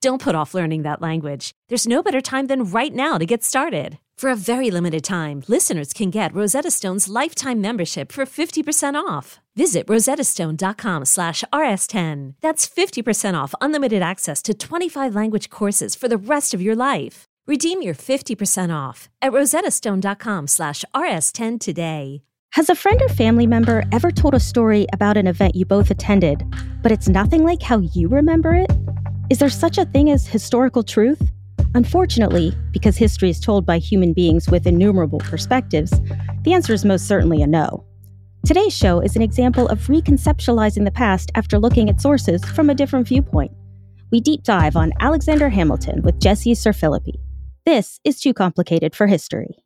Don't 0.00 0.22
put 0.22 0.34
off 0.34 0.54
learning 0.54 0.82
that 0.82 1.02
language. 1.02 1.52
There's 1.68 1.86
no 1.86 2.02
better 2.02 2.22
time 2.22 2.46
than 2.46 2.64
right 2.64 2.94
now 2.94 3.18
to 3.18 3.26
get 3.26 3.44
started. 3.44 3.98
For 4.16 4.30
a 4.30 4.36
very 4.36 4.70
limited 4.70 5.04
time, 5.04 5.42
listeners 5.46 5.92
can 5.92 6.08
get 6.08 6.34
Rosetta 6.34 6.70
Stone's 6.70 7.08
lifetime 7.08 7.60
membership 7.60 8.10
for 8.10 8.24
50% 8.24 8.94
off. 8.94 9.40
Visit 9.56 9.86
rosettastone.com 9.86 11.04
slash 11.04 11.44
rs10. 11.52 12.34
That's 12.40 12.66
50% 12.66 13.34
off 13.34 13.54
unlimited 13.60 14.00
access 14.00 14.40
to 14.42 14.54
25 14.54 15.14
language 15.14 15.50
courses 15.50 15.94
for 15.94 16.08
the 16.08 16.16
rest 16.18 16.54
of 16.54 16.62
your 16.62 16.76
life. 16.76 17.24
Redeem 17.46 17.82
your 17.82 17.94
50% 17.94 18.74
off 18.74 19.10
at 19.20 19.32
rosettastone.com 19.32 20.46
slash 20.46 20.82
rs10 20.94 21.60
today. 21.60 22.22
Has 22.52 22.70
a 22.70 22.74
friend 22.74 23.00
or 23.02 23.08
family 23.08 23.46
member 23.46 23.84
ever 23.92 24.10
told 24.10 24.34
a 24.34 24.40
story 24.40 24.86
about 24.92 25.16
an 25.18 25.26
event 25.26 25.54
you 25.54 25.64
both 25.66 25.90
attended, 25.90 26.42
but 26.82 26.90
it's 26.90 27.08
nothing 27.08 27.44
like 27.44 27.62
how 27.62 27.78
you 27.78 28.08
remember 28.08 28.54
it? 28.54 28.70
Is 29.30 29.38
there 29.38 29.48
such 29.48 29.78
a 29.78 29.84
thing 29.84 30.10
as 30.10 30.26
historical 30.26 30.82
truth? 30.82 31.22
Unfortunately, 31.76 32.52
because 32.72 32.96
history 32.96 33.30
is 33.30 33.38
told 33.38 33.64
by 33.64 33.78
human 33.78 34.12
beings 34.12 34.48
with 34.48 34.66
innumerable 34.66 35.20
perspectives, 35.20 35.92
the 36.42 36.52
answer 36.52 36.72
is 36.72 36.84
most 36.84 37.06
certainly 37.06 37.40
a 37.40 37.46
no. 37.46 37.84
Today's 38.44 38.76
show 38.76 38.98
is 38.98 39.14
an 39.14 39.22
example 39.22 39.68
of 39.68 39.86
reconceptualizing 39.86 40.84
the 40.84 40.90
past 40.90 41.30
after 41.36 41.60
looking 41.60 41.88
at 41.88 42.00
sources 42.00 42.44
from 42.44 42.70
a 42.70 42.74
different 42.74 43.06
viewpoint. 43.06 43.52
We 44.10 44.18
deep 44.18 44.42
dive 44.42 44.74
on 44.74 44.92
Alexander 44.98 45.48
Hamilton 45.48 46.02
with 46.02 46.20
Jessie 46.20 46.54
Serfilippi. 46.54 47.14
This 47.64 48.00
is 48.02 48.20
Too 48.20 48.34
Complicated 48.34 48.96
for 48.96 49.06
History. 49.06 49.59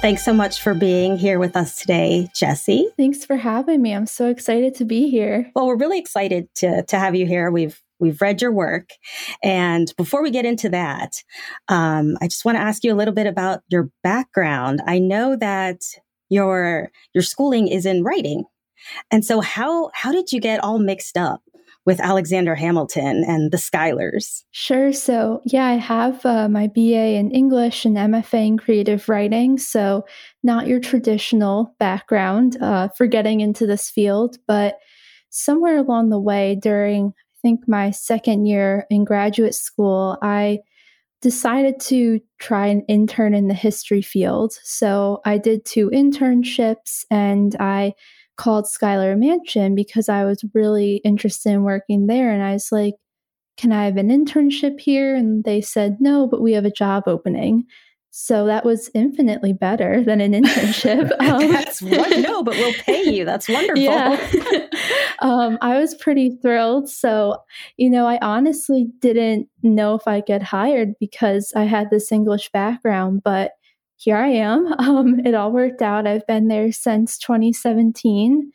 Thanks 0.00 0.24
so 0.24 0.32
much 0.32 0.62
for 0.62 0.72
being 0.72 1.18
here 1.18 1.38
with 1.38 1.54
us 1.54 1.76
today, 1.76 2.28
Jessie. 2.34 2.88
Thanks 2.96 3.22
for 3.26 3.36
having 3.36 3.82
me. 3.82 3.92
I'm 3.92 4.06
so 4.06 4.30
excited 4.30 4.74
to 4.76 4.86
be 4.86 5.10
here. 5.10 5.50
Well, 5.54 5.66
we're 5.66 5.76
really 5.76 5.98
excited 5.98 6.48
to, 6.56 6.82
to 6.84 6.98
have 6.98 7.14
you 7.14 7.26
here. 7.26 7.50
We've 7.50 7.78
we've 7.98 8.18
read 8.22 8.40
your 8.40 8.50
work, 8.50 8.88
and 9.44 9.92
before 9.98 10.22
we 10.22 10.30
get 10.30 10.46
into 10.46 10.70
that, 10.70 11.22
um, 11.68 12.16
I 12.22 12.28
just 12.28 12.46
want 12.46 12.56
to 12.56 12.62
ask 12.62 12.82
you 12.82 12.94
a 12.94 12.96
little 12.96 13.12
bit 13.12 13.26
about 13.26 13.60
your 13.68 13.90
background. 14.02 14.80
I 14.86 15.00
know 15.00 15.36
that 15.36 15.82
your 16.30 16.90
your 17.12 17.22
schooling 17.22 17.68
is 17.68 17.84
in 17.84 18.02
writing, 18.02 18.44
and 19.10 19.22
so 19.22 19.42
how 19.42 19.90
how 19.92 20.12
did 20.12 20.32
you 20.32 20.40
get 20.40 20.64
all 20.64 20.78
mixed 20.78 21.18
up 21.18 21.42
with 21.90 21.98
Alexander 21.98 22.54
Hamilton 22.54 23.24
and 23.26 23.50
the 23.50 23.56
Schuylers? 23.56 24.44
Sure. 24.52 24.92
So, 24.92 25.40
yeah, 25.44 25.66
I 25.66 25.72
have 25.72 26.24
uh, 26.24 26.48
my 26.48 26.68
BA 26.68 27.16
in 27.16 27.32
English 27.32 27.84
and 27.84 27.96
MFA 27.96 28.46
in 28.46 28.58
creative 28.58 29.08
writing. 29.08 29.58
So, 29.58 30.04
not 30.44 30.68
your 30.68 30.78
traditional 30.78 31.74
background 31.80 32.56
uh, 32.62 32.90
for 32.96 33.08
getting 33.08 33.40
into 33.40 33.66
this 33.66 33.90
field, 33.90 34.36
but 34.46 34.78
somewhere 35.30 35.78
along 35.78 36.10
the 36.10 36.20
way 36.20 36.54
during, 36.54 37.08
I 37.08 37.38
think, 37.42 37.66
my 37.66 37.90
second 37.90 38.46
year 38.46 38.86
in 38.88 39.02
graduate 39.02 39.56
school, 39.56 40.16
I 40.22 40.60
decided 41.20 41.80
to 41.80 42.20
try 42.38 42.68
an 42.68 42.82
intern 42.86 43.34
in 43.34 43.48
the 43.48 43.54
history 43.54 44.02
field. 44.02 44.52
So, 44.62 45.22
I 45.24 45.38
did 45.38 45.64
two 45.64 45.90
internships 45.90 47.04
and 47.10 47.56
I 47.58 47.94
called 48.40 48.66
Schuyler 48.66 49.16
Mansion 49.16 49.74
because 49.74 50.08
I 50.08 50.24
was 50.24 50.42
really 50.54 50.96
interested 51.04 51.50
in 51.50 51.62
working 51.62 52.06
there. 52.06 52.32
And 52.32 52.42
I 52.42 52.54
was 52.54 52.72
like, 52.72 52.94
can 53.58 53.70
I 53.70 53.84
have 53.84 53.98
an 53.98 54.08
internship 54.08 54.80
here? 54.80 55.14
And 55.14 55.44
they 55.44 55.60
said, 55.60 55.98
no, 56.00 56.26
but 56.26 56.40
we 56.40 56.54
have 56.54 56.64
a 56.64 56.70
job 56.70 57.02
opening. 57.06 57.66
So 58.12 58.46
that 58.46 58.64
was 58.64 58.90
infinitely 58.94 59.52
better 59.52 60.02
than 60.02 60.22
an 60.22 60.32
internship. 60.32 61.10
Um, 61.20 61.52
That's 61.52 61.82
one, 61.82 62.22
no, 62.22 62.42
but 62.42 62.54
we'll 62.54 62.72
pay 62.72 63.02
you. 63.02 63.26
That's 63.26 63.46
wonderful. 63.46 63.82
Yeah. 63.82 64.18
um, 65.18 65.58
I 65.60 65.78
was 65.78 65.94
pretty 65.94 66.38
thrilled. 66.40 66.88
So, 66.88 67.36
you 67.76 67.90
know, 67.90 68.06
I 68.06 68.18
honestly 68.22 68.88
didn't 69.00 69.48
know 69.62 69.96
if 69.96 70.08
I'd 70.08 70.24
get 70.24 70.42
hired 70.42 70.94
because 70.98 71.52
I 71.54 71.64
had 71.64 71.90
this 71.90 72.10
English 72.10 72.50
background, 72.52 73.20
but 73.22 73.52
here 74.00 74.16
I 74.16 74.28
am. 74.28 74.72
Um, 74.80 75.20
it 75.26 75.34
all 75.34 75.52
worked 75.52 75.82
out. 75.82 76.06
I've 76.06 76.26
been 76.26 76.48
there 76.48 76.72
since 76.72 77.18
2017. 77.18 78.50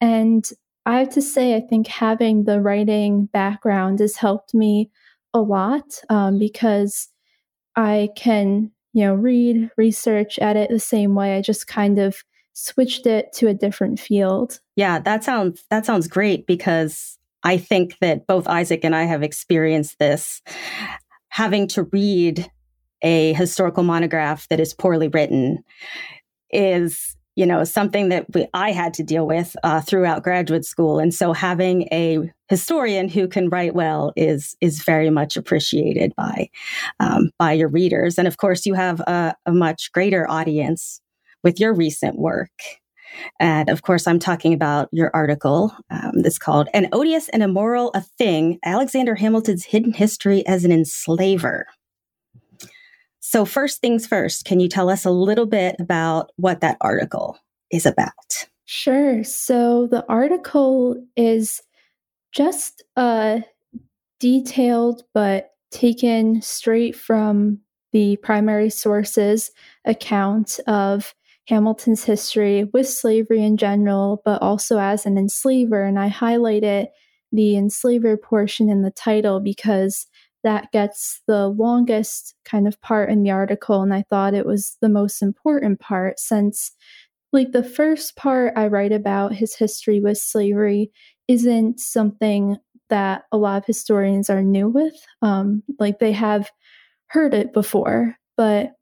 And 0.00 0.48
I 0.86 0.98
have 0.98 1.10
to 1.10 1.22
say, 1.22 1.56
I 1.56 1.60
think 1.60 1.86
having 1.86 2.44
the 2.44 2.60
writing 2.60 3.26
background 3.26 4.00
has 4.00 4.16
helped 4.16 4.54
me 4.54 4.90
a 5.32 5.40
lot 5.40 5.84
um, 6.08 6.38
because 6.38 7.08
I 7.76 8.10
can, 8.14 8.72
you 8.92 9.04
know, 9.04 9.14
read, 9.14 9.70
research, 9.76 10.38
edit 10.40 10.70
the 10.70 10.78
same 10.78 11.14
way. 11.14 11.36
I 11.36 11.40
just 11.40 11.66
kind 11.66 11.98
of 11.98 12.22
switched 12.52 13.06
it 13.06 13.32
to 13.34 13.48
a 13.48 13.54
different 13.54 13.98
field. 13.98 14.60
Yeah, 14.76 14.98
that 15.00 15.24
sounds 15.24 15.64
that 15.70 15.86
sounds 15.86 16.08
great 16.08 16.46
because 16.46 17.18
I 17.42 17.56
think 17.56 17.98
that 18.00 18.26
both 18.26 18.46
Isaac 18.46 18.84
and 18.84 18.94
I 18.94 19.04
have 19.04 19.22
experienced 19.22 19.98
this 19.98 20.42
having 21.28 21.68
to 21.68 21.84
read 21.84 22.50
a 23.02 23.32
historical 23.34 23.82
monograph 23.82 24.48
that 24.48 24.60
is 24.60 24.74
poorly 24.74 25.08
written 25.08 25.62
is 26.50 27.16
you 27.36 27.46
know 27.46 27.64
something 27.64 28.08
that 28.08 28.26
we, 28.34 28.46
i 28.54 28.72
had 28.72 28.92
to 28.94 29.02
deal 29.02 29.26
with 29.26 29.56
uh, 29.62 29.80
throughout 29.80 30.22
graduate 30.22 30.64
school. 30.64 30.98
And 30.98 31.14
so 31.14 31.32
having 31.32 31.82
a 31.92 32.30
historian 32.48 33.08
who 33.08 33.28
can 33.28 33.48
write 33.48 33.74
well 33.74 34.12
is 34.16 34.56
is 34.60 34.82
very 34.82 35.10
much 35.10 35.36
appreciated 35.36 36.12
by 36.16 36.50
um, 36.98 37.30
by 37.38 37.52
your 37.52 37.68
readers. 37.68 38.18
And 38.18 38.26
of 38.28 38.36
course 38.36 38.66
you 38.66 38.74
have 38.74 39.00
a, 39.00 39.34
a 39.46 39.52
much 39.52 39.92
greater 39.92 40.28
audience 40.28 41.00
with 41.42 41.60
your 41.60 41.72
recent 41.72 42.18
work. 42.18 42.50
And 43.38 43.68
of 43.68 43.82
course, 43.82 44.06
I'm 44.06 44.18
talking 44.18 44.52
about 44.54 44.88
your 44.92 45.10
article 45.14 45.74
um, 45.90 46.22
that's 46.22 46.38
called 46.38 46.68
An 46.74 46.88
Odious 46.92 47.28
and 47.30 47.42
Immoral 47.42 47.90
a 47.94 48.02
Thing 48.02 48.58
Alexander 48.64 49.14
Hamilton's 49.16 49.64
Hidden 49.64 49.94
History 49.94 50.46
as 50.46 50.64
an 50.64 50.72
Enslaver. 50.72 51.66
So, 53.30 53.44
first 53.44 53.80
things 53.80 54.08
first, 54.08 54.44
can 54.44 54.58
you 54.58 54.68
tell 54.68 54.90
us 54.90 55.04
a 55.04 55.10
little 55.12 55.46
bit 55.46 55.76
about 55.78 56.32
what 56.34 56.62
that 56.62 56.76
article 56.80 57.38
is 57.70 57.86
about? 57.86 58.48
Sure. 58.64 59.22
So, 59.22 59.86
the 59.86 60.04
article 60.08 60.96
is 61.16 61.62
just 62.32 62.82
a 62.96 63.44
detailed 64.18 65.04
but 65.14 65.52
taken 65.70 66.42
straight 66.42 66.96
from 66.96 67.60
the 67.92 68.16
primary 68.16 68.68
sources 68.68 69.52
account 69.84 70.58
of 70.66 71.14
Hamilton's 71.46 72.02
history 72.02 72.64
with 72.72 72.88
slavery 72.88 73.44
in 73.44 73.56
general, 73.56 74.22
but 74.24 74.42
also 74.42 74.80
as 74.80 75.06
an 75.06 75.16
enslaver. 75.16 75.84
And 75.84 76.00
I 76.00 76.10
highlighted 76.10 76.88
the 77.30 77.56
enslaver 77.56 78.16
portion 78.16 78.68
in 78.68 78.82
the 78.82 78.90
title 78.90 79.38
because 79.38 80.08
that 80.42 80.72
gets 80.72 81.20
the 81.26 81.48
longest 81.48 82.34
kind 82.44 82.66
of 82.66 82.80
part 82.80 83.10
in 83.10 83.22
the 83.22 83.30
article. 83.30 83.82
And 83.82 83.92
I 83.92 84.04
thought 84.08 84.34
it 84.34 84.46
was 84.46 84.76
the 84.80 84.88
most 84.88 85.22
important 85.22 85.80
part 85.80 86.18
since, 86.18 86.72
like, 87.32 87.52
the 87.52 87.62
first 87.64 88.16
part 88.16 88.54
I 88.56 88.68
write 88.68 88.92
about 88.92 89.34
his 89.34 89.54
history 89.54 90.00
with 90.00 90.18
slavery 90.18 90.90
isn't 91.28 91.80
something 91.80 92.56
that 92.88 93.24
a 93.30 93.36
lot 93.36 93.58
of 93.58 93.66
historians 93.66 94.28
are 94.30 94.42
new 94.42 94.68
with. 94.68 94.94
Um, 95.22 95.62
like, 95.78 95.98
they 95.98 96.12
have 96.12 96.50
heard 97.08 97.34
it 97.34 97.52
before, 97.52 98.16
but 98.36 98.72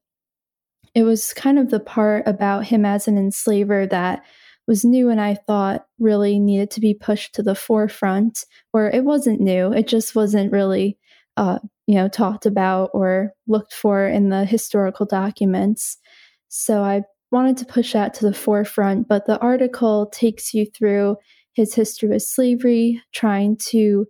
it 0.95 1.03
was 1.03 1.35
kind 1.35 1.59
of 1.59 1.71
the 1.71 1.81
part 1.81 2.27
about 2.27 2.65
him 2.65 2.85
as 2.85 3.07
an 3.07 3.19
enslaver 3.19 3.87
that 3.87 4.23
was 4.67 4.85
new 4.85 5.09
and 5.09 5.21
I 5.21 5.35
thought 5.35 5.87
really 5.99 6.39
needed 6.39 6.71
to 6.73 6.81
be 6.81 6.93
pushed 6.95 7.35
to 7.35 7.43
the 7.43 7.55
forefront, 7.55 8.45
or 8.73 8.91
it 8.91 9.05
wasn't 9.05 9.41
new. 9.41 9.73
It 9.73 9.89
just 9.89 10.15
wasn't 10.15 10.53
really, 10.53 10.99
uh, 11.39 11.61
you 11.87 11.95
know, 11.95 12.09
talked 12.09 12.47
about 12.47 12.91
or 12.93 13.33
looked 13.47 13.73
for 13.73 14.07
in 14.07 14.29
the 14.29 14.45
historical 14.45 15.07
documents. 15.07 15.97
So 16.49 16.83
I 16.83 17.03
wanted 17.31 17.57
to 17.59 17.65
push 17.65 17.93
that 17.93 18.13
to 18.15 18.27
the 18.27 18.35
forefront. 18.35 19.07
But 19.07 19.27
the 19.27 19.39
article 19.39 20.07
takes 20.07 20.53
you 20.53 20.67
through 20.67 21.17
his 21.53 21.75
history 21.75 22.09
with 22.09 22.23
slavery, 22.23 23.01
trying 23.15 23.57
to 23.69 24.07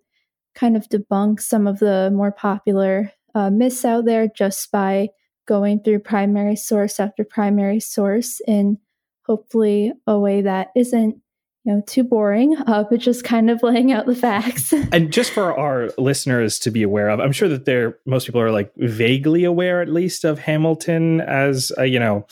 kind 0.54 0.75
of 0.75 0.88
debunk 0.88 1.40
some 1.40 1.66
of 1.66 1.78
the 1.80 2.10
more 2.14 2.32
popular 2.32 3.12
uh, 3.34 3.50
myths 3.50 3.84
out 3.84 4.06
there 4.06 4.26
just 4.26 4.72
by 4.72 5.08
going 5.46 5.82
through 5.82 5.98
primary 6.00 6.56
source 6.56 6.98
after 6.98 7.24
primary 7.24 7.81
source 7.81 8.40
in 8.46 8.78
hopefully 9.26 9.92
a 10.06 10.19
way 10.19 10.40
that 10.40 10.69
isn't 10.74 11.20
know 11.69 11.82
too 11.87 12.03
boring 12.03 12.56
uh, 12.67 12.85
but 12.91 12.99
just 12.99 13.25
kind 13.25 13.50
of 13.50 13.62
laying 13.62 13.93
out 13.93 14.06
the 14.06 14.15
facts. 14.15 14.73
And 14.93 15.12
just 15.12 15.32
for 15.32 15.56
our 15.56 15.91
listeners 15.99 16.59
to 16.61 16.70
be 16.70 16.82
aware 16.82 17.09
of 17.11 17.20
i'm 17.20 17.32
sure 17.32 17.49
that 17.49 17.65
there 17.67 17.99
most 18.06 18.26
people 18.26 18.41
are 18.41 18.50
like 18.50 18.73
vaguely 18.76 19.44
aware 19.44 19.81
at 19.81 19.88
least 19.88 20.25
of 20.25 20.38
hamilton 20.38 21.20
as 21.20 21.70
you 21.79 21.99
know 21.99 22.26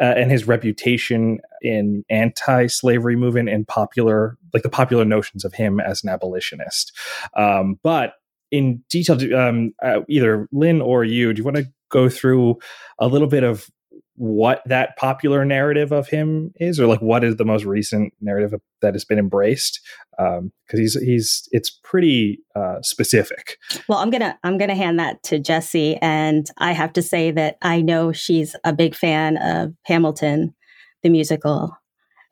uh, 0.00 0.14
and 0.16 0.30
his 0.30 0.46
reputation 0.46 1.40
in 1.62 2.04
anti-slavery 2.10 3.16
movement 3.16 3.48
and 3.48 3.66
popular 3.66 4.36
like 4.52 4.62
the 4.62 4.68
popular 4.68 5.04
notions 5.04 5.44
of 5.44 5.54
him 5.54 5.80
as 5.80 6.02
an 6.02 6.08
abolitionist. 6.08 6.92
Um, 7.36 7.78
but 7.82 8.14
in 8.50 8.82
detail 8.88 9.16
um, 9.34 9.72
uh, 9.82 10.00
either 10.08 10.48
lynn 10.52 10.80
or 10.80 11.04
you 11.04 11.32
do 11.32 11.38
you 11.38 11.44
want 11.44 11.56
to 11.56 11.68
go 11.90 12.08
through 12.08 12.58
a 12.98 13.06
little 13.06 13.28
bit 13.28 13.44
of 13.44 13.70
what 14.20 14.60
that 14.66 14.98
popular 14.98 15.46
narrative 15.46 15.92
of 15.92 16.08
him 16.08 16.52
is, 16.56 16.78
or 16.78 16.86
like 16.86 17.00
what 17.00 17.24
is 17.24 17.36
the 17.36 17.44
most 17.46 17.64
recent 17.64 18.12
narrative 18.20 18.52
that 18.82 18.92
has 18.92 19.02
been 19.02 19.18
embraced? 19.18 19.80
Because 20.10 20.40
um, 20.40 20.52
he's 20.72 20.92
he's 21.00 21.48
it's 21.52 21.70
pretty 21.70 22.38
uh, 22.54 22.82
specific. 22.82 23.56
Well, 23.88 23.98
I'm 23.98 24.10
gonna 24.10 24.38
I'm 24.44 24.58
gonna 24.58 24.74
hand 24.74 24.98
that 24.98 25.22
to 25.24 25.38
Jessie, 25.38 25.96
and 26.02 26.46
I 26.58 26.72
have 26.72 26.92
to 26.94 27.02
say 27.02 27.30
that 27.30 27.56
I 27.62 27.80
know 27.80 28.12
she's 28.12 28.54
a 28.62 28.74
big 28.74 28.94
fan 28.94 29.38
of 29.38 29.72
Hamilton, 29.86 30.54
the 31.02 31.08
musical, 31.08 31.74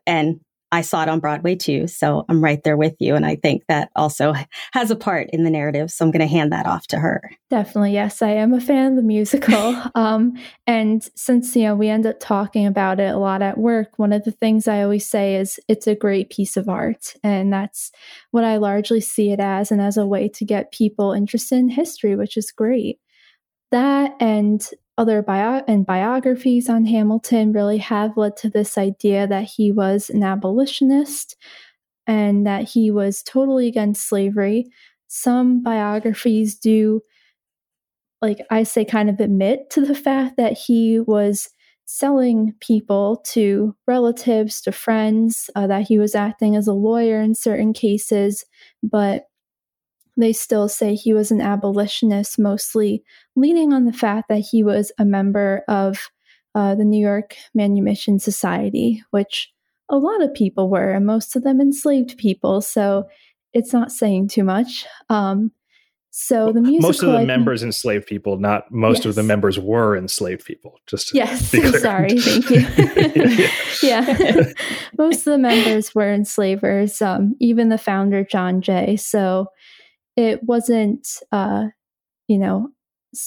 and 0.07 0.41
I 0.71 0.83
saw 0.83 1.03
it 1.03 1.09
on 1.09 1.21
Broadway 1.21 1.55
too. 1.55 1.87
So 1.87 2.25
I'm 2.29 2.45
right 2.45 2.63
there 2.63 2.77
with 2.77 2.95
you. 2.99 3.15
And 3.15 3.25
I 3.25 3.37
think 3.37 3.65
that 3.69 3.91
also 3.97 4.35
has 4.73 4.91
a 4.91 4.97
part 4.97 5.29
in 5.33 5.45
the 5.45 5.51
narrative. 5.51 5.91
So 5.91 6.05
I'm 6.05 6.11
going 6.11 6.21
to 6.21 6.27
hand 6.27 6.53
that 6.53 6.67
off 6.67 6.87
to 6.89 6.99
her. 6.99 7.31
Definitely. 7.51 7.93
Yes. 7.93 8.21
I 8.21 8.31
am 8.31 8.53
a 8.53 8.61
fan 8.61 8.93
of 8.93 8.97
the 8.97 9.03
musical. 9.03 9.77
um, 9.95 10.35
and 10.67 11.09
since, 11.15 11.57
you 11.57 11.63
know, 11.65 11.75
we 11.75 11.89
end 11.89 12.07
up 12.07 12.21
talking 12.21 12.67
about 12.67 13.01
it 13.01 13.15
a 13.15 13.19
lot 13.19 13.41
at 13.41 13.59
work, 13.59 13.99
one 13.99 14.13
of 14.13 14.25
the 14.25 14.33
things 14.33 14.69
I 14.69 14.83
always 14.83 15.09
say 15.09 15.37
is 15.37 15.59
it's 15.69 15.87
a 15.87 15.95
great 15.95 16.31
piece 16.31 16.57
of 16.57 16.69
art. 16.69 17.15
And 17.23 17.53
that's 17.53 17.91
what 18.31 18.45
I 18.45 18.59
largely 18.59 19.01
see 19.01 19.31
it 19.33 19.41
as 19.41 19.71
and 19.71 19.81
as 19.81 19.97
a 19.97 20.07
way 20.07 20.29
to 20.29 20.45
get 20.45 20.73
people 20.73 21.13
interested 21.13 21.57
in 21.57 21.71
history, 21.71 22.15
which 22.15 22.37
is 22.37 22.51
great. 22.51 22.99
That 23.71 24.15
and 24.21 24.67
other 24.99 25.23
bio- 25.23 25.65
and 25.69 25.87
biographies 25.87 26.69
on 26.69 26.85
Hamilton 26.85 27.53
really 27.53 27.79
have 27.79 28.17
led 28.17 28.37
to 28.39 28.51
this 28.51 28.77
idea 28.77 29.27
that 29.27 29.45
he 29.45 29.73
was 29.73 30.11
an 30.11 30.23
abolitionist 30.23 31.37
and 32.07 32.47
that 32.47 32.65
he 32.65 32.91
was 32.91 33.23
totally 33.23 33.69
against 33.69 34.09
slavery. 34.09 34.67
Some 35.07 35.63
biographies 35.63 36.57
do, 36.57 37.01
like 38.21 38.41
I 38.51 38.65
say, 38.65 38.85
kind 38.85 39.09
of 39.09 39.21
admit 39.21 39.71
to 39.71 39.87
the 39.87 39.95
fact 39.95 40.37
that 40.37 40.59
he 40.59 41.01
was 41.01 41.49
selling 41.85 42.55
people 42.61 43.23
to 43.27 43.75
relatives, 43.87 44.61
to 44.63 44.73
friends, 44.73 45.49
uh, 45.55 45.67
that 45.69 45.87
he 45.89 45.99
was 45.99 46.15
acting 46.15 46.57
as 46.57 46.67
a 46.67 46.73
lawyer 46.75 47.21
in 47.21 47.35
certain 47.35 47.73
cases, 47.73 48.45
but 48.83 49.28
they 50.19 50.33
still 50.33 50.69
say 50.69 50.95
he 50.95 51.15
was 51.15 51.31
an 51.31 51.41
abolitionist, 51.41 52.39
mostly 52.39 53.03
leaning 53.37 53.73
on 53.73 53.85
the 53.85 53.93
fact 53.93 54.29
that 54.29 54.45
he 54.51 54.63
was 54.63 54.91
a 54.99 55.05
member 55.05 55.63
of 55.69 56.11
uh, 56.55 56.75
the 56.75 56.85
New 56.85 57.01
York 57.01 57.37
Manumission 57.55 58.19
Society, 58.19 59.03
which 59.11 59.53
a 59.89 59.97
lot 59.97 60.23
of 60.23 60.35
people 60.35 60.69
were, 60.69 60.91
and 60.91 61.07
most 61.07 61.37
of 61.37 61.45
them 61.45 61.61
enslaved 61.61 62.19
people. 62.19 62.61
So 62.61 63.09
it's 63.53 63.73
not 63.73 63.93
saying 63.93 64.29
too 64.29 64.45
much. 64.45 64.87
Um, 65.09 65.53
so 66.11 66.53
the 66.53 66.61
musical, 66.61 66.89
most 66.89 67.03
of 67.05 67.13
the 67.13 67.25
members 67.25 67.63
enslaved 67.63 68.07
people, 68.07 68.39
not 68.39 68.73
most 68.73 68.99
yes. 68.99 69.07
of 69.07 69.15
the 69.15 69.23
members 69.23 69.57
were 69.57 69.97
enslaved 69.97 70.45
people. 70.45 70.81
Just 70.87 71.15
yes, 71.15 71.51
sorry, 71.81 72.19
thank 72.19 72.51
you. 72.51 73.49
yeah, 73.89 74.17
yeah. 74.19 74.53
most 74.99 75.19
of 75.29 75.33
the 75.33 75.39
members 75.39 75.95
were 75.95 76.13
enslavers. 76.13 77.01
Um, 77.01 77.37
even 77.39 77.69
the 77.69 77.79
founder 77.79 78.25
John 78.25 78.63
Jay. 78.63 78.97
So 78.97 79.47
it 80.19 80.43
wasn't, 80.43 81.07
uh, 81.31 81.69
you 82.27 82.39
know, 82.39 82.71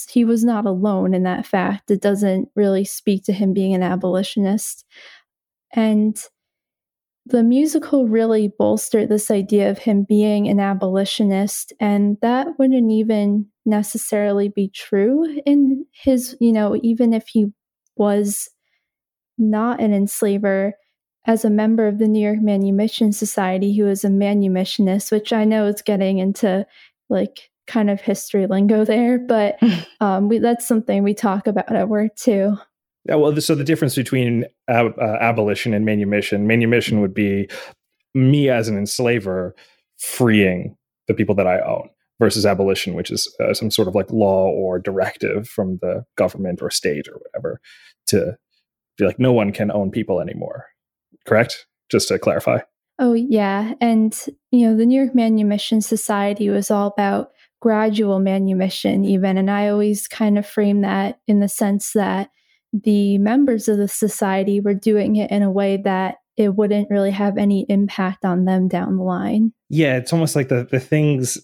he 0.09 0.25
was 0.25 0.43
not 0.43 0.65
alone 0.65 1.13
in 1.13 1.23
that 1.23 1.45
fact. 1.45 1.89
It 1.89 2.01
doesn't 2.01 2.49
really 2.53 2.83
speak 2.83 3.23
to 3.23 3.33
him 3.33 3.53
being 3.53 3.73
an 3.73 3.81
abolitionist. 3.81 4.83
And 5.73 6.21
the 7.25 7.43
musical 7.43 8.09
really 8.09 8.51
bolstered 8.59 9.07
this 9.07 9.31
idea 9.31 9.71
of 9.71 9.77
him 9.77 10.03
being 10.03 10.49
an 10.49 10.59
abolitionist, 10.59 11.71
and 11.79 12.17
that 12.21 12.59
wouldn't 12.59 12.91
even 12.91 13.45
necessarily 13.65 14.49
be 14.49 14.67
true 14.67 15.39
in 15.45 15.85
his, 15.93 16.35
you 16.41 16.51
know, 16.51 16.77
even 16.83 17.13
if 17.13 17.25
he 17.29 17.53
was 17.95 18.49
not 19.37 19.79
an 19.79 19.93
enslaver, 19.93 20.73
as 21.25 21.45
a 21.45 21.49
member 21.49 21.87
of 21.87 21.99
the 21.99 22.07
New 22.07 22.23
York 22.23 22.39
Manumission 22.41 23.11
Society, 23.11 23.75
who 23.75 23.87
is 23.87 24.03
a 24.03 24.09
manumissionist, 24.09 25.11
which 25.11 25.31
I 25.31 25.45
know 25.45 25.67
is 25.67 25.81
getting 25.81 26.19
into 26.19 26.65
like 27.09 27.49
kind 27.67 27.89
of 27.89 28.01
history 28.01 28.47
lingo 28.47 28.83
there, 28.83 29.19
but 29.19 29.59
um, 29.99 30.29
we, 30.29 30.39
that's 30.39 30.67
something 30.67 31.03
we 31.03 31.13
talk 31.13 31.47
about 31.47 31.73
at 31.73 31.89
work 31.89 32.15
too. 32.15 32.57
Yeah, 33.05 33.15
well, 33.15 33.35
so 33.41 33.55
the 33.55 33.63
difference 33.63 33.95
between 33.95 34.45
ab- 34.67 34.97
uh, 34.99 35.17
abolition 35.19 35.73
and 35.73 35.85
manumission, 35.85 36.45
manumission 36.47 37.01
would 37.01 37.13
be 37.13 37.49
me 38.13 38.49
as 38.49 38.67
an 38.67 38.77
enslaver 38.77 39.55
freeing 39.97 40.75
the 41.07 41.13
people 41.13 41.35
that 41.35 41.47
I 41.47 41.59
own 41.61 41.89
versus 42.19 42.45
abolition, 42.45 42.93
which 42.93 43.09
is 43.09 43.33
uh, 43.39 43.53
some 43.53 43.71
sort 43.71 43.87
of 43.87 43.95
like 43.95 44.11
law 44.11 44.47
or 44.49 44.77
directive 44.77 45.47
from 45.47 45.79
the 45.81 46.05
government 46.15 46.61
or 46.61 46.69
state 46.69 47.07
or 47.07 47.17
whatever 47.17 47.59
to 48.07 48.37
be 48.97 49.05
like, 49.05 49.19
no 49.19 49.31
one 49.31 49.51
can 49.51 49.71
own 49.71 49.89
people 49.89 50.19
anymore 50.19 50.67
correct? 51.25 51.65
Just 51.89 52.07
to 52.07 52.19
clarify. 52.19 52.59
Oh, 52.99 53.13
yeah. 53.13 53.73
And, 53.81 54.17
you 54.51 54.67
know, 54.67 54.77
the 54.77 54.85
New 54.85 55.01
York 55.01 55.15
Manumission 55.15 55.81
Society 55.81 56.49
was 56.49 56.69
all 56.69 56.87
about 56.87 57.31
gradual 57.59 58.19
manumission, 58.19 59.05
even. 59.05 59.37
And 59.37 59.49
I 59.49 59.69
always 59.69 60.07
kind 60.07 60.37
of 60.37 60.45
frame 60.45 60.81
that 60.81 61.19
in 61.27 61.39
the 61.39 61.47
sense 61.47 61.93
that 61.93 62.29
the 62.73 63.17
members 63.17 63.67
of 63.67 63.77
the 63.77 63.87
society 63.87 64.59
were 64.59 64.73
doing 64.73 65.15
it 65.15 65.31
in 65.31 65.43
a 65.43 65.51
way 65.51 65.77
that 65.83 66.15
it 66.37 66.55
wouldn't 66.55 66.89
really 66.89 67.11
have 67.11 67.37
any 67.37 67.65
impact 67.69 68.25
on 68.25 68.45
them 68.45 68.67
down 68.67 68.97
the 68.97 69.03
line. 69.03 69.53
Yeah, 69.69 69.97
it's 69.97 70.13
almost 70.13 70.35
like 70.35 70.47
the 70.47 70.67
the 70.69 70.79
things 70.79 71.37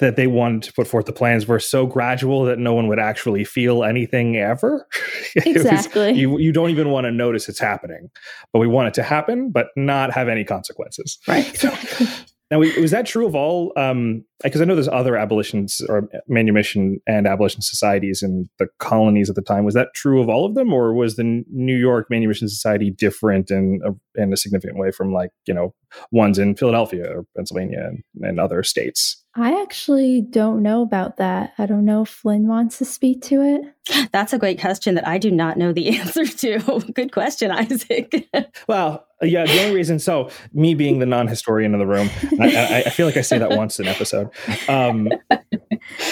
that 0.00 0.16
they 0.16 0.26
wanted 0.26 0.62
to 0.64 0.72
put 0.72 0.86
forth 0.86 1.06
the 1.06 1.12
plans 1.12 1.46
were 1.46 1.60
so 1.60 1.86
gradual 1.86 2.44
that 2.44 2.58
no 2.58 2.74
one 2.74 2.88
would 2.88 2.98
actually 2.98 3.44
feel 3.44 3.84
anything 3.84 4.36
ever. 4.36 4.86
Exactly. 5.36 6.10
was, 6.10 6.18
you 6.18 6.38
you 6.38 6.52
don't 6.52 6.70
even 6.70 6.90
want 6.90 7.04
to 7.04 7.10
notice 7.10 7.48
it's 7.48 7.58
happening, 7.58 8.10
but 8.52 8.58
we 8.58 8.66
want 8.66 8.88
it 8.88 8.94
to 8.94 9.02
happen, 9.02 9.50
but 9.50 9.68
not 9.76 10.12
have 10.12 10.28
any 10.28 10.44
consequences. 10.44 11.18
Right. 11.28 11.48
Exactly. 11.48 12.06
Now, 12.50 12.58
was 12.58 12.90
that 12.90 13.06
true 13.06 13.26
of 13.26 13.36
all? 13.36 13.72
Um, 13.76 14.24
because 14.42 14.60
I 14.60 14.64
know 14.64 14.74
there's 14.74 14.88
other 14.88 15.16
abolitions 15.16 15.80
or 15.88 16.08
manumission 16.26 16.98
and 17.06 17.28
abolition 17.28 17.62
societies 17.62 18.24
in 18.24 18.48
the 18.58 18.66
colonies 18.80 19.30
at 19.30 19.36
the 19.36 19.42
time. 19.42 19.64
Was 19.64 19.74
that 19.74 19.94
true 19.94 20.20
of 20.20 20.28
all 20.28 20.44
of 20.44 20.56
them, 20.56 20.72
or 20.72 20.92
was 20.92 21.14
the 21.14 21.44
New 21.48 21.76
York 21.76 22.08
Manumission 22.10 22.48
Society 22.48 22.90
different 22.90 23.52
in 23.52 23.80
a, 23.86 24.20
in 24.20 24.32
a 24.32 24.36
significant 24.36 24.78
way 24.78 24.90
from 24.90 25.12
like 25.12 25.30
you 25.46 25.54
know 25.54 25.74
ones 26.10 26.38
in 26.40 26.56
Philadelphia 26.56 27.04
or 27.08 27.24
Pennsylvania 27.36 27.86
and, 27.86 28.02
and 28.22 28.40
other 28.40 28.64
states? 28.64 29.22
I 29.36 29.62
actually 29.62 30.22
don't 30.22 30.60
know 30.60 30.82
about 30.82 31.18
that. 31.18 31.52
I 31.56 31.66
don't 31.66 31.84
know 31.84 32.02
if 32.02 32.24
Lynn 32.24 32.48
wants 32.48 32.78
to 32.78 32.84
speak 32.84 33.22
to 33.22 33.40
it. 33.42 34.08
That's 34.12 34.32
a 34.32 34.38
great 34.38 34.60
question 34.60 34.96
that 34.96 35.06
I 35.06 35.18
do 35.18 35.30
not 35.30 35.56
know 35.56 35.72
the 35.72 35.88
answer 35.98 36.26
to. 36.26 36.80
Good 36.94 37.12
question, 37.12 37.50
Isaac. 37.50 38.28
well, 38.68 39.06
yeah, 39.22 39.44
the 39.44 39.60
only 39.62 39.74
reason, 39.74 39.98
so 39.98 40.30
me 40.52 40.74
being 40.74 40.98
the 40.98 41.06
non 41.06 41.28
historian 41.28 41.74
in 41.74 41.78
the 41.78 41.86
room, 41.86 42.08
I, 42.40 42.84
I, 42.86 42.90
feel 42.90 43.06
like 43.06 43.18
I 43.18 43.20
say 43.20 43.36
that 43.36 43.50
once 43.50 43.78
an 43.78 43.86
episode. 43.86 44.30
Um, 44.66 45.10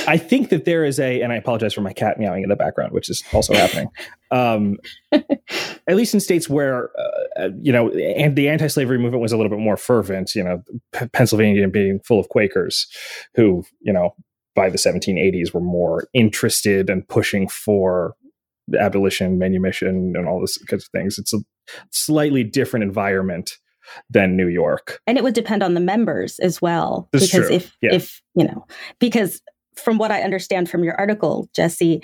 I 0.06 0.18
think 0.18 0.50
that 0.50 0.66
there 0.66 0.84
is 0.84 1.00
a, 1.00 1.22
and 1.22 1.32
I 1.32 1.36
apologize 1.36 1.72
for 1.72 1.80
my 1.80 1.94
cat 1.94 2.18
meowing 2.18 2.42
in 2.42 2.50
the 2.50 2.56
background, 2.56 2.92
which 2.92 3.08
is 3.08 3.24
also 3.32 3.54
happening. 3.54 3.88
Um, 4.30 4.76
at 5.12 5.96
least 5.96 6.12
in 6.12 6.20
states 6.20 6.50
where, 6.50 6.90
uh, 6.98 7.44
uh, 7.44 7.48
you 7.62 7.72
know, 7.72 7.88
and 7.90 8.36
the 8.36 8.50
anti 8.50 8.66
slavery 8.66 8.98
movement 8.98 9.22
was 9.22 9.32
a 9.32 9.38
little 9.38 9.50
bit 9.50 9.58
more 9.58 9.78
fervent, 9.78 10.34
you 10.34 10.44
know, 10.44 10.62
P- 10.92 11.06
Pennsylvania 11.08 11.66
being 11.68 12.00
full 12.00 12.20
of 12.20 12.28
Quakers 12.28 12.86
who, 13.34 13.64
you 13.80 13.92
know, 13.92 14.14
by 14.54 14.68
the 14.70 14.78
1780s 14.78 15.54
were 15.54 15.60
more 15.60 16.08
interested 16.14 16.90
and 16.90 17.02
in 17.02 17.06
pushing 17.06 17.48
for 17.48 18.14
abolition, 18.78 19.38
manumission, 19.38 20.14
and 20.16 20.26
all 20.26 20.40
this 20.40 20.58
kinds 20.64 20.84
of 20.84 20.90
things. 20.90 21.18
It's 21.18 21.32
a 21.32 21.38
slightly 21.90 22.44
different 22.44 22.84
environment 22.84 23.52
than 24.10 24.36
New 24.36 24.48
York. 24.48 25.00
And 25.06 25.16
it 25.16 25.24
would 25.24 25.34
depend 25.34 25.62
on 25.62 25.74
the 25.74 25.80
members 25.80 26.38
as 26.40 26.60
well. 26.60 27.08
That's 27.12 27.26
because 27.26 27.46
true. 27.46 27.56
if 27.56 27.76
Yeah. 27.80 27.94
if 27.94 28.20
you 28.34 28.44
know, 28.44 28.66
because 28.98 29.40
from 29.76 29.96
what 29.98 30.10
I 30.10 30.22
understand 30.22 30.68
from 30.68 30.84
your 30.84 30.94
article, 30.96 31.48
Jessie, 31.54 32.02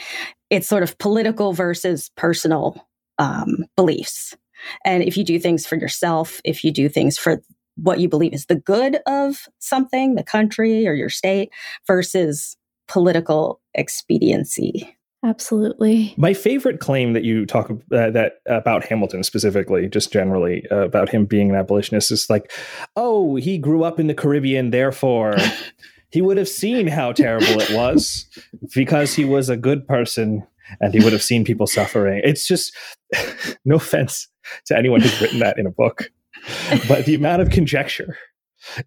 it's 0.48 0.68
sort 0.68 0.82
of 0.82 0.96
political 0.98 1.52
versus 1.52 2.10
personal 2.16 2.86
um, 3.18 3.64
beliefs. 3.76 4.36
And 4.84 5.02
if 5.02 5.16
you 5.16 5.24
do 5.24 5.38
things 5.38 5.66
for 5.66 5.76
yourself, 5.76 6.40
if 6.44 6.64
you 6.64 6.70
do 6.70 6.88
things 6.88 7.18
for 7.18 7.42
what 7.76 8.00
you 8.00 8.08
believe 8.08 8.32
is 8.32 8.46
the 8.46 8.54
good 8.54 8.98
of 9.06 9.48
something, 9.58 10.14
the 10.14 10.22
country 10.22 10.86
or 10.86 10.94
your 10.94 11.08
state, 11.08 11.50
versus 11.86 12.56
political 12.88 13.60
expediency. 13.74 14.96
Absolutely. 15.24 16.12
My 16.18 16.34
favorite 16.34 16.80
claim 16.80 17.14
that 17.14 17.24
you 17.24 17.46
talk 17.46 17.70
uh, 17.70 18.10
that 18.10 18.34
about 18.46 18.84
Hamilton 18.84 19.22
specifically, 19.22 19.88
just 19.88 20.12
generally 20.12 20.64
uh, 20.70 20.80
about 20.80 21.08
him 21.08 21.24
being 21.24 21.48
an 21.48 21.56
abolitionist, 21.56 22.10
is 22.10 22.28
like, 22.28 22.52
oh, 22.94 23.36
he 23.36 23.56
grew 23.56 23.84
up 23.84 23.98
in 23.98 24.06
the 24.06 24.14
Caribbean, 24.14 24.70
therefore 24.70 25.36
he 26.10 26.20
would 26.20 26.36
have 26.36 26.48
seen 26.48 26.86
how 26.86 27.12
terrible 27.12 27.58
it 27.60 27.70
was 27.70 28.26
because 28.74 29.14
he 29.14 29.24
was 29.24 29.48
a 29.48 29.56
good 29.56 29.88
person 29.88 30.46
and 30.80 30.92
he 30.92 31.02
would 31.02 31.12
have 31.12 31.22
seen 31.22 31.42
people 31.42 31.66
suffering. 31.66 32.20
It's 32.22 32.46
just 32.46 32.76
no 33.64 33.76
offense 33.76 34.28
to 34.66 34.76
anyone 34.76 35.00
who's 35.00 35.20
written 35.22 35.38
that 35.38 35.58
in 35.58 35.66
a 35.66 35.70
book, 35.70 36.10
but 36.88 37.04
the 37.04 37.14
amount 37.14 37.42
of 37.42 37.50
conjecture 37.50 38.16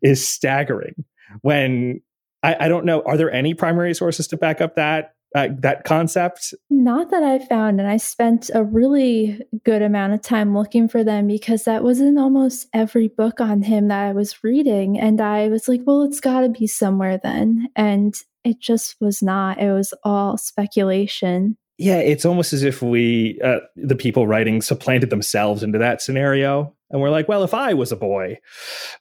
is 0.01 0.27
staggering. 0.27 1.05
When 1.41 2.01
I, 2.43 2.55
I 2.61 2.67
don't 2.67 2.85
know, 2.85 3.01
are 3.05 3.17
there 3.17 3.31
any 3.31 3.53
primary 3.53 3.93
sources 3.93 4.27
to 4.27 4.37
back 4.37 4.61
up 4.61 4.75
that 4.75 5.13
uh, 5.35 5.49
that 5.59 5.83
concept? 5.83 6.53
Not 6.69 7.09
that 7.11 7.23
I 7.23 7.39
found, 7.39 7.79
and 7.79 7.89
I 7.89 7.97
spent 7.97 8.49
a 8.53 8.63
really 8.63 9.41
good 9.65 9.81
amount 9.81 10.13
of 10.13 10.21
time 10.21 10.57
looking 10.57 10.87
for 10.87 11.03
them 11.03 11.27
because 11.27 11.63
that 11.65 11.83
was 11.83 11.99
in 11.99 12.17
almost 12.17 12.67
every 12.73 13.09
book 13.09 13.41
on 13.41 13.63
him 13.63 13.89
that 13.89 14.03
I 14.03 14.13
was 14.13 14.43
reading. 14.43 14.97
And 14.97 15.19
I 15.19 15.49
was 15.49 15.67
like, 15.67 15.81
well, 15.85 16.03
it's 16.03 16.21
got 16.21 16.41
to 16.41 16.49
be 16.49 16.67
somewhere 16.67 17.19
then. 17.21 17.67
And 17.75 18.15
it 18.43 18.59
just 18.59 18.95
was 19.01 19.21
not. 19.21 19.59
It 19.59 19.71
was 19.71 19.93
all 20.03 20.37
speculation. 20.37 21.57
Yeah, 21.77 21.97
it's 21.97 22.25
almost 22.25 22.53
as 22.53 22.63
if 22.63 22.81
we, 22.81 23.39
uh, 23.43 23.59
the 23.75 23.95
people 23.95 24.25
writing, 24.25 24.61
supplanted 24.61 25.11
themselves 25.11 25.61
into 25.61 25.77
that 25.77 26.01
scenario. 26.01 26.73
And 26.89 27.01
we're 27.01 27.11
like, 27.11 27.27
well, 27.27 27.43
if 27.43 27.53
I 27.53 27.73
was 27.73 27.91
a 27.91 27.95
boy 27.97 28.39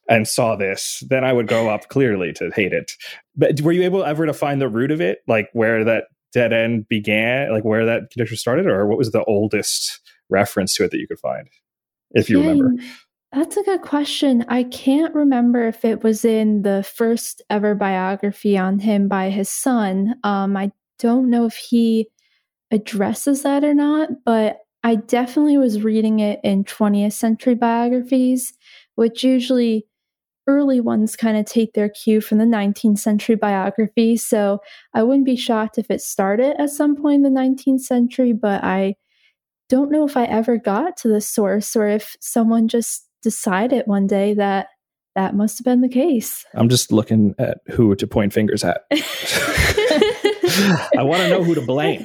and 0.09 0.29
saw 0.29 0.57
this, 0.57 1.03
then 1.09 1.25
I 1.25 1.33
would 1.33 1.49
grow 1.49 1.69
up 1.69 1.89
clearly 1.89 2.33
to 2.35 2.51
hate 2.55 2.73
it. 2.73 2.93
But 3.35 3.61
were 3.61 3.73
you 3.73 3.83
able 3.83 4.05
ever 4.05 4.27
to 4.27 4.35
find 4.35 4.61
the 4.61 4.69
root 4.69 4.91
of 4.91 5.01
it, 5.01 5.21
like 5.27 5.49
where 5.53 5.85
that 5.85 6.05
dead 6.33 6.53
end 6.53 6.89
began, 6.89 7.51
like 7.51 7.65
where 7.65 7.87
that 7.87 8.11
conjecture 8.11 8.37
started, 8.37 8.67
or 8.67 8.87
what 8.87 8.99
was 8.99 9.13
the 9.13 9.25
oldest 9.25 10.01
reference 10.29 10.75
to 10.75 10.85
it 10.85 10.91
that 10.91 10.99
you 10.99 11.07
could 11.07 11.21
find, 11.21 11.49
if 12.11 12.29
you 12.29 12.41
Yeah, 12.41 12.49
remember? 12.49 12.83
That's 13.33 13.57
a 13.57 13.63
good 13.63 13.83
question. 13.83 14.45
I 14.49 14.65
can't 14.65 15.15
remember 15.15 15.67
if 15.67 15.85
it 15.85 16.03
was 16.03 16.25
in 16.25 16.63
the 16.63 16.83
first 16.83 17.43
ever 17.51 17.75
biography 17.75 18.57
on 18.59 18.79
him 18.79 19.09
by 19.09 19.31
his 19.31 19.49
son. 19.49 20.15
Um, 20.25 20.57
I 20.57 20.73
don't 20.99 21.31
know 21.31 21.47
if 21.47 21.57
he 21.57 22.09
addresses 22.71 23.43
that 23.43 23.65
or 23.65 23.75
not, 23.75 24.25
but 24.25 24.61
I 24.83 24.97
definitely 24.97 25.59
was 25.59 25.83
reading 25.83 26.21
it 26.21 26.41
in 26.45 26.65
20th 26.65 27.13
century 27.13 27.55
biographies, 27.55 28.53
which 28.95 29.25
usually 29.25 29.87
early 30.47 30.81
ones 30.81 31.17
kind 31.17 31.37
of 31.37 31.45
take 31.45 31.73
their 31.73 31.89
cue 31.89 32.21
from 32.21 32.39
the 32.39 32.45
19th 32.45 32.99
century 32.99 33.35
biography. 33.35 34.17
So 34.17 34.61
I 34.95 35.03
wouldn't 35.03 35.27
be 35.27 35.37
shocked 35.37 35.79
if 35.79 35.91
it 35.91 36.01
started 36.01 36.61
at 36.61 36.71
some 36.71 36.97
point 36.97 37.25
in 37.27 37.35
the 37.35 37.41
19th 37.41 37.81
century, 37.81 38.33
but 38.33 38.63
I 38.63 38.95
don't 39.69 39.91
know 39.91 40.07
if 40.07 40.17
I 40.17 40.25
ever 40.25 40.57
got 40.57 40.97
to 40.99 41.09
the 41.09 41.21
source 41.21 41.75
or 41.75 41.89
if 41.89 42.17
someone 42.21 42.69
just 42.69 43.09
decided 43.23 43.87
one 43.87 44.07
day 44.07 44.35
that 44.35 44.69
that 45.17 45.35
must 45.35 45.59
have 45.59 45.65
been 45.65 45.81
the 45.81 45.89
case. 45.89 46.45
I'm 46.55 46.69
just 46.69 46.93
looking 46.93 47.35
at 47.39 47.59
who 47.69 47.97
to 47.97 48.07
point 48.07 48.33
fingers 48.33 48.63
at. 48.63 48.83
I 50.99 51.03
want 51.03 51.23
to 51.23 51.29
know 51.29 51.43
who 51.43 51.55
to 51.55 51.61
blame 51.61 52.03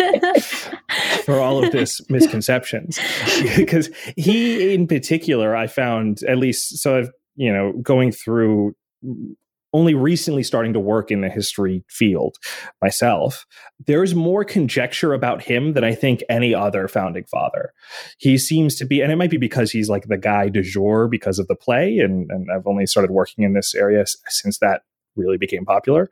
for 1.25 1.39
all 1.39 1.63
of 1.63 1.71
this 1.71 2.01
misconceptions. 2.09 2.99
Because 3.55 3.89
he 4.17 4.73
in 4.73 4.87
particular 4.87 5.55
i 5.55 5.67
found 5.67 6.23
at 6.23 6.37
least 6.37 6.77
so 6.79 6.97
i've 6.97 7.11
you 7.35 7.51
know 7.51 7.73
going 7.81 8.11
through 8.11 8.75
mm, 9.05 9.35
only 9.73 9.93
recently 9.93 10.43
starting 10.43 10.73
to 10.73 10.79
work 10.79 11.11
in 11.11 11.21
the 11.21 11.29
history 11.29 11.83
field 11.87 12.37
myself 12.81 13.45
there's 13.87 14.13
more 14.13 14.43
conjecture 14.43 15.13
about 15.13 15.41
him 15.41 15.73
than 15.73 15.83
i 15.83 15.93
think 15.93 16.21
any 16.29 16.53
other 16.53 16.87
founding 16.87 17.25
father. 17.25 17.73
He 18.17 18.37
seems 18.37 18.75
to 18.75 18.85
be 18.85 19.01
and 19.01 19.11
it 19.11 19.15
might 19.15 19.31
be 19.31 19.37
because 19.37 19.71
he's 19.71 19.89
like 19.89 20.07
the 20.07 20.17
guy 20.17 20.49
du 20.49 20.61
jour 20.61 21.07
because 21.07 21.39
of 21.39 21.47
the 21.47 21.55
play 21.55 21.97
and, 21.99 22.29
and 22.29 22.49
i've 22.51 22.67
only 22.67 22.85
started 22.85 23.11
working 23.11 23.43
in 23.43 23.53
this 23.53 23.73
area 23.73 24.03
since 24.27 24.59
that 24.59 24.81
really 25.15 25.37
became 25.37 25.65
popular. 25.65 26.09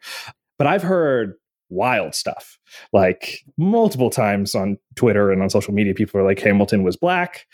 But 0.57 0.67
i've 0.67 0.83
heard 0.83 1.35
wild 1.69 2.15
stuff 2.15 2.57
like 2.93 3.39
multiple 3.57 4.09
times 4.09 4.55
on 4.55 4.77
twitter 4.95 5.31
and 5.31 5.41
on 5.41 5.49
social 5.49 5.73
media 5.73 5.93
people 5.93 6.19
are 6.19 6.25
like 6.25 6.39
hamilton 6.39 6.83
was 6.83 6.97
black 6.97 7.45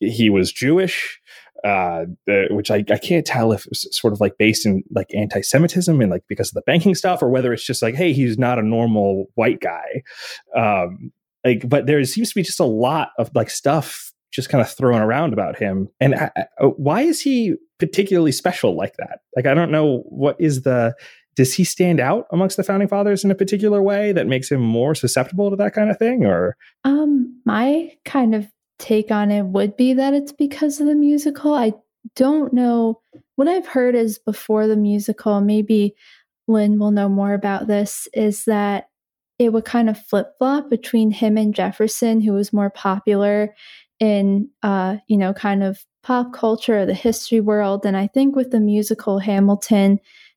he 0.00 0.30
was 0.30 0.52
jewish 0.52 1.20
uh, 1.64 2.06
which 2.50 2.72
I, 2.72 2.84
I 2.90 2.98
can't 2.98 3.24
tell 3.24 3.52
if 3.52 3.66
it's 3.66 3.86
sort 4.00 4.12
of 4.12 4.20
like 4.20 4.36
based 4.36 4.66
in 4.66 4.82
like 4.92 5.06
anti-Semitism 5.14 6.00
and 6.00 6.10
like 6.10 6.24
because 6.28 6.48
of 6.48 6.54
the 6.54 6.62
banking 6.62 6.94
stuff, 6.96 7.22
or 7.22 7.28
whether 7.30 7.52
it's 7.52 7.64
just 7.64 7.82
like, 7.82 7.94
hey, 7.94 8.12
he's 8.12 8.36
not 8.36 8.58
a 8.58 8.62
normal 8.62 9.26
white 9.36 9.60
guy. 9.60 10.02
Um, 10.56 11.12
like, 11.44 11.68
but 11.68 11.86
there 11.86 12.02
seems 12.04 12.30
to 12.30 12.34
be 12.34 12.42
just 12.42 12.58
a 12.58 12.64
lot 12.64 13.10
of 13.16 13.30
like 13.34 13.48
stuff 13.48 14.12
just 14.32 14.48
kind 14.48 14.60
of 14.60 14.70
thrown 14.70 15.02
around 15.02 15.32
about 15.32 15.56
him. 15.56 15.88
And 16.00 16.16
I, 16.16 16.30
I- 16.36 16.64
why 16.64 17.02
is 17.02 17.20
he 17.20 17.54
particularly 17.78 18.32
special 18.32 18.76
like 18.76 18.96
that? 18.96 19.20
Like, 19.36 19.46
I 19.46 19.54
don't 19.54 19.70
know 19.70 20.02
what 20.08 20.34
is 20.40 20.62
the 20.62 20.94
does 21.34 21.54
he 21.54 21.64
stand 21.64 22.00
out 22.00 22.26
amongst 22.30 22.56
the 22.56 22.62
founding 22.62 22.88
fathers 22.88 23.24
in 23.24 23.30
a 23.30 23.34
particular 23.34 23.82
way 23.82 24.12
that 24.12 24.26
makes 24.26 24.50
him 24.50 24.60
more 24.60 24.94
susceptible 24.94 25.50
to 25.50 25.56
that 25.56 25.74
kind 25.74 25.90
of 25.90 25.98
thing 25.98 26.24
or 26.24 26.56
Um, 26.84 27.40
my 27.44 27.92
kind 28.04 28.34
of 28.34 28.48
take 28.78 29.10
on 29.10 29.30
it 29.30 29.44
would 29.44 29.76
be 29.76 29.94
that 29.94 30.14
it's 30.14 30.32
because 30.32 30.80
of 30.80 30.86
the 30.86 30.94
musical. 30.94 31.54
I 31.54 31.72
don't 32.16 32.52
know 32.52 33.00
what 33.36 33.48
I've 33.48 33.66
heard 33.66 33.94
is 33.94 34.18
before 34.18 34.66
the 34.66 34.76
musical, 34.76 35.40
maybe 35.40 35.94
Lynn 36.48 36.78
will 36.78 36.90
know 36.90 37.08
more 37.08 37.32
about 37.32 37.66
this, 37.66 38.08
is 38.12 38.44
that 38.44 38.88
it 39.38 39.52
would 39.52 39.64
kind 39.64 39.88
of 39.88 39.98
flip 39.98 40.32
flop 40.38 40.68
between 40.68 41.10
him 41.10 41.38
and 41.38 41.54
Jefferson, 41.54 42.20
who 42.20 42.32
was 42.32 42.52
more 42.52 42.70
popular 42.70 43.54
in 44.00 44.48
uh, 44.62 44.96
you 45.06 45.16
know, 45.16 45.32
kind 45.32 45.62
of 45.62 45.84
pop 46.02 46.32
culture, 46.32 46.78
or 46.78 46.86
the 46.86 46.94
history 46.94 47.40
world. 47.40 47.86
And 47.86 47.96
I 47.96 48.08
think 48.08 48.34
with 48.34 48.50
the 48.50 48.60
musical, 48.60 49.20
Hamilton 49.20 50.00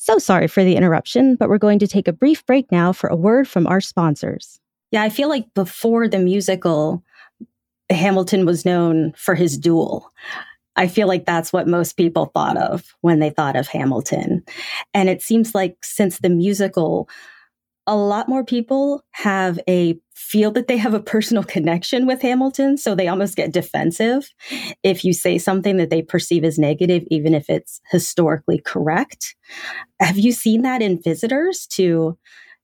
So 0.00 0.18
sorry 0.18 0.46
for 0.46 0.62
the 0.62 0.76
interruption, 0.76 1.34
but 1.34 1.48
we're 1.48 1.58
going 1.58 1.80
to 1.80 1.88
take 1.88 2.06
a 2.06 2.12
brief 2.12 2.46
break 2.46 2.70
now 2.70 2.92
for 2.92 3.08
a 3.08 3.16
word 3.16 3.48
from 3.48 3.66
our 3.66 3.80
sponsors. 3.80 4.60
Yeah, 4.92 5.02
I 5.02 5.08
feel 5.08 5.28
like 5.28 5.52
before 5.54 6.06
the 6.06 6.20
musical, 6.20 7.02
Hamilton 7.90 8.46
was 8.46 8.64
known 8.64 9.12
for 9.16 9.34
his 9.34 9.58
duel. 9.58 10.12
I 10.76 10.86
feel 10.86 11.08
like 11.08 11.26
that's 11.26 11.52
what 11.52 11.66
most 11.66 11.96
people 11.96 12.26
thought 12.26 12.56
of 12.56 12.94
when 13.00 13.18
they 13.18 13.30
thought 13.30 13.56
of 13.56 13.66
Hamilton. 13.66 14.44
And 14.94 15.08
it 15.08 15.20
seems 15.20 15.52
like 15.52 15.76
since 15.82 16.20
the 16.20 16.30
musical, 16.30 17.08
a 17.88 17.96
lot 17.96 18.28
more 18.28 18.44
people 18.44 19.02
have 19.12 19.58
a 19.66 19.98
feel 20.14 20.50
that 20.50 20.68
they 20.68 20.76
have 20.76 20.92
a 20.92 21.00
personal 21.00 21.42
connection 21.42 22.06
with 22.06 22.20
Hamilton. 22.20 22.76
So 22.76 22.94
they 22.94 23.08
almost 23.08 23.34
get 23.34 23.52
defensive 23.52 24.28
if 24.82 25.04
you 25.04 25.14
say 25.14 25.38
something 25.38 25.78
that 25.78 25.88
they 25.88 26.02
perceive 26.02 26.44
as 26.44 26.58
negative, 26.58 27.04
even 27.10 27.32
if 27.32 27.48
it's 27.48 27.80
historically 27.90 28.58
correct. 28.58 29.34
Have 30.00 30.18
you 30.18 30.32
seen 30.32 30.62
that 30.62 30.82
in 30.82 31.00
visitors 31.02 31.66
to 31.72 32.18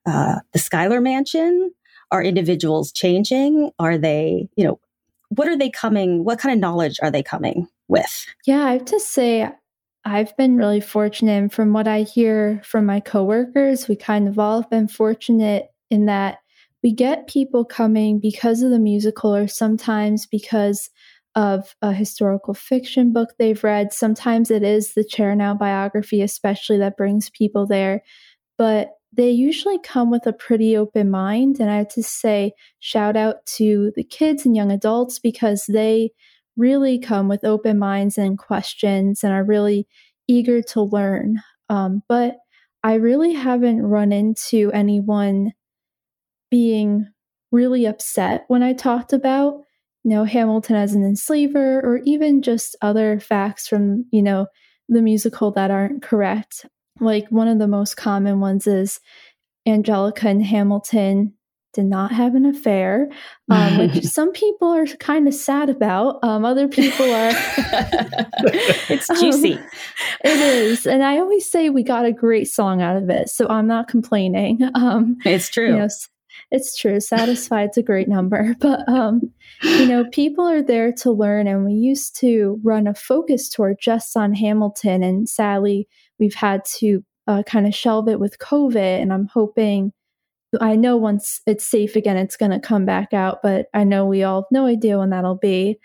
uh, 0.06 0.40
the 0.52 0.58
Schuyler 0.58 1.00
Mansion? 1.00 1.72
Are 2.12 2.22
individuals 2.22 2.92
changing? 2.92 3.70
Are 3.78 3.96
they, 3.96 4.48
you 4.56 4.64
know, 4.64 4.78
what 5.30 5.48
are 5.48 5.56
they 5.56 5.70
coming? 5.70 6.22
What 6.22 6.38
kind 6.38 6.52
of 6.52 6.60
knowledge 6.60 6.98
are 7.02 7.10
they 7.10 7.22
coming 7.22 7.66
with? 7.88 8.26
Yeah, 8.46 8.66
I 8.66 8.72
have 8.72 8.84
to 8.84 9.00
say, 9.00 9.50
I've 10.04 10.36
been 10.36 10.56
really 10.56 10.80
fortunate. 10.80 11.32
And 11.32 11.52
from 11.52 11.72
what 11.72 11.88
I 11.88 12.02
hear 12.02 12.60
from 12.64 12.86
my 12.86 13.00
coworkers, 13.00 13.88
we 13.88 13.96
kind 13.96 14.28
of 14.28 14.38
all 14.38 14.60
have 14.60 14.70
been 14.70 14.88
fortunate 14.88 15.68
in 15.90 16.06
that 16.06 16.38
we 16.82 16.92
get 16.92 17.26
people 17.26 17.64
coming 17.64 18.20
because 18.20 18.60
of 18.60 18.70
the 18.70 18.78
musical 18.78 19.34
or 19.34 19.48
sometimes 19.48 20.26
because 20.26 20.90
of 21.34 21.74
a 21.80 21.92
historical 21.92 22.52
fiction 22.52 23.12
book 23.12 23.30
they've 23.38 23.64
read. 23.64 23.92
Sometimes 23.92 24.50
it 24.50 24.62
is 24.62 24.92
the 24.92 25.02
Chernow 25.02 25.58
biography, 25.58 26.20
especially 26.20 26.78
that 26.78 26.98
brings 26.98 27.30
people 27.30 27.66
there. 27.66 28.02
But 28.58 28.90
they 29.12 29.30
usually 29.30 29.78
come 29.78 30.10
with 30.10 30.26
a 30.26 30.32
pretty 30.32 30.76
open 30.76 31.10
mind. 31.10 31.58
And 31.58 31.70
I 31.70 31.76
have 31.78 31.88
to 31.88 32.02
say, 32.02 32.52
shout 32.80 33.16
out 33.16 33.46
to 33.56 33.92
the 33.96 34.04
kids 34.04 34.44
and 34.44 34.54
young 34.54 34.70
adults 34.70 35.18
because 35.18 35.64
they 35.66 36.10
really 36.56 36.98
come 36.98 37.28
with 37.28 37.44
open 37.44 37.78
minds 37.78 38.18
and 38.18 38.38
questions 38.38 39.24
and 39.24 39.32
are 39.32 39.44
really 39.44 39.86
eager 40.28 40.62
to 40.62 40.82
learn. 40.82 41.40
Um, 41.68 42.02
but 42.08 42.36
I 42.82 42.94
really 42.94 43.32
haven't 43.32 43.82
run 43.82 44.12
into 44.12 44.70
anyone 44.72 45.52
being 46.50 47.06
really 47.50 47.86
upset 47.86 48.44
when 48.48 48.62
I 48.62 48.72
talked 48.72 49.12
about, 49.12 49.62
you 50.02 50.10
know, 50.10 50.24
Hamilton 50.24 50.76
as 50.76 50.94
an 50.94 51.04
enslaver 51.04 51.80
or 51.80 52.00
even 52.04 52.42
just 52.42 52.76
other 52.82 53.18
facts 53.20 53.66
from, 53.66 54.04
you 54.10 54.22
know, 54.22 54.46
the 54.88 55.02
musical 55.02 55.50
that 55.52 55.70
aren't 55.70 56.02
correct. 56.02 56.66
Like 57.00 57.26
one 57.30 57.48
of 57.48 57.58
the 57.58 57.68
most 57.68 57.96
common 57.96 58.40
ones 58.40 58.66
is 58.66 59.00
Angelica 59.66 60.28
and 60.28 60.44
Hamilton 60.44 61.34
did 61.74 61.86
not 61.86 62.12
have 62.12 62.34
an 62.34 62.46
affair, 62.46 63.08
um, 63.50 63.78
which 63.78 64.04
some 64.04 64.32
people 64.32 64.68
are 64.68 64.86
kind 64.86 65.28
of 65.28 65.34
sad 65.34 65.68
about. 65.68 66.22
Um, 66.22 66.44
other 66.44 66.68
people 66.68 67.04
are. 67.04 67.32
it's 68.88 69.08
juicy. 69.20 69.54
Um, 69.54 69.68
it 70.24 70.38
is. 70.38 70.86
And 70.86 71.02
I 71.02 71.18
always 71.18 71.50
say 71.50 71.70
we 71.70 71.82
got 71.82 72.06
a 72.06 72.12
great 72.12 72.48
song 72.48 72.80
out 72.80 72.96
of 72.96 73.10
it. 73.10 73.28
So 73.28 73.48
I'm 73.48 73.66
not 73.66 73.88
complaining. 73.88 74.60
Um, 74.74 75.16
it's 75.24 75.48
true. 75.48 75.68
You 75.68 75.76
know, 75.76 75.88
it's 76.50 76.76
true. 76.76 77.00
Satisfied, 77.00 77.26
Satisfied's 77.26 77.78
a 77.78 77.82
great 77.82 78.08
number. 78.08 78.54
But, 78.60 78.88
um, 78.88 79.32
you 79.62 79.86
know, 79.86 80.04
people 80.10 80.46
are 80.46 80.62
there 80.62 80.92
to 80.98 81.10
learn. 81.10 81.46
And 81.46 81.64
we 81.64 81.72
used 81.72 82.16
to 82.20 82.60
run 82.62 82.86
a 82.86 82.94
focus 82.94 83.48
tour 83.48 83.74
just 83.80 84.16
on 84.16 84.34
Hamilton. 84.34 85.02
And 85.02 85.28
sadly, 85.28 85.88
we've 86.18 86.34
had 86.34 86.64
to 86.76 87.04
uh, 87.26 87.42
kind 87.44 87.66
of 87.66 87.74
shelve 87.74 88.08
it 88.08 88.20
with 88.20 88.38
COVID. 88.38 88.76
And 88.76 89.12
I'm 89.12 89.28
hoping 89.32 89.92
I 90.60 90.76
know 90.76 90.96
once 90.96 91.40
it's 91.46 91.64
safe 91.64 91.96
again, 91.96 92.16
it's 92.16 92.36
going 92.36 92.50
to 92.52 92.60
come 92.60 92.84
back 92.84 93.12
out, 93.12 93.38
but 93.42 93.66
I 93.74 93.84
know 93.84 94.06
we 94.06 94.22
all 94.22 94.42
have 94.42 94.48
no 94.50 94.66
idea 94.66 94.98
when 94.98 95.10
that'll 95.10 95.36
be. 95.36 95.78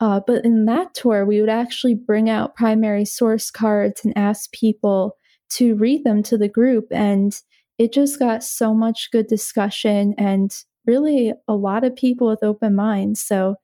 Uh, 0.00 0.20
but 0.26 0.44
in 0.44 0.66
that 0.66 0.94
tour, 0.94 1.26
we 1.26 1.40
would 1.40 1.50
actually 1.50 1.94
bring 1.94 2.30
out 2.30 2.54
primary 2.54 3.04
source 3.04 3.50
cards 3.50 4.04
and 4.04 4.16
ask 4.16 4.50
people 4.52 5.16
to 5.50 5.74
read 5.76 6.04
them 6.04 6.22
to 6.22 6.38
the 6.38 6.48
group. 6.48 6.86
And 6.90 7.34
it 7.78 7.92
just 7.92 8.18
got 8.18 8.44
so 8.44 8.74
much 8.74 9.10
good 9.10 9.26
discussion 9.26 10.14
and 10.18 10.52
really 10.86 11.32
a 11.46 11.54
lot 11.54 11.84
of 11.84 11.96
people 11.96 12.28
with 12.28 12.42
open 12.42 12.74
minds. 12.74 13.20
So 13.20 13.56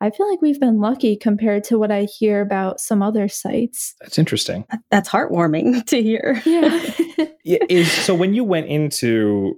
I 0.00 0.10
feel 0.10 0.28
like 0.28 0.42
we've 0.42 0.58
been 0.58 0.80
lucky 0.80 1.16
compared 1.16 1.62
to 1.64 1.78
what 1.78 1.92
I 1.92 2.08
hear 2.18 2.40
about 2.40 2.80
some 2.80 3.02
other 3.02 3.28
sites. 3.28 3.94
That's 4.00 4.18
interesting. 4.18 4.66
That's 4.90 5.08
heartwarming 5.08 5.84
to 5.86 6.02
hear. 6.02 6.42
Yeah. 6.44 6.90
yeah 7.44 7.64
is, 7.68 7.90
so 7.90 8.14
when 8.14 8.34
you 8.34 8.42
went 8.42 8.66
into 8.66 9.54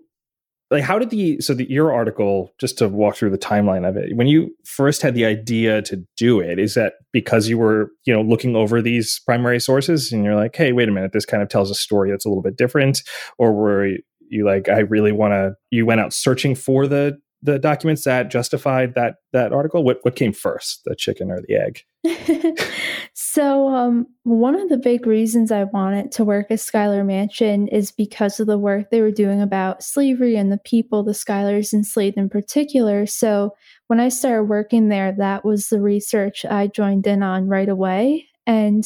like 0.70 0.82
how 0.82 0.98
did 0.98 1.10
the 1.10 1.40
so 1.40 1.54
the, 1.54 1.68
your 1.70 1.92
article 1.92 2.52
just 2.58 2.78
to 2.78 2.88
walk 2.88 3.16
through 3.16 3.30
the 3.30 3.38
timeline 3.38 3.88
of 3.88 3.96
it 3.96 4.16
when 4.16 4.26
you 4.26 4.50
first 4.64 5.02
had 5.02 5.14
the 5.14 5.24
idea 5.24 5.82
to 5.82 6.02
do 6.16 6.40
it 6.40 6.58
is 6.58 6.74
that 6.74 6.94
because 7.12 7.48
you 7.48 7.58
were 7.58 7.90
you 8.04 8.12
know 8.12 8.22
looking 8.22 8.56
over 8.56 8.80
these 8.80 9.20
primary 9.26 9.60
sources 9.60 10.12
and 10.12 10.24
you're 10.24 10.34
like 10.34 10.54
hey 10.56 10.72
wait 10.72 10.88
a 10.88 10.92
minute 10.92 11.12
this 11.12 11.26
kind 11.26 11.42
of 11.42 11.48
tells 11.48 11.70
a 11.70 11.74
story 11.74 12.10
that's 12.10 12.24
a 12.24 12.28
little 12.28 12.42
bit 12.42 12.56
different 12.56 13.02
or 13.38 13.52
were 13.52 13.88
you 14.28 14.44
like 14.44 14.68
i 14.68 14.78
really 14.80 15.12
want 15.12 15.32
to 15.32 15.54
you 15.70 15.84
went 15.84 16.00
out 16.00 16.12
searching 16.12 16.54
for 16.54 16.86
the 16.86 17.18
the 17.44 17.58
documents 17.58 18.04
that 18.04 18.30
justified 18.30 18.94
that 18.94 19.16
that 19.32 19.52
article? 19.52 19.84
What 19.84 19.98
what 20.02 20.16
came 20.16 20.32
first 20.32 20.80
the 20.86 20.96
chicken 20.96 21.30
or 21.30 21.40
the 21.46 21.54
egg 21.54 21.82
so 23.14 23.68
um, 23.68 24.06
one 24.24 24.54
of 24.54 24.68
the 24.68 24.76
big 24.76 25.06
reasons 25.06 25.50
i 25.50 25.64
wanted 25.64 26.12
to 26.12 26.24
work 26.24 26.50
at 26.50 26.60
schuyler 26.60 27.02
mansion 27.02 27.66
is 27.68 27.90
because 27.90 28.38
of 28.38 28.46
the 28.46 28.58
work 28.58 28.90
they 28.90 29.00
were 29.00 29.10
doing 29.10 29.40
about 29.40 29.82
slavery 29.82 30.36
and 30.36 30.52
the 30.52 30.58
people 30.58 31.02
the 31.02 31.12
schuylers 31.12 31.72
enslaved 31.72 32.18
in 32.18 32.28
particular. 32.28 33.06
So 33.06 33.54
when 33.86 34.00
i 34.00 34.08
started 34.08 34.44
working 34.44 34.88
there 34.88 35.12
that 35.12 35.44
was 35.44 35.68
the 35.68 35.80
research 35.80 36.44
i 36.44 36.66
joined 36.66 37.06
in 37.06 37.22
on 37.22 37.48
right 37.48 37.68
away. 37.68 38.28
And 38.46 38.84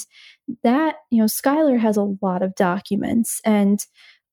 that 0.63 0.97
you 1.11 1.21
know 1.21 1.27
schuyler 1.27 1.77
has 1.77 1.97
a 1.97 2.15
lot 2.23 2.43
of 2.43 2.55
documents. 2.55 3.41
And 3.45 3.85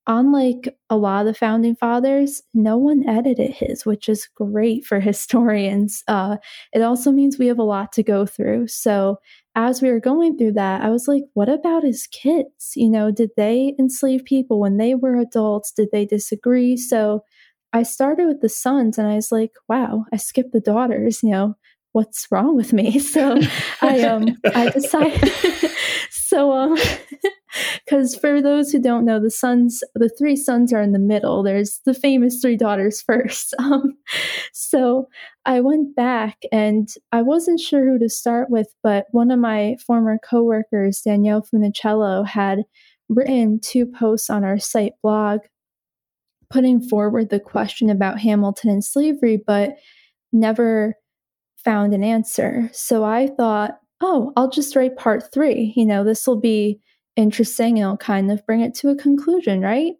unlike 0.07 0.77
a 0.89 0.97
lot 0.97 1.21
of 1.21 1.27
the 1.27 1.33
founding 1.37 1.75
fathers, 1.75 2.41
no 2.53 2.77
one 2.77 3.07
edited 3.07 3.51
his, 3.51 3.85
which 3.85 4.07
is 4.07 4.27
great 4.35 4.85
for 4.85 4.99
historians. 5.01 6.03
Uh, 6.07 6.37
it 6.73 6.81
also 6.81 7.11
means 7.11 7.37
we 7.37 7.47
have 7.47 7.59
a 7.59 7.63
lot 7.63 7.91
to 7.93 8.03
go 8.03 8.25
through. 8.25 8.67
So, 8.67 9.17
as 9.57 9.81
we 9.81 9.89
were 9.89 10.01
going 10.01 10.37
through 10.37 10.51
that, 10.53 10.81
I 10.81 10.89
was 10.89 11.07
like, 11.07 11.23
what 11.33 11.47
about 11.47 11.83
his 11.83 12.07
kids? 12.07 12.73
You 12.75 12.89
know, 12.89 13.09
did 13.09 13.29
they 13.37 13.73
enslave 13.79 14.25
people 14.25 14.59
when 14.59 14.77
they 14.77 14.95
were 14.95 15.15
adults? 15.15 15.71
Did 15.71 15.89
they 15.91 16.05
disagree? 16.05 16.77
So, 16.77 17.23
I 17.73 17.83
started 17.83 18.27
with 18.27 18.41
the 18.41 18.49
sons 18.49 18.97
and 18.97 19.07
I 19.07 19.15
was 19.15 19.31
like, 19.31 19.51
wow, 19.67 20.05
I 20.13 20.17
skipped 20.17 20.53
the 20.53 20.61
daughters, 20.61 21.21
you 21.21 21.31
know, 21.31 21.55
what's 21.95 22.27
wrong 22.29 22.55
with 22.55 22.73
me? 22.73 22.99
So 22.99 23.39
I 23.81 24.01
um 24.01 24.37
I 24.53 24.69
decided 24.69 25.31
so 26.09 26.51
um 26.51 26.77
because 27.85 28.15
for 28.15 28.41
those 28.41 28.71
who 28.71 28.81
don't 28.81 29.05
know, 29.05 29.19
the 29.19 29.31
sons, 29.31 29.83
the 29.93 30.09
three 30.09 30.35
sons 30.35 30.73
are 30.73 30.81
in 30.81 30.91
the 30.91 30.99
middle. 30.99 31.43
There's 31.43 31.79
the 31.85 31.93
famous 31.93 32.41
three 32.41 32.57
daughters 32.57 33.01
first. 33.07 33.53
Um, 33.59 33.97
so 34.53 35.07
I 35.45 35.61
went 35.61 35.95
back 35.95 36.37
and 36.51 36.89
I 37.11 37.21
wasn't 37.21 37.59
sure 37.59 37.85
who 37.85 37.99
to 37.99 38.09
start 38.09 38.49
with, 38.49 38.67
but 38.83 39.05
one 39.11 39.31
of 39.31 39.39
my 39.39 39.75
former 39.85 40.17
coworkers, 40.27 41.01
Danielle 41.01 41.43
Funicello, 41.43 42.25
had 42.25 42.63
written 43.09 43.59
two 43.59 43.85
posts 43.85 44.29
on 44.29 44.43
our 44.43 44.57
site 44.57 44.93
blog 45.03 45.41
putting 46.49 46.81
forward 46.81 47.29
the 47.29 47.39
question 47.39 47.89
about 47.89 48.19
Hamilton 48.19 48.69
and 48.69 48.83
slavery, 48.83 49.41
but 49.45 49.75
never 50.31 50.95
found 51.57 51.93
an 51.93 52.03
answer. 52.03 52.69
So 52.71 53.03
I 53.03 53.27
thought, 53.27 53.79
oh, 54.01 54.31
I'll 54.35 54.49
just 54.49 54.75
write 54.75 54.95
part 54.95 55.33
three. 55.33 55.73
You 55.75 55.85
know, 55.85 56.03
this 56.03 56.27
will 56.27 56.39
be 56.39 56.79
interesting. 57.15 57.77
It'll 57.77 57.97
kind 57.97 58.31
of 58.31 58.45
bring 58.45 58.61
it 58.61 58.75
to 58.75 58.89
a 58.89 58.95
conclusion, 58.95 59.61
right? 59.61 59.93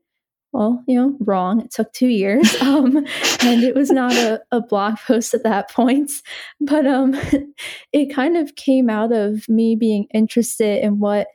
Well, 0.52 0.84
you 0.88 0.96
know, 0.96 1.18
wrong. 1.20 1.62
It 1.62 1.72
took 1.72 1.92
two 1.92 2.08
years. 2.08 2.56
Um, 2.62 2.98
and 3.42 3.64
it 3.64 3.76
was 3.76 3.90
not 3.90 4.14
a, 4.14 4.42
a 4.52 4.60
blog 4.60 4.98
post 5.08 5.34
at 5.34 5.44
that 5.44 5.70
point. 5.70 6.12
But 6.60 6.86
um, 6.86 7.16
it 7.94 8.14
kind 8.14 8.38
of 8.38 8.56
came 8.56 8.90
out 8.90 9.12
of 9.12 9.48
me 9.48 9.76
being 9.76 10.08
interested 10.14 10.84
in 10.84 11.00
what 11.00 11.28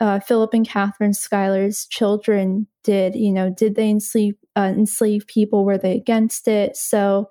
uh, 0.00 0.20
Philip 0.20 0.54
and 0.54 0.66
Catherine 0.66 1.12
Schuyler's 1.12 1.86
children 1.86 2.66
did. 2.84 3.14
You 3.14 3.32
know, 3.32 3.50
did 3.50 3.74
they 3.74 3.90
enslave, 3.90 4.34
uh, 4.56 4.72
enslave 4.76 5.26
people? 5.26 5.64
Were 5.64 5.78
they 5.78 5.96
against 5.96 6.48
it? 6.48 6.76
So 6.76 7.28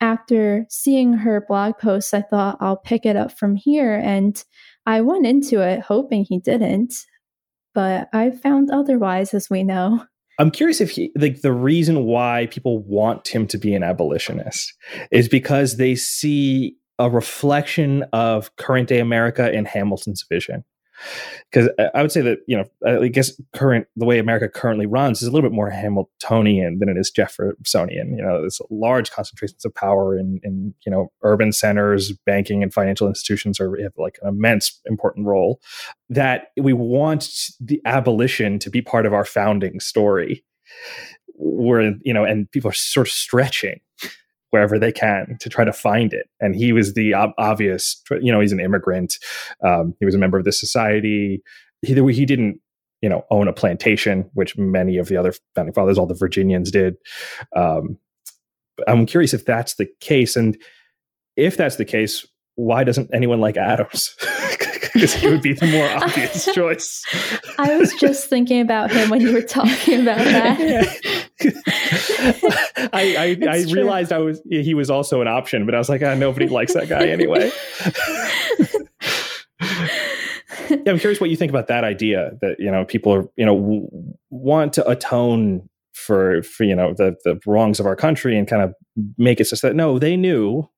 after 0.00 0.66
seeing 0.68 1.12
her 1.14 1.44
blog 1.46 1.78
post, 1.78 2.14
I 2.14 2.22
thought 2.22 2.58
I'll 2.60 2.76
pick 2.76 3.04
it 3.04 3.16
up 3.16 3.36
from 3.36 3.56
here. 3.56 3.94
And 3.94 4.42
I 4.86 5.00
went 5.00 5.26
into 5.26 5.60
it 5.60 5.80
hoping 5.80 6.24
he 6.24 6.38
didn't 6.38 6.94
but 7.78 8.08
I've 8.12 8.40
found 8.40 8.72
otherwise, 8.72 9.32
as 9.32 9.48
we 9.48 9.62
know. 9.62 10.04
I'm 10.40 10.50
curious 10.50 10.80
if 10.80 10.90
he, 10.90 11.12
like 11.14 11.42
the 11.42 11.52
reason 11.52 12.06
why 12.06 12.48
people 12.50 12.82
want 12.82 13.28
him 13.28 13.46
to 13.46 13.56
be 13.56 13.72
an 13.72 13.84
abolitionist 13.84 14.74
is 15.12 15.28
because 15.28 15.76
they 15.76 15.94
see 15.94 16.74
a 16.98 17.08
reflection 17.08 18.04
of 18.12 18.56
current 18.56 18.88
day 18.88 18.98
America 18.98 19.52
in 19.52 19.64
Hamilton's 19.64 20.24
vision 20.28 20.64
because 21.50 21.68
I 21.94 22.02
would 22.02 22.12
say 22.12 22.20
that 22.20 22.40
you 22.46 22.56
know 22.56 22.64
I 22.86 23.08
guess 23.08 23.40
current 23.54 23.86
the 23.96 24.04
way 24.04 24.18
America 24.18 24.48
currently 24.48 24.86
runs 24.86 25.22
is 25.22 25.28
a 25.28 25.30
little 25.30 25.48
bit 25.48 25.54
more 25.54 25.70
Hamiltonian 25.70 26.78
than 26.78 26.88
it 26.88 26.96
is 26.96 27.10
Jeffersonian. 27.10 28.16
You 28.16 28.22
know, 28.22 28.40
there's 28.40 28.60
large 28.70 29.10
concentrations 29.10 29.64
of 29.64 29.74
power 29.74 30.18
in 30.18 30.40
in 30.42 30.74
you 30.84 30.92
know 30.92 31.12
urban 31.22 31.52
centers, 31.52 32.12
banking 32.26 32.62
and 32.62 32.72
financial 32.72 33.08
institutions 33.08 33.60
are 33.60 33.76
have 33.82 33.92
like 33.96 34.18
an 34.22 34.28
immense 34.28 34.80
important 34.86 35.26
role. 35.26 35.60
That 36.08 36.48
we 36.60 36.72
want 36.72 37.28
the 37.60 37.80
abolition 37.84 38.58
to 38.60 38.70
be 38.70 38.82
part 38.82 39.06
of 39.06 39.12
our 39.12 39.24
founding 39.24 39.80
story. 39.80 40.44
were 41.34 41.92
you 42.02 42.12
know, 42.12 42.24
and 42.24 42.50
people 42.50 42.70
are 42.70 42.74
sort 42.74 43.08
of 43.08 43.12
stretching 43.12 43.80
wherever 44.50 44.78
they 44.78 44.92
can 44.92 45.36
to 45.40 45.48
try 45.48 45.64
to 45.64 45.72
find 45.72 46.12
it. 46.12 46.28
And 46.40 46.56
he 46.56 46.72
was 46.72 46.94
the 46.94 47.14
ob- 47.14 47.34
obvious, 47.38 48.00
you 48.20 48.32
know, 48.32 48.40
he's 48.40 48.52
an 48.52 48.60
immigrant. 48.60 49.18
Um, 49.62 49.94
he 50.00 50.06
was 50.06 50.14
a 50.14 50.18
member 50.18 50.38
of 50.38 50.44
the 50.44 50.52
society. 50.52 51.42
He, 51.82 51.94
he 51.94 52.26
didn't, 52.26 52.60
you 53.02 53.08
know, 53.08 53.24
own 53.30 53.48
a 53.48 53.52
plantation, 53.52 54.30
which 54.34 54.56
many 54.56 54.96
of 54.96 55.08
the 55.08 55.16
other 55.16 55.34
founding 55.54 55.74
fathers, 55.74 55.98
all 55.98 56.06
the 56.06 56.14
Virginians 56.14 56.70
did. 56.70 56.96
Um, 57.54 57.98
I'm 58.86 59.06
curious 59.06 59.34
if 59.34 59.44
that's 59.44 59.74
the 59.74 59.88
case. 60.00 60.36
And 60.36 60.56
if 61.36 61.56
that's 61.56 61.76
the 61.76 61.84
case, 61.84 62.26
why 62.54 62.84
doesn't 62.84 63.10
anyone 63.12 63.40
like 63.40 63.56
Adams? 63.56 64.16
because 64.98 65.14
he 65.14 65.28
would 65.28 65.42
be 65.42 65.52
the 65.52 65.66
more 65.66 65.88
obvious 65.88 66.44
choice. 66.54 67.04
I 67.58 67.76
was 67.76 67.92
just 67.94 68.28
thinking 68.28 68.60
about 68.60 68.90
him 68.90 69.10
when 69.10 69.20
you 69.20 69.32
were 69.32 69.42
talking 69.42 70.02
about 70.02 70.18
that. 70.18 70.86
I 71.40 73.36
I, 73.42 73.48
I 73.48 73.64
realized 73.70 74.12
I 74.12 74.18
was 74.18 74.40
he 74.48 74.74
was 74.74 74.90
also 74.90 75.20
an 75.20 75.28
option, 75.28 75.66
but 75.66 75.74
I 75.74 75.78
was 75.78 75.88
like, 75.88 76.02
ah, 76.02 76.14
nobody 76.14 76.48
likes 76.48 76.74
that 76.74 76.88
guy 76.88 77.08
anyway. 77.08 77.50
yeah, 80.70 80.92
I'm 80.92 80.98
curious 80.98 81.20
what 81.20 81.30
you 81.30 81.36
think 81.36 81.50
about 81.50 81.68
that 81.68 81.84
idea 81.84 82.32
that 82.40 82.56
you 82.58 82.70
know 82.70 82.84
people 82.84 83.12
are 83.12 83.28
you 83.36 83.46
know 83.46 83.56
w- 83.56 83.88
want 84.30 84.72
to 84.74 84.88
atone 84.88 85.68
for 85.92 86.42
for 86.42 86.64
you 86.64 86.74
know 86.74 86.94
the 86.94 87.16
the 87.24 87.38
wrongs 87.46 87.80
of 87.80 87.86
our 87.86 87.96
country 87.96 88.36
and 88.36 88.48
kind 88.48 88.62
of 88.62 88.74
make 89.16 89.40
it 89.40 89.46
so 89.46 89.56
that 89.66 89.76
no, 89.76 89.98
they 89.98 90.16
knew. 90.16 90.68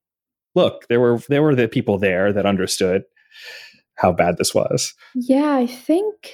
Look, 0.57 0.88
there 0.88 0.99
were 0.99 1.18
there 1.29 1.42
were 1.42 1.55
the 1.55 1.68
people 1.68 1.99
there 1.99 2.33
that 2.33 2.44
understood 2.46 3.05
how 3.94 4.12
bad 4.12 4.37
this 4.37 4.55
was. 4.55 4.94
Yeah, 5.14 5.55
I 5.55 5.66
think 5.66 6.33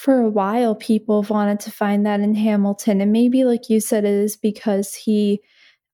for 0.00 0.18
a 0.18 0.30
while 0.30 0.74
people 0.74 1.26
wanted 1.28 1.60
to 1.60 1.70
find 1.70 2.06
that 2.06 2.20
in 2.20 2.34
Hamilton. 2.34 3.02
And 3.02 3.12
maybe, 3.12 3.44
like 3.44 3.68
you 3.68 3.80
said, 3.80 4.06
it 4.06 4.14
is 4.14 4.34
because 4.34 4.94
he 4.94 5.42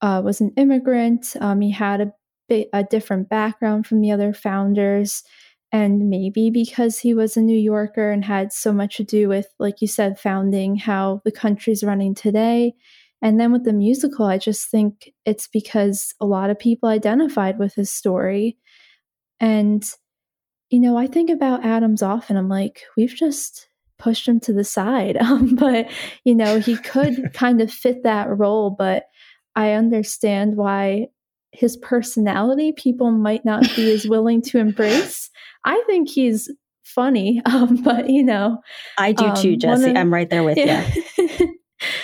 uh, 0.01 0.23
was 0.25 0.41
an 0.41 0.53
immigrant. 0.57 1.35
Um, 1.41 1.61
he 1.61 1.73
had 1.73 2.01
a, 2.01 2.13
bit, 2.49 2.69
a 2.73 2.85
different 2.85 3.29
background 3.29 3.85
from 3.85 4.01
the 4.01 4.13
other 4.13 4.33
founders. 4.33 5.25
And 5.73 6.09
maybe 6.09 6.51
because 6.51 7.01
he 7.01 7.15
was 7.15 7.37
a 7.37 7.41
New 7.41 7.59
Yorker 7.59 8.13
and 8.13 8.25
had 8.25 8.53
so 8.53 8.73
much 8.73 8.99
to 8.99 9.05
do 9.05 9.29
with, 9.29 9.49
like 9.59 9.81
you 9.81 9.89
said, 9.89 10.21
founding 10.21 10.77
how 10.77 11.21
the 11.25 11.33
country's 11.33 11.83
running 11.83 12.15
today. 12.15 12.75
And 13.21 13.41
then 13.41 13.51
with 13.51 13.65
the 13.65 13.73
musical, 13.73 14.27
I 14.27 14.39
just 14.39 14.71
think 14.71 15.13
it's 15.25 15.49
because 15.49 16.15
a 16.21 16.27
lot 16.27 16.51
of 16.51 16.61
people 16.61 16.89
identified 16.89 17.59
with 17.59 17.75
his 17.75 17.91
story. 17.91 18.57
And 19.41 19.85
you 20.71 20.79
know, 20.79 20.97
I 20.97 21.09
think 21.09 21.29
about 21.29 21.65
Adams 21.65 22.03
often. 22.03 22.37
I'm 22.37 22.49
like, 22.49 22.83
we've 22.97 23.15
just 23.15 23.69
pushed 23.99 24.27
him 24.29 24.41
to 24.41 24.53
the 24.53 24.65
side. 24.65 25.17
Um, 25.27 25.57
but, 25.57 25.91
you 26.25 26.35
know, 26.35 26.61
he 26.61 26.77
could 26.77 27.31
kind 27.35 27.61
of 27.61 27.71
fit 27.71 28.05
that 28.05 28.29
role. 28.29 28.71
But 28.71 29.05
I 29.55 29.73
understand 29.73 30.57
why 30.57 31.09
his 31.53 31.77
personality 31.79 32.73
people 32.73 33.11
might 33.11 33.45
not 33.45 33.63
be 33.75 33.93
as 33.93 34.07
willing 34.09 34.43
to 34.43 34.59
embrace. 34.59 35.31
I 35.65 35.83
think 35.87 36.09
he's 36.09 36.51
funny, 36.85 37.43
um, 37.45 37.83
but, 37.83 38.09
you 38.09 38.23
know. 38.23 38.61
I 38.99 39.13
do 39.13 39.35
too, 39.35 39.53
um, 39.55 39.59
Jessie. 39.59 39.91
Of, 39.91 39.97
I'm 39.97 40.13
right 40.13 40.31
there 40.31 40.45
with 40.45 40.59
yeah. 40.59 40.89
you. 41.19 41.59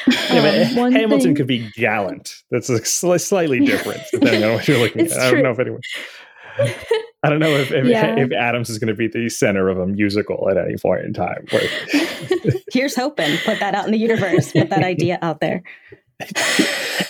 yeah, 0.09 0.73
um, 0.77 0.93
Hamilton 0.93 1.21
thing, 1.21 1.35
could 1.37 1.47
be 1.47 1.71
gallant. 1.77 2.35
That's 2.51 2.69
slightly 2.91 3.65
different 3.65 4.01
depending 4.13 4.45
on 4.45 4.55
what 4.55 4.67
you're 4.67 4.79
looking 4.79 5.07
at. 5.07 5.13
I 5.13 5.31
don't 5.31 5.43
know 5.43 5.53
if 5.53 5.59
anyone. 5.61 5.81
I 7.23 7.31
don't 7.31 7.39
know 7.39 7.51
if 7.51 7.71
if, 7.71 7.87
yeah. 7.87 8.17
if 8.19 8.33
Adams 8.33 8.69
is 8.69 8.79
going 8.79 8.89
to 8.89 8.95
be 8.95 9.07
the 9.07 9.29
center 9.29 9.69
of 9.69 9.79
a 9.79 9.87
musical 9.87 10.49
at 10.51 10.57
any 10.57 10.77
point 10.77 11.05
in 11.05 11.13
time. 11.13 11.47
Here's 12.73 12.97
hoping. 12.97 13.39
Put 13.45 13.61
that 13.61 13.75
out 13.75 13.87
in 13.87 13.93
the 13.93 13.99
universe. 13.99 14.53
Put 14.53 14.71
that 14.71 14.83
idea 14.83 15.19
out 15.23 15.41
there. 15.41 15.63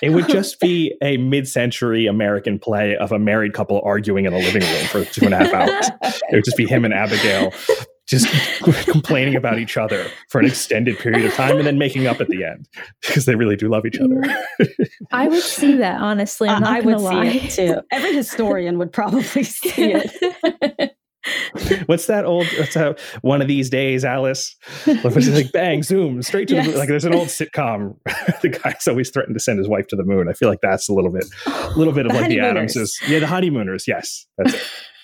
it 0.02 0.10
would 0.10 0.28
just 0.28 0.58
be 0.58 0.94
a 1.02 1.18
mid-century 1.18 2.06
American 2.06 2.58
play 2.58 2.96
of 2.96 3.12
a 3.12 3.18
married 3.18 3.52
couple 3.52 3.80
arguing 3.84 4.24
in 4.24 4.32
a 4.32 4.38
living 4.38 4.62
room 4.62 4.84
for 4.86 5.04
two 5.04 5.26
and 5.26 5.34
a 5.34 5.38
half 5.38 5.52
hours. 5.52 5.90
It 6.30 6.34
would 6.34 6.44
just 6.44 6.56
be 6.56 6.66
him 6.66 6.84
and 6.84 6.94
Abigail 6.94 7.52
just 8.12 8.28
complaining 8.90 9.34
about 9.34 9.58
each 9.58 9.76
other 9.76 10.06
for 10.28 10.38
an 10.38 10.46
extended 10.46 10.98
period 10.98 11.24
of 11.24 11.32
time 11.32 11.56
and 11.56 11.66
then 11.66 11.78
making 11.78 12.06
up 12.06 12.20
at 12.20 12.28
the 12.28 12.44
end 12.44 12.68
because 13.00 13.24
they 13.24 13.34
really 13.34 13.56
do 13.56 13.68
love 13.68 13.86
each 13.86 13.98
other. 13.98 14.20
I 15.12 15.28
would 15.28 15.42
see 15.42 15.76
that 15.78 16.00
honestly. 16.00 16.48
I'm 16.48 16.60
not 16.60 16.72
I 16.72 16.80
would 16.80 17.00
lie. 17.00 17.30
see 17.30 17.38
it 17.38 17.50
too. 17.50 17.80
Every 17.90 18.14
historian 18.14 18.78
would 18.78 18.92
probably 18.92 19.42
see 19.42 19.94
it. 19.94 20.96
what's 21.86 22.06
that 22.06 22.24
old 22.24 22.44
what's 22.58 22.74
that 22.74 22.98
one 23.20 23.40
of 23.40 23.46
these 23.46 23.70
days 23.70 24.04
alice 24.04 24.56
it's 24.86 25.28
like 25.28 25.52
bang 25.52 25.80
zoom 25.80 26.20
straight 26.20 26.48
to 26.48 26.54
yes. 26.54 26.66
the 26.66 26.76
like 26.76 26.88
there's 26.88 27.04
an 27.04 27.14
old 27.14 27.28
sitcom 27.28 27.94
the 28.42 28.48
guy's 28.48 28.88
always 28.88 29.08
threatened 29.08 29.32
to 29.32 29.38
send 29.38 29.56
his 29.56 29.68
wife 29.68 29.86
to 29.86 29.94
the 29.94 30.02
moon 30.02 30.28
i 30.28 30.32
feel 30.32 30.48
like 30.48 30.60
that's 30.60 30.88
a 30.88 30.92
little 30.92 31.12
bit 31.12 31.24
a 31.46 31.78
little 31.78 31.92
bit 31.92 32.06
of 32.06 32.12
the 32.12 32.18
like 32.18 32.28
the 32.28 32.40
adamses 32.40 32.98
yeah 33.06 33.20
the 33.20 33.26
honeymooners 33.28 33.86
yes 33.86 34.26
that's 34.36 34.54
it 34.54 34.62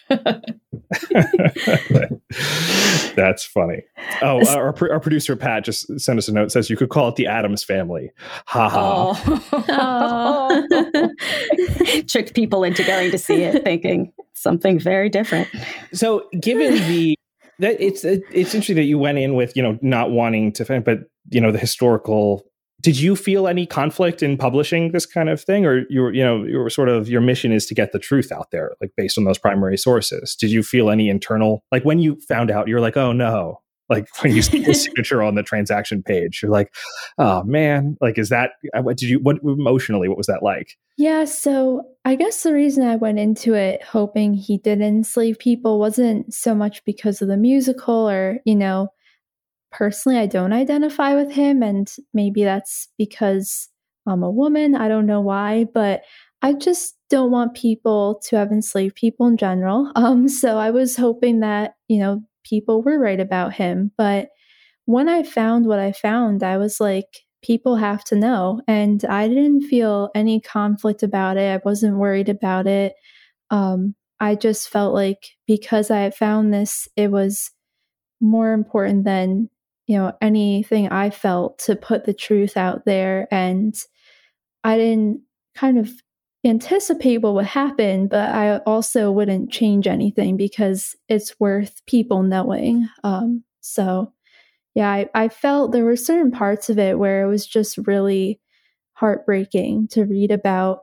That's 3.15 3.45
funny. 3.45 3.83
Oh, 4.23 4.47
our, 4.49 4.75
our 4.91 5.01
producer 5.01 5.37
Pat 5.37 5.65
just 5.65 6.01
sent 6.01 6.19
us 6.19 6.29
a 6.29 6.33
note. 6.33 6.53
Says 6.53 6.71
you 6.71 6.77
could 6.77 6.89
call 6.89 7.09
it 7.09 7.17
the 7.17 7.27
Adams 7.27 7.63
Family. 7.63 8.11
Ha 8.47 8.69
ha. 8.69 10.45
Oh. 10.51 11.11
Tricked 12.09 12.35
people 12.35 12.65
into 12.65 12.85
going 12.85 13.11
to 13.11 13.19
see 13.19 13.43
it, 13.43 13.65
thinking 13.65 14.13
something 14.35 14.79
very 14.79 15.09
different. 15.09 15.49
So, 15.93 16.29
given 16.41 16.75
the 16.89 17.17
that 17.59 17.81
it's 17.81 18.05
it's 18.05 18.55
interesting 18.55 18.77
that 18.77 18.85
you 18.85 18.99
went 18.99 19.19
in 19.19 19.35
with 19.35 19.57
you 19.57 19.63
know 19.63 19.79
not 19.83 20.11
wanting 20.11 20.53
to, 20.53 20.81
but 20.81 21.01
you 21.31 21.41
know 21.41 21.53
the 21.53 21.59
historical 21.59 22.45
did 22.89 22.99
you 22.99 23.15
feel 23.15 23.47
any 23.47 23.67
conflict 23.67 24.23
in 24.23 24.39
publishing 24.39 24.93
this 24.93 25.05
kind 25.05 25.29
of 25.29 25.39
thing? 25.43 25.67
Or 25.67 25.85
you 25.91 26.01
were 26.01 26.15
you 26.15 26.25
know 26.25 26.45
your 26.45 26.71
sort 26.71 26.89
of 26.89 27.07
your 27.07 27.21
mission 27.21 27.53
is 27.53 27.67
to 27.67 27.75
get 27.75 27.93
the 27.93 27.99
truth 27.99 28.33
out 28.33 28.51
there 28.51 28.73
like 28.81 28.93
based 28.97 29.19
on 29.19 29.25
those 29.25 29.37
primary 29.37 29.77
sources. 29.77 30.35
Did 30.35 30.51
you 30.51 30.63
feel 30.63 30.89
any 30.89 31.11
internal 31.11 31.63
like 31.71 31.85
when 31.85 31.99
you 31.99 32.19
found 32.27 32.51
out 32.51 32.67
you're 32.67 32.81
like 32.81 32.97
oh 32.97 33.13
no. 33.13 33.61
Like 33.91 34.07
when 34.23 34.35
you 34.35 34.41
see 34.41 34.65
the 34.65 34.73
signature 34.87 35.23
on 35.23 35.35
the 35.35 35.43
transaction 35.43 36.03
page 36.03 36.41
you're 36.43 36.51
like 36.51 36.75
oh 37.19 37.43
man. 37.43 37.99
Like 38.01 38.17
is 38.17 38.31
that 38.31 38.53
uh, 38.75 38.81
what 38.81 38.97
did 38.97 39.11
you 39.11 39.19
what 39.19 39.37
emotionally 39.43 40.09
what 40.09 40.17
was 40.17 40.29
that 40.29 40.43
like? 40.43 40.79
Yeah 40.97 41.27
so 41.27 41.83
i 42.07 42.15
guess 42.15 42.43
the 42.43 42.55
reason 42.55 42.87
i 42.87 42.97
went 42.97 43.19
into 43.19 43.53
it 43.53 43.83
hoping 43.83 44.33
he 44.33 44.57
didn't 44.57 44.97
enslave 44.97 45.39
people 45.39 45.79
wasn't 45.79 46.33
so 46.33 46.55
much 46.55 46.83
because 46.87 47.21
of 47.21 47.29
the 47.29 47.37
musical 47.37 48.09
or 48.09 48.39
you 48.47 48.55
know 48.55 48.89
personally, 49.71 50.19
I 50.19 50.27
don't 50.27 50.53
identify 50.53 51.15
with 51.15 51.33
him. 51.33 51.63
And 51.63 51.91
maybe 52.15 52.45
that's 52.45 52.89
because 52.99 53.69
I'm 54.07 54.23
a 54.23 54.31
woman. 54.31 54.75
I 54.75 54.89
don't 54.89 55.07
know 55.07 55.21
why, 55.21 55.67
but 55.73 56.03
I 56.43 56.53
just 56.53 56.97
don't 57.11 57.31
want 57.31 57.55
people 57.55 58.21
to 58.29 58.37
have 58.37 58.53
enslaved 58.53 58.95
people 58.95 59.27
in 59.27 59.37
general. 59.37 59.93
Um, 59.97 60.29
so 60.29 60.59
I 60.59 60.71
was 60.71 60.97
hoping 60.97 61.41
that, 61.41 61.75
you 61.89 61.99
know, 61.99 62.23
people 62.45 62.83
were 62.83 62.99
right 62.99 63.21
about 63.21 63.55
him. 63.55 63.93
But 63.99 64.29
when 64.87 65.09
I 65.09 65.23
found 65.23 65.67
what 65.67 65.79
I 65.79 65.93
found, 65.93 66.43
I 66.43 66.57
was 66.57 66.81
like, 66.81 67.25
people 67.43 67.77
have 67.77 68.05
to 68.05 68.17
know. 68.17 68.63
And 68.67 69.05
I 69.05 69.29
didn't 69.29 69.63
feel 69.63 70.11
any 70.15 70.41
conflict 70.41 71.03
about 71.03 71.37
it. 71.37 71.53
I 71.55 71.61
wasn't 71.65 71.99
worried 71.99 72.29
about 72.29 72.67
it. 72.67 72.95
Um, 73.51 73.95
I 74.21 74.35
just 74.35 74.69
felt 74.69 74.95
like 74.95 75.29
because 75.47 75.91
I 75.91 76.01
had 76.01 76.15
found 76.15 76.53
this, 76.53 76.89
it 76.97 77.11
was 77.11 77.51
more 78.21 78.53
important 78.53 79.05
than 79.05 79.49
you 79.89 79.97
know 79.97 80.13
anything 80.21 80.89
i 80.91 81.11
felt 81.11 81.59
to 81.59 81.75
put 81.75 82.05
the 82.05 82.15
truth 82.15 82.57
out 82.57 82.85
there 82.85 83.27
and 83.33 83.83
i 84.63 84.77
didn't 84.77 85.21
kind 85.57 85.79
of 85.79 85.91
anticipate 86.45 87.19
what 87.19 87.35
would 87.35 87.47
happen 87.47 88.07
but 88.07 88.29
i 88.31 88.59
also 88.59 89.11
wouldn't 89.11 89.51
change 89.51 89.89
anything 89.89 90.37
because 90.37 90.95
it's 91.09 91.41
worth 91.41 91.85
people 91.87 92.23
knowing 92.23 92.89
um, 93.03 93.43
so 93.61 94.13
yeah 94.75 94.89
I, 94.91 95.09
I 95.15 95.29
felt 95.29 95.73
there 95.73 95.85
were 95.85 95.97
certain 95.97 96.31
parts 96.31 96.71
of 96.71 96.79
it 96.79 96.99
where 96.99 97.23
it 97.25 97.29
was 97.29 97.45
just 97.45 97.77
really 97.79 98.41
heartbreaking 98.93 99.89
to 99.89 100.05
read 100.05 100.31
about 100.31 100.81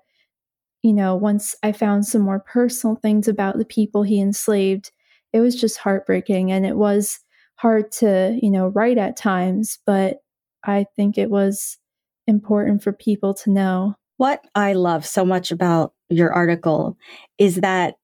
you 0.83 0.93
know 0.93 1.15
once 1.15 1.55
i 1.63 1.71
found 1.71 2.05
some 2.05 2.21
more 2.21 2.39
personal 2.39 2.97
things 2.97 3.27
about 3.27 3.57
the 3.57 3.65
people 3.65 4.03
he 4.03 4.19
enslaved 4.19 4.91
it 5.31 5.39
was 5.39 5.59
just 5.59 5.77
heartbreaking 5.77 6.51
and 6.51 6.65
it 6.65 6.75
was 6.75 7.19
hard 7.55 7.91
to, 7.93 8.37
you 8.41 8.51
know, 8.51 8.67
write 8.67 8.97
at 8.97 9.17
times, 9.17 9.79
but 9.85 10.17
I 10.63 10.85
think 10.95 11.17
it 11.17 11.29
was 11.29 11.77
important 12.27 12.83
for 12.83 12.91
people 12.91 13.33
to 13.35 13.51
know. 13.51 13.95
What 14.17 14.43
I 14.55 14.73
love 14.73 15.05
so 15.05 15.25
much 15.25 15.51
about 15.51 15.93
your 16.09 16.31
article 16.31 16.97
is 17.37 17.55
that 17.57 17.95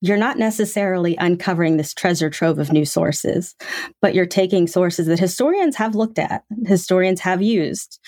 you're 0.00 0.16
not 0.16 0.38
necessarily 0.38 1.16
uncovering 1.16 1.76
this 1.76 1.92
treasure 1.92 2.30
trove 2.30 2.58
of 2.58 2.72
new 2.72 2.84
sources, 2.84 3.54
but 4.00 4.14
you're 4.14 4.26
taking 4.26 4.66
sources 4.66 5.06
that 5.06 5.18
historians 5.18 5.76
have 5.76 5.94
looked 5.94 6.18
at, 6.18 6.44
historians 6.64 7.20
have 7.20 7.42
used, 7.42 7.98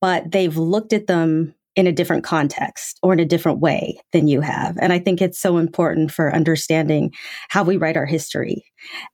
but 0.00 0.30
they've 0.32 0.56
looked 0.56 0.92
at 0.92 1.06
them 1.06 1.54
in 1.74 1.86
a 1.86 1.92
different 1.92 2.22
context 2.24 2.98
or 3.02 3.12
in 3.12 3.20
a 3.20 3.24
different 3.24 3.60
way 3.60 3.98
than 4.12 4.28
you 4.28 4.40
have. 4.40 4.76
And 4.80 4.92
I 4.92 4.98
think 4.98 5.22
it's 5.22 5.40
so 5.40 5.56
important 5.56 6.10
for 6.12 6.34
understanding 6.34 7.12
how 7.48 7.62
we 7.62 7.78
write 7.78 7.96
our 7.96 8.06
history 8.06 8.64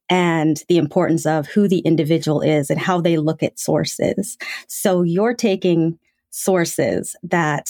and 0.08 0.60
the 0.68 0.78
importance 0.78 1.24
of 1.24 1.46
who 1.46 1.68
the 1.68 1.78
individual 1.80 2.40
is 2.40 2.68
and 2.68 2.80
how 2.80 3.00
they 3.00 3.16
look 3.16 3.42
at 3.42 3.60
sources. 3.60 4.36
So 4.66 5.02
you're 5.02 5.34
taking 5.34 5.98
sources 6.30 7.14
that, 7.22 7.68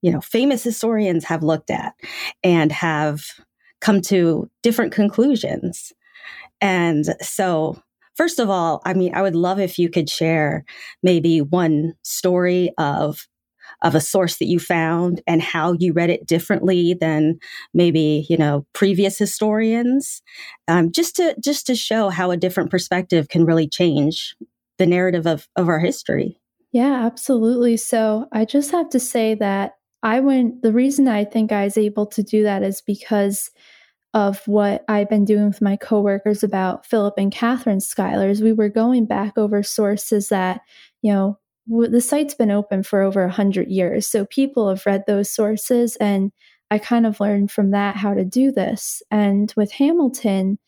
you 0.00 0.10
know, 0.10 0.20
famous 0.20 0.62
historians 0.62 1.24
have 1.24 1.42
looked 1.42 1.70
at 1.70 1.94
and 2.42 2.72
have 2.72 3.22
come 3.80 4.00
to 4.02 4.50
different 4.62 4.92
conclusions. 4.92 5.92
And 6.60 7.04
so, 7.20 7.82
first 8.14 8.38
of 8.38 8.50
all, 8.50 8.82
I 8.84 8.94
mean, 8.94 9.14
I 9.14 9.22
would 9.22 9.36
love 9.36 9.58
if 9.58 9.78
you 9.78 9.88
could 9.88 10.08
share 10.08 10.64
maybe 11.02 11.40
one 11.40 11.94
story 12.02 12.70
of 12.78 13.26
of 13.82 13.94
a 13.94 14.00
source 14.00 14.36
that 14.38 14.46
you 14.46 14.58
found 14.58 15.20
and 15.26 15.42
how 15.42 15.72
you 15.78 15.92
read 15.92 16.10
it 16.10 16.26
differently 16.26 16.94
than 16.94 17.38
maybe 17.74 18.26
you 18.28 18.36
know 18.36 18.66
previous 18.72 19.18
historians 19.18 20.22
um, 20.68 20.90
just 20.92 21.16
to 21.16 21.34
just 21.42 21.66
to 21.66 21.74
show 21.74 22.08
how 22.08 22.30
a 22.30 22.36
different 22.36 22.70
perspective 22.70 23.28
can 23.28 23.44
really 23.44 23.68
change 23.68 24.34
the 24.78 24.86
narrative 24.86 25.26
of, 25.26 25.46
of 25.56 25.68
our 25.68 25.78
history. 25.78 26.38
Yeah 26.72 27.04
absolutely. 27.04 27.76
So 27.76 28.26
i 28.32 28.44
just 28.44 28.70
have 28.70 28.90
to 28.90 29.00
say 29.00 29.34
that 29.34 29.72
i 30.02 30.20
went 30.20 30.62
the 30.62 30.72
reason 30.72 31.08
i 31.08 31.24
think 31.24 31.52
i 31.52 31.64
was 31.64 31.76
able 31.76 32.06
to 32.06 32.22
do 32.22 32.42
that 32.44 32.62
is 32.62 32.80
because 32.80 33.50
of 34.12 34.42
what 34.46 34.84
I've 34.88 35.08
been 35.08 35.24
doing 35.24 35.46
with 35.46 35.62
my 35.62 35.76
coworkers 35.76 36.42
about 36.42 36.84
Philip 36.84 37.14
and 37.16 37.30
Catherine 37.30 37.80
Schuyler's, 37.80 38.42
we 38.42 38.52
were 38.52 38.68
going 38.68 39.06
back 39.06 39.38
over 39.38 39.62
sources 39.62 40.30
that, 40.30 40.62
you 41.02 41.12
know, 41.12 41.38
the 41.66 42.00
site's 42.00 42.34
been 42.34 42.50
open 42.50 42.82
for 42.82 43.02
over 43.02 43.22
100 43.22 43.68
years. 43.68 44.06
So 44.06 44.24
people 44.26 44.68
have 44.68 44.86
read 44.86 45.04
those 45.06 45.30
sources, 45.30 45.96
and 45.96 46.32
I 46.70 46.78
kind 46.78 47.06
of 47.06 47.20
learned 47.20 47.50
from 47.50 47.70
that 47.72 47.96
how 47.96 48.14
to 48.14 48.24
do 48.24 48.52
this. 48.52 49.02
And 49.10 49.52
with 49.56 49.72
Hamilton, 49.72 50.58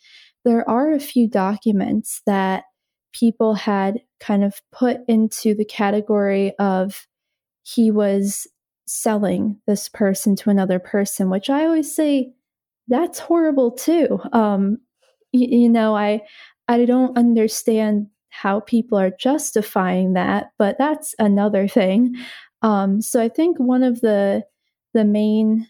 there 0.44 0.68
are 0.68 0.92
a 0.92 1.00
few 1.00 1.28
documents 1.28 2.22
that 2.26 2.64
people 3.12 3.55
had 3.55 4.00
kind 4.20 4.44
of 4.44 4.61
put 4.72 5.00
into 5.09 5.55
the 5.55 5.64
category 5.64 6.55
of 6.59 7.07
he 7.62 7.90
was 7.90 8.46
selling 8.87 9.61
this 9.66 9.88
person 9.88 10.37
to 10.37 10.50
another 10.50 10.78
person, 10.78 11.31
which 11.31 11.48
I 11.50 11.64
always 11.64 11.94
say 11.94 12.33
that's 12.88 13.18
horrible 13.18 13.70
too. 13.72 14.18
Um, 14.33 14.78
you, 15.33 15.62
you 15.62 15.68
know, 15.68 15.94
I 15.96 16.22
I 16.68 16.85
don't 16.85 17.16
understand 17.16 18.09
how 18.32 18.60
people 18.60 18.98
are 18.98 19.12
justifying 19.20 20.14
that, 20.14 20.52
but 20.58 20.76
that's 20.78 21.14
another 21.18 21.68
thing. 21.68 22.16
Um, 22.62 23.02
so 23.02 23.22
I 23.22 23.28
think 23.28 23.58
one 23.58 23.82
of 23.82 24.00
the 24.00 24.44
the 24.94 25.04
main 25.04 25.68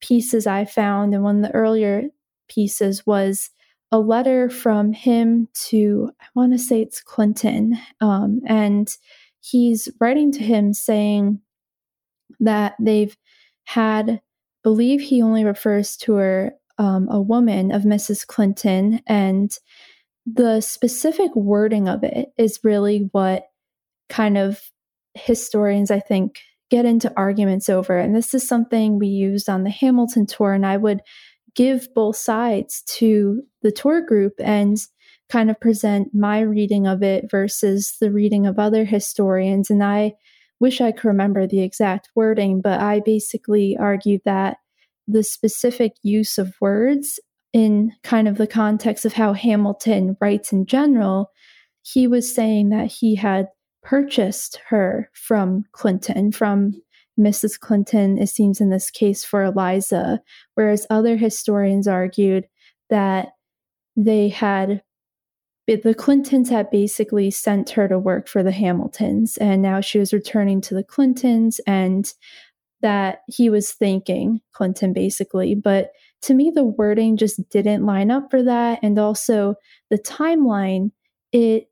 pieces 0.00 0.46
I 0.46 0.64
found, 0.64 1.14
and 1.14 1.22
one 1.22 1.36
of 1.36 1.42
the 1.42 1.56
earlier 1.56 2.04
pieces 2.48 3.06
was 3.06 3.50
a 3.92 3.98
letter 3.98 4.48
from 4.48 4.92
him 4.92 5.48
to 5.68 6.10
I 6.20 6.24
want 6.34 6.52
to 6.52 6.58
say 6.58 6.80
it's 6.80 7.02
Clinton, 7.02 7.76
um, 8.00 8.40
and 8.46 8.88
he's 9.40 9.88
writing 10.00 10.32
to 10.32 10.42
him 10.42 10.72
saying 10.72 11.40
that 12.40 12.74
they've 12.80 13.16
had 13.64 14.22
believe 14.62 15.02
he 15.02 15.22
only 15.22 15.44
refers 15.44 15.96
to 15.98 16.14
her 16.14 16.52
um, 16.78 17.06
a 17.10 17.20
woman 17.20 17.70
of 17.70 17.82
Mrs. 17.82 18.26
Clinton 18.26 19.02
and 19.06 19.50
the 20.34 20.60
specific 20.60 21.34
wording 21.34 21.88
of 21.88 22.04
it 22.04 22.32
is 22.36 22.60
really 22.62 23.08
what 23.12 23.44
kind 24.08 24.36
of 24.36 24.60
historians, 25.14 25.90
I 25.90 26.00
think, 26.00 26.40
get 26.70 26.84
into 26.84 27.12
arguments 27.16 27.68
over. 27.68 27.98
And 27.98 28.14
this 28.14 28.34
is 28.34 28.46
something 28.46 28.98
we 28.98 29.06
used 29.08 29.48
on 29.48 29.64
the 29.64 29.70
Hamilton 29.70 30.26
tour. 30.26 30.52
And 30.52 30.66
I 30.66 30.76
would 30.76 31.00
give 31.54 31.92
both 31.94 32.16
sides 32.16 32.82
to 32.98 33.42
the 33.62 33.72
tour 33.72 34.02
group 34.02 34.34
and 34.38 34.76
kind 35.28 35.50
of 35.50 35.60
present 35.60 36.14
my 36.14 36.40
reading 36.40 36.86
of 36.86 37.02
it 37.02 37.30
versus 37.30 37.96
the 38.00 38.10
reading 38.10 38.46
of 38.46 38.58
other 38.58 38.84
historians. 38.84 39.70
And 39.70 39.82
I 39.82 40.14
wish 40.60 40.80
I 40.80 40.92
could 40.92 41.08
remember 41.08 41.46
the 41.46 41.62
exact 41.62 42.10
wording, 42.14 42.60
but 42.60 42.80
I 42.80 43.00
basically 43.00 43.76
argued 43.78 44.22
that 44.24 44.58
the 45.06 45.22
specific 45.22 45.92
use 46.02 46.38
of 46.38 46.54
words 46.60 47.18
in 47.52 47.92
kind 48.02 48.28
of 48.28 48.36
the 48.36 48.46
context 48.46 49.04
of 49.04 49.14
how 49.14 49.32
Hamilton 49.32 50.16
writes 50.20 50.52
in 50.52 50.66
general, 50.66 51.30
he 51.82 52.06
was 52.06 52.32
saying 52.32 52.68
that 52.70 52.86
he 52.86 53.14
had 53.14 53.48
purchased 53.82 54.60
her 54.68 55.10
from 55.14 55.64
Clinton, 55.72 56.32
from 56.32 56.74
Mrs. 57.18 57.58
Clinton, 57.58 58.18
it 58.18 58.28
seems 58.28 58.60
in 58.60 58.70
this 58.70 58.90
case 58.90 59.24
for 59.24 59.42
Eliza, 59.42 60.20
whereas 60.54 60.86
other 60.88 61.16
historians 61.16 61.88
argued 61.88 62.46
that 62.90 63.30
they 63.96 64.28
had 64.28 64.82
the 65.66 65.94
Clintons 65.94 66.48
had 66.48 66.70
basically 66.70 67.30
sent 67.30 67.68
her 67.70 67.88
to 67.88 67.98
work 67.98 68.26
for 68.26 68.42
the 68.42 68.52
Hamiltons, 68.52 69.36
and 69.36 69.60
now 69.60 69.82
she 69.82 69.98
was 69.98 70.14
returning 70.14 70.62
to 70.62 70.74
the 70.74 70.84
Clintons, 70.84 71.60
and 71.66 72.10
that 72.80 73.20
he 73.26 73.50
was 73.50 73.72
thanking 73.72 74.40
Clinton 74.52 74.92
basically. 74.94 75.54
But 75.54 75.90
to 76.22 76.34
me, 76.34 76.50
the 76.54 76.64
wording 76.64 77.16
just 77.16 77.48
didn't 77.50 77.86
line 77.86 78.10
up 78.10 78.30
for 78.30 78.42
that. 78.42 78.80
And 78.82 78.98
also 78.98 79.54
the 79.90 79.98
timeline, 79.98 80.90
it 81.32 81.70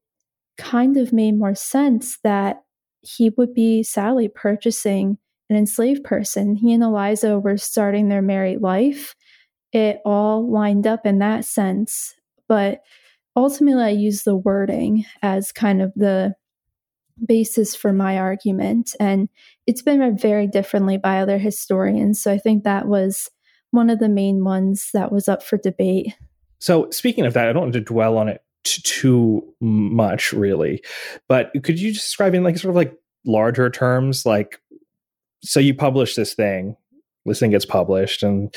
kind 0.58 0.96
of 0.96 1.12
made 1.12 1.38
more 1.38 1.54
sense 1.54 2.18
that 2.22 2.62
he 3.02 3.30
would 3.36 3.54
be 3.54 3.82
sadly 3.82 4.28
purchasing 4.28 5.18
an 5.48 5.56
enslaved 5.56 6.04
person. 6.04 6.56
He 6.56 6.72
and 6.72 6.82
Eliza 6.82 7.38
were 7.38 7.56
starting 7.56 8.08
their 8.08 8.22
married 8.22 8.60
life. 8.60 9.14
It 9.72 10.00
all 10.04 10.50
lined 10.50 10.86
up 10.86 11.06
in 11.06 11.18
that 11.18 11.44
sense. 11.44 12.14
But 12.48 12.80
ultimately, 13.36 13.84
I 13.84 13.90
use 13.90 14.22
the 14.22 14.36
wording 14.36 15.04
as 15.22 15.52
kind 15.52 15.82
of 15.82 15.92
the 15.94 16.34
basis 17.24 17.74
for 17.74 17.92
my 17.92 18.18
argument. 18.18 18.94
And 19.00 19.28
it's 19.66 19.82
been 19.82 20.00
read 20.00 20.20
very 20.20 20.46
differently 20.46 20.98
by 20.98 21.20
other 21.20 21.38
historians. 21.38 22.20
So 22.20 22.32
I 22.32 22.38
think 22.38 22.64
that 22.64 22.86
was 22.86 23.30
one 23.76 23.90
of 23.90 24.00
the 24.00 24.08
main 24.08 24.42
ones 24.42 24.90
that 24.92 25.12
was 25.12 25.28
up 25.28 25.42
for 25.42 25.56
debate. 25.56 26.16
So, 26.58 26.90
speaking 26.90 27.26
of 27.26 27.34
that, 27.34 27.48
I 27.48 27.52
don't 27.52 27.62
want 27.62 27.74
to 27.74 27.80
dwell 27.80 28.18
on 28.18 28.28
it 28.28 28.42
t- 28.64 28.82
too 28.82 29.54
much, 29.60 30.32
really, 30.32 30.82
but 31.28 31.52
could 31.62 31.78
you 31.78 31.92
describe 31.92 32.34
in 32.34 32.42
like 32.42 32.58
sort 32.58 32.70
of 32.70 32.76
like 32.76 32.94
larger 33.24 33.70
terms, 33.70 34.26
like 34.26 34.60
so 35.42 35.60
you 35.60 35.74
publish 35.74 36.14
this 36.14 36.34
thing, 36.34 36.76
this 37.24 37.38
thing 37.38 37.50
gets 37.50 37.66
published, 37.66 38.22
and 38.22 38.54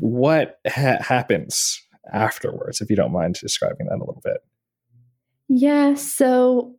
what 0.00 0.58
ha- 0.66 1.00
happens 1.00 1.80
afterwards, 2.12 2.80
if 2.80 2.90
you 2.90 2.96
don't 2.96 3.12
mind 3.12 3.34
describing 3.34 3.86
that 3.86 3.96
a 3.96 3.98
little 3.98 4.22
bit? 4.24 4.38
Yeah, 5.48 5.94
so 5.94 6.76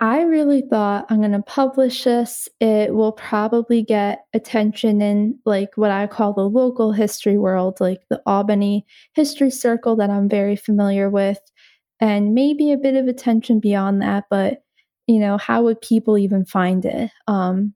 I 0.00 0.22
really 0.22 0.62
thought 0.62 1.06
I'm 1.10 1.18
going 1.18 1.32
to 1.32 1.42
publish 1.42 2.04
this. 2.04 2.48
It 2.58 2.94
will 2.94 3.12
probably 3.12 3.82
get 3.82 4.24
attention 4.32 5.02
in 5.02 5.38
like 5.44 5.76
what 5.76 5.90
I 5.90 6.06
call 6.06 6.32
the 6.32 6.48
local 6.48 6.92
history 6.92 7.36
world, 7.36 7.78
like 7.80 8.00
the 8.08 8.22
Albany 8.24 8.86
History 9.12 9.50
Circle 9.50 9.96
that 9.96 10.08
I'm 10.08 10.28
very 10.28 10.56
familiar 10.56 11.10
with, 11.10 11.38
and 12.00 12.34
maybe 12.34 12.72
a 12.72 12.78
bit 12.78 12.96
of 12.96 13.08
attention 13.08 13.60
beyond 13.60 14.00
that. 14.00 14.24
But, 14.30 14.62
you 15.06 15.18
know, 15.18 15.36
how 15.36 15.64
would 15.64 15.82
people 15.82 16.16
even 16.16 16.46
find 16.46 16.86
it? 16.86 17.10
Um, 17.26 17.74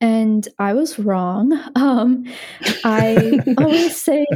and 0.00 0.46
I 0.58 0.74
was 0.74 0.98
wrong. 0.98 1.52
Um, 1.76 2.24
I 2.84 3.40
always 3.58 4.00
say 4.00 4.26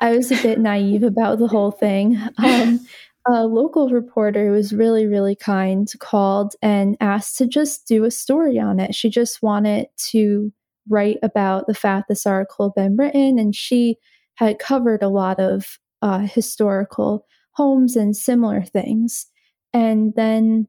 I 0.00 0.16
was 0.16 0.30
a 0.30 0.40
bit 0.42 0.60
naive 0.60 1.02
about 1.02 1.38
the 1.38 1.48
whole 1.48 1.70
thing. 1.70 2.16
Um, 2.38 2.80
a 3.26 3.46
local 3.46 3.88
reporter 3.90 4.50
was 4.50 4.72
really, 4.72 5.06
really 5.06 5.36
kind 5.36 5.88
called 6.00 6.54
and 6.60 6.96
asked 7.00 7.38
to 7.38 7.46
just 7.46 7.86
do 7.86 8.04
a 8.04 8.10
story 8.10 8.58
on 8.58 8.80
it. 8.80 8.94
She 8.94 9.10
just 9.10 9.42
wanted 9.42 9.86
to 10.10 10.52
write 10.88 11.18
about 11.22 11.66
the 11.66 11.74
fact 11.74 12.08
this 12.08 12.26
article 12.26 12.72
had 12.76 12.82
been 12.82 12.96
written, 12.96 13.38
and 13.38 13.54
she 13.54 13.96
had 14.34 14.58
covered 14.58 15.02
a 15.02 15.08
lot 15.08 15.38
of 15.38 15.78
uh, 16.02 16.20
historical 16.20 17.26
homes 17.52 17.96
and 17.96 18.16
similar 18.16 18.62
things. 18.62 19.26
And 19.72 20.14
then 20.16 20.66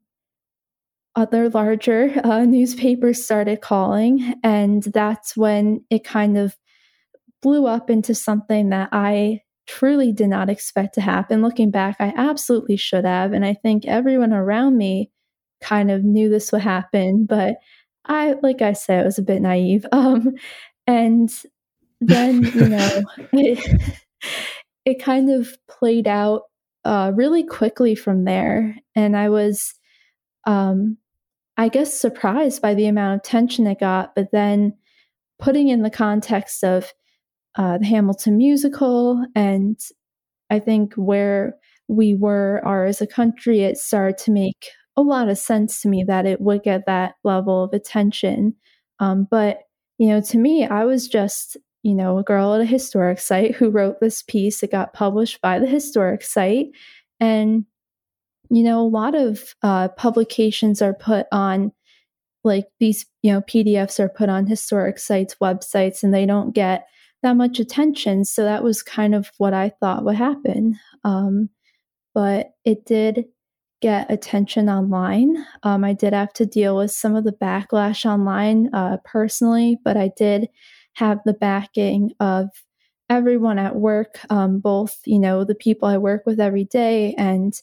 other 1.16 1.50
larger 1.50 2.12
uh, 2.24 2.46
newspapers 2.46 3.24
started 3.24 3.62
calling, 3.62 4.36
and 4.44 4.84
that's 4.84 5.38
when 5.38 5.84
it 5.89 6.04
kind 6.04 6.38
of 6.38 6.56
blew 7.42 7.68
up 7.68 7.89
into 7.89 8.16
something 8.16 8.70
that 8.70 8.89
I 8.92 9.42
truly 9.67 10.12
did 10.12 10.28
not 10.28 10.49
expect 10.49 10.93
to 10.95 11.02
happen. 11.02 11.41
Looking 11.41 11.71
back, 11.71 11.97
I 11.99 12.13
absolutely 12.15 12.78
should 12.78 13.06
have. 13.06 13.34
And 13.34 13.45
I 13.45 13.54
think 13.54 13.86
everyone 13.86 14.34
around 14.34 14.78
me 14.78 15.12
kind 15.62 15.89
of 15.89 16.04
knew 16.04 16.30
this 16.30 16.52
would 16.52 16.62
happen. 16.62 17.26
But 17.26 17.56
I, 18.06 18.36
like 18.43 18.62
I 18.62 18.73
said, 18.73 19.02
I 19.02 19.06
was 19.06 19.17
a 19.17 19.23
bit 19.23 19.41
naive. 19.41 19.86
Um, 19.93 20.34
and 20.86 21.32
then, 22.02 22.43
you 22.43 22.67
know, 22.67 23.02
it, 23.32 23.93
it 24.84 25.02
kind 25.02 25.32
of 25.32 25.58
played 25.69 26.10
out 26.10 26.41
uh, 26.84 27.13
really 27.15 27.43
quickly 27.43 27.95
from 27.95 28.26
there. 28.26 28.76
And 28.95 29.15
I 29.15 29.30
was, 29.30 29.73
um, 30.45 30.97
I 31.56 31.69
guess, 31.69 31.97
surprised 31.97 32.62
by 32.62 32.73
the 32.73 32.88
amount 32.88 33.15
of 33.15 33.23
tension 33.23 33.65
it 33.65 33.80
got. 33.80 34.13
But 34.13 34.32
then 34.34 34.73
putting 35.39 35.69
in 35.69 35.84
the 35.84 35.89
context 35.89 36.63
of 36.65 36.91
uh, 37.56 37.78
the 37.78 37.86
Hamilton 37.86 38.38
musical, 38.38 39.26
and 39.36 39.80
I 40.50 40.60
think 40.60 40.94
where 40.96 41.56
we 41.88 42.16
were 42.16 42.62
are 42.63 42.86
as 42.86 43.02
a 43.02 43.08
country, 43.08 43.62
it 43.62 43.78
started 43.78 44.18
to 44.20 44.32
make 44.32 44.70
a 44.96 45.02
lot 45.02 45.30
of 45.30 45.38
sense 45.38 45.82
to 45.82 45.88
me 45.88 46.04
that 46.04 46.26
it 46.26 46.39
would 46.42 46.63
get 46.63 46.86
that 46.86 47.16
level 47.24 47.63
of 47.63 47.74
attention. 47.74 48.56
Um, 49.00 49.28
but, 49.30 49.62
you 49.98 50.08
know, 50.08 50.22
to 50.22 50.38
me, 50.38 50.66
I 50.66 50.86
was 50.86 51.08
just, 51.08 51.58
you 51.82 51.96
know, 51.96 52.18
a 52.18 52.24
girl 52.24 52.54
at 52.54 52.62
a 52.62 52.66
historic 52.66 53.20
site 53.20 53.56
who 53.56 53.70
wrote 53.70 54.00
this 54.00 54.22
piece. 54.22 54.62
It 54.63 54.72
got 54.72 54.94
published 54.94 55.42
by 55.42 55.60
the 55.60 55.68
historic 55.68 56.24
site. 56.24 56.68
And, 57.20 57.66
you 58.50 58.63
know, 58.63 58.82
a 58.82 58.88
lot 58.88 59.16
of 59.16 59.56
uh, 59.63 59.89
publications 59.89 60.82
are 60.82 60.94
put 60.94 61.26
on 61.32 61.72
like 62.44 62.68
these, 62.80 63.06
you 63.22 63.32
know, 63.32 63.42
PDFs 63.42 64.00
are 64.00 64.10
put 64.10 64.30
on 64.30 64.46
historic 64.46 65.00
sites, 65.00 65.36
websites, 65.42 66.04
and 66.04 66.13
they 66.13 66.26
don't 66.26 66.54
get 66.54 66.88
that 67.23 67.36
much 67.36 67.59
attention. 67.59 68.25
So 68.25 68.43
that 68.43 68.63
was 68.63 68.83
kind 68.83 69.15
of 69.15 69.31
what 69.38 69.53
I 69.53 69.69
thought 69.79 70.05
would 70.05 70.15
happen. 70.15 70.79
Um, 71.03 71.49
but 72.13 72.51
it 72.63 72.86
did 72.86 73.25
get 73.81 74.09
attention 74.12 74.69
online. 74.69 75.45
Um, 75.63 75.83
I 75.83 75.93
did 75.93 76.13
have 76.13 76.31
to 76.33 76.45
deal 76.45 76.77
with 76.77 76.91
some 76.91 77.15
of 77.15 77.25
the 77.25 77.33
backlash 77.33 78.05
online 78.05 78.69
uh, 78.73 78.97
personally, 79.03 79.77
but 79.83 79.97
I 79.97 80.12
did 80.15 80.47
have 80.93 81.19
the 81.25 81.33
backing 81.33 82.12
of 82.19 82.49
everyone 83.09 83.59
at 83.59 83.75
work, 83.75 84.19
um, 84.29 84.59
both, 84.59 84.99
you 85.05 85.19
know, 85.19 85.43
the 85.43 85.55
people 85.55 85.88
I 85.88 85.97
work 85.97 86.23
with 86.25 86.39
every 86.39 86.63
day 86.63 87.13
and 87.17 87.53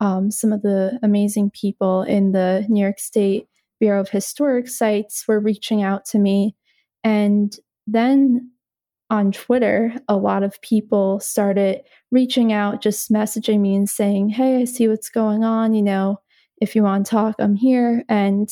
um, 0.00 0.30
some 0.30 0.52
of 0.52 0.62
the 0.62 0.98
amazing 1.02 1.50
people 1.50 2.02
in 2.02 2.32
the 2.32 2.66
New 2.68 2.82
York 2.82 2.98
State 2.98 3.46
Bureau 3.80 4.00
of 4.00 4.10
Historic 4.10 4.68
Sites 4.68 5.24
were 5.26 5.40
reaching 5.40 5.82
out 5.82 6.04
to 6.06 6.18
me. 6.18 6.54
And 7.02 7.56
then 7.86 8.51
on 9.12 9.30
Twitter, 9.30 9.94
a 10.08 10.16
lot 10.16 10.42
of 10.42 10.60
people 10.62 11.20
started 11.20 11.82
reaching 12.10 12.50
out, 12.50 12.80
just 12.80 13.12
messaging 13.12 13.60
me 13.60 13.76
and 13.76 13.88
saying, 13.88 14.30
Hey, 14.30 14.56
I 14.56 14.64
see 14.64 14.88
what's 14.88 15.10
going 15.10 15.44
on. 15.44 15.74
You 15.74 15.82
know, 15.82 16.20
if 16.62 16.74
you 16.74 16.82
want 16.82 17.04
to 17.04 17.10
talk, 17.10 17.36
I'm 17.38 17.54
here. 17.54 18.04
And 18.08 18.48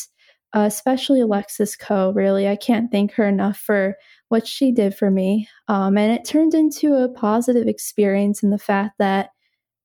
uh, 0.55 0.61
especially 0.61 1.21
Alexis 1.23 1.77
Coe, 1.77 2.13
really, 2.13 2.47
I 2.47 2.57
can't 2.57 2.93
thank 2.93 3.15
her 3.15 3.27
enough 3.27 3.57
for 3.57 3.97
what 4.29 4.47
she 4.47 4.71
did 4.71 4.95
for 4.95 5.11
me. 5.11 5.49
Um, 5.69 5.97
and 5.97 6.13
it 6.13 6.27
turned 6.27 6.53
into 6.53 6.95
a 6.95 7.09
positive 7.09 7.67
experience 7.67 8.43
in 8.43 8.51
the 8.51 8.59
fact 8.59 8.97
that 8.99 9.31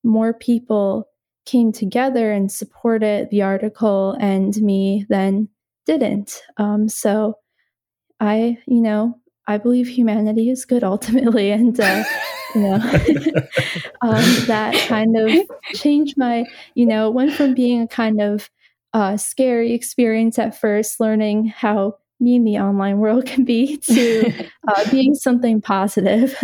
more 0.04 0.34
people 0.34 1.08
came 1.46 1.72
together 1.72 2.32
and 2.32 2.52
supported 2.52 3.30
the 3.30 3.40
article 3.40 4.14
and 4.20 4.54
me 4.58 5.06
than 5.08 5.48
didn't. 5.86 6.42
Um, 6.58 6.86
so 6.90 7.38
I, 8.20 8.58
you 8.66 8.82
know, 8.82 9.18
I 9.46 9.58
believe 9.58 9.88
humanity 9.88 10.50
is 10.50 10.64
good 10.64 10.84
ultimately, 10.84 11.50
and 11.52 11.78
uh, 11.78 12.04
you 12.54 12.60
know 12.62 12.74
um, 14.02 14.24
that 14.46 14.74
kind 14.88 15.16
of 15.16 15.30
changed 15.74 16.16
my, 16.16 16.44
you 16.74 16.86
know, 16.86 17.10
went 17.10 17.32
from 17.32 17.54
being 17.54 17.82
a 17.82 17.88
kind 17.88 18.20
of 18.20 18.50
uh, 18.92 19.16
scary 19.16 19.72
experience 19.72 20.38
at 20.38 20.58
first, 20.58 21.00
learning 21.00 21.46
how 21.48 21.96
mean 22.18 22.44
the 22.44 22.58
online 22.58 22.98
world 22.98 23.26
can 23.26 23.44
be, 23.44 23.76
to 23.76 24.32
uh, 24.68 24.90
being 24.90 25.14
something 25.14 25.60
positive. 25.60 26.42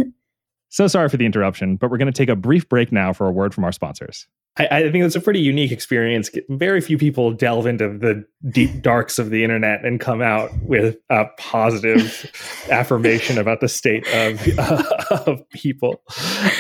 So 0.73 0.87
sorry 0.87 1.11
for 1.11 1.19
the 1.19 1.27
interruption, 1.27 1.77
but 1.77 1.91
we're 1.91 1.99
going 1.99 2.11
to 2.11 2.17
take 2.17 2.31
a 2.31 2.35
brief 2.35 2.67
break 2.67 2.91
now 2.91 3.13
for 3.13 3.29
a 3.29 3.31
word 3.31 3.53
from 3.53 3.63
our 3.63 3.73
sponsors. 3.73 4.27
I, 4.57 4.69
I 4.69 4.91
think 4.91 5.05
it's 5.05 5.15
a 5.15 5.21
pretty 5.21 5.41
unique 5.41 5.71
experience. 5.71 6.31
Very 6.49 6.81
few 6.81 6.97
people 6.97 7.31
delve 7.31 7.67
into 7.67 7.89
the 7.89 8.25
deep 8.49 8.81
darks 8.81 9.19
of 9.19 9.29
the 9.29 9.45
internet 9.45 9.85
and 9.85 10.01
come 10.01 10.23
out 10.23 10.51
with 10.63 10.97
a 11.11 11.27
positive 11.37 12.31
affirmation 12.71 13.37
about 13.37 13.61
the 13.61 13.69
state 13.69 14.07
of 14.15 14.59
uh, 14.59 15.05
of 15.27 15.47
people. 15.51 16.03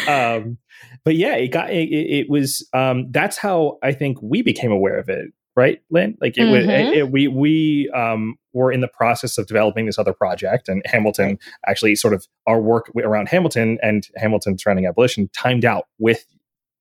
Um, 0.07 0.59
but 1.05 1.17
yeah, 1.17 1.37
it 1.37 1.49
got 1.49 1.71
it, 1.71 1.89
it 1.91 2.29
was. 2.29 2.69
Um, 2.75 3.11
that's 3.13 3.39
how 3.39 3.79
I 3.83 3.93
think 3.93 4.19
we 4.21 4.43
became 4.43 4.73
aware 4.73 4.99
of 4.99 5.09
it 5.09 5.33
right 5.57 5.81
lynn? 5.91 6.17
Like 6.21 6.37
it, 6.37 6.43
mm-hmm. 6.43 6.71
it, 6.71 6.97
it, 6.99 7.11
we 7.11 7.29
we 7.29 7.91
um, 7.91 8.37
were 8.53 8.73
in 8.73 8.81
the 8.81 8.89
process 8.89 9.39
of 9.39 9.47
developing 9.47 9.87
this 9.87 9.99
other 9.99 10.13
project 10.13 10.69
and 10.69 10.83
hamilton 10.85 11.39
actually 11.67 11.95
sort 11.95 12.15
of 12.15 12.27
our 12.47 12.61
work 12.61 12.91
around 12.97 13.29
hamilton 13.29 13.79
and 13.83 14.09
hamilton 14.17 14.59
surrounding 14.59 14.87
abolition 14.87 15.29
timed 15.33 15.65
out 15.65 15.87
with 15.99 16.25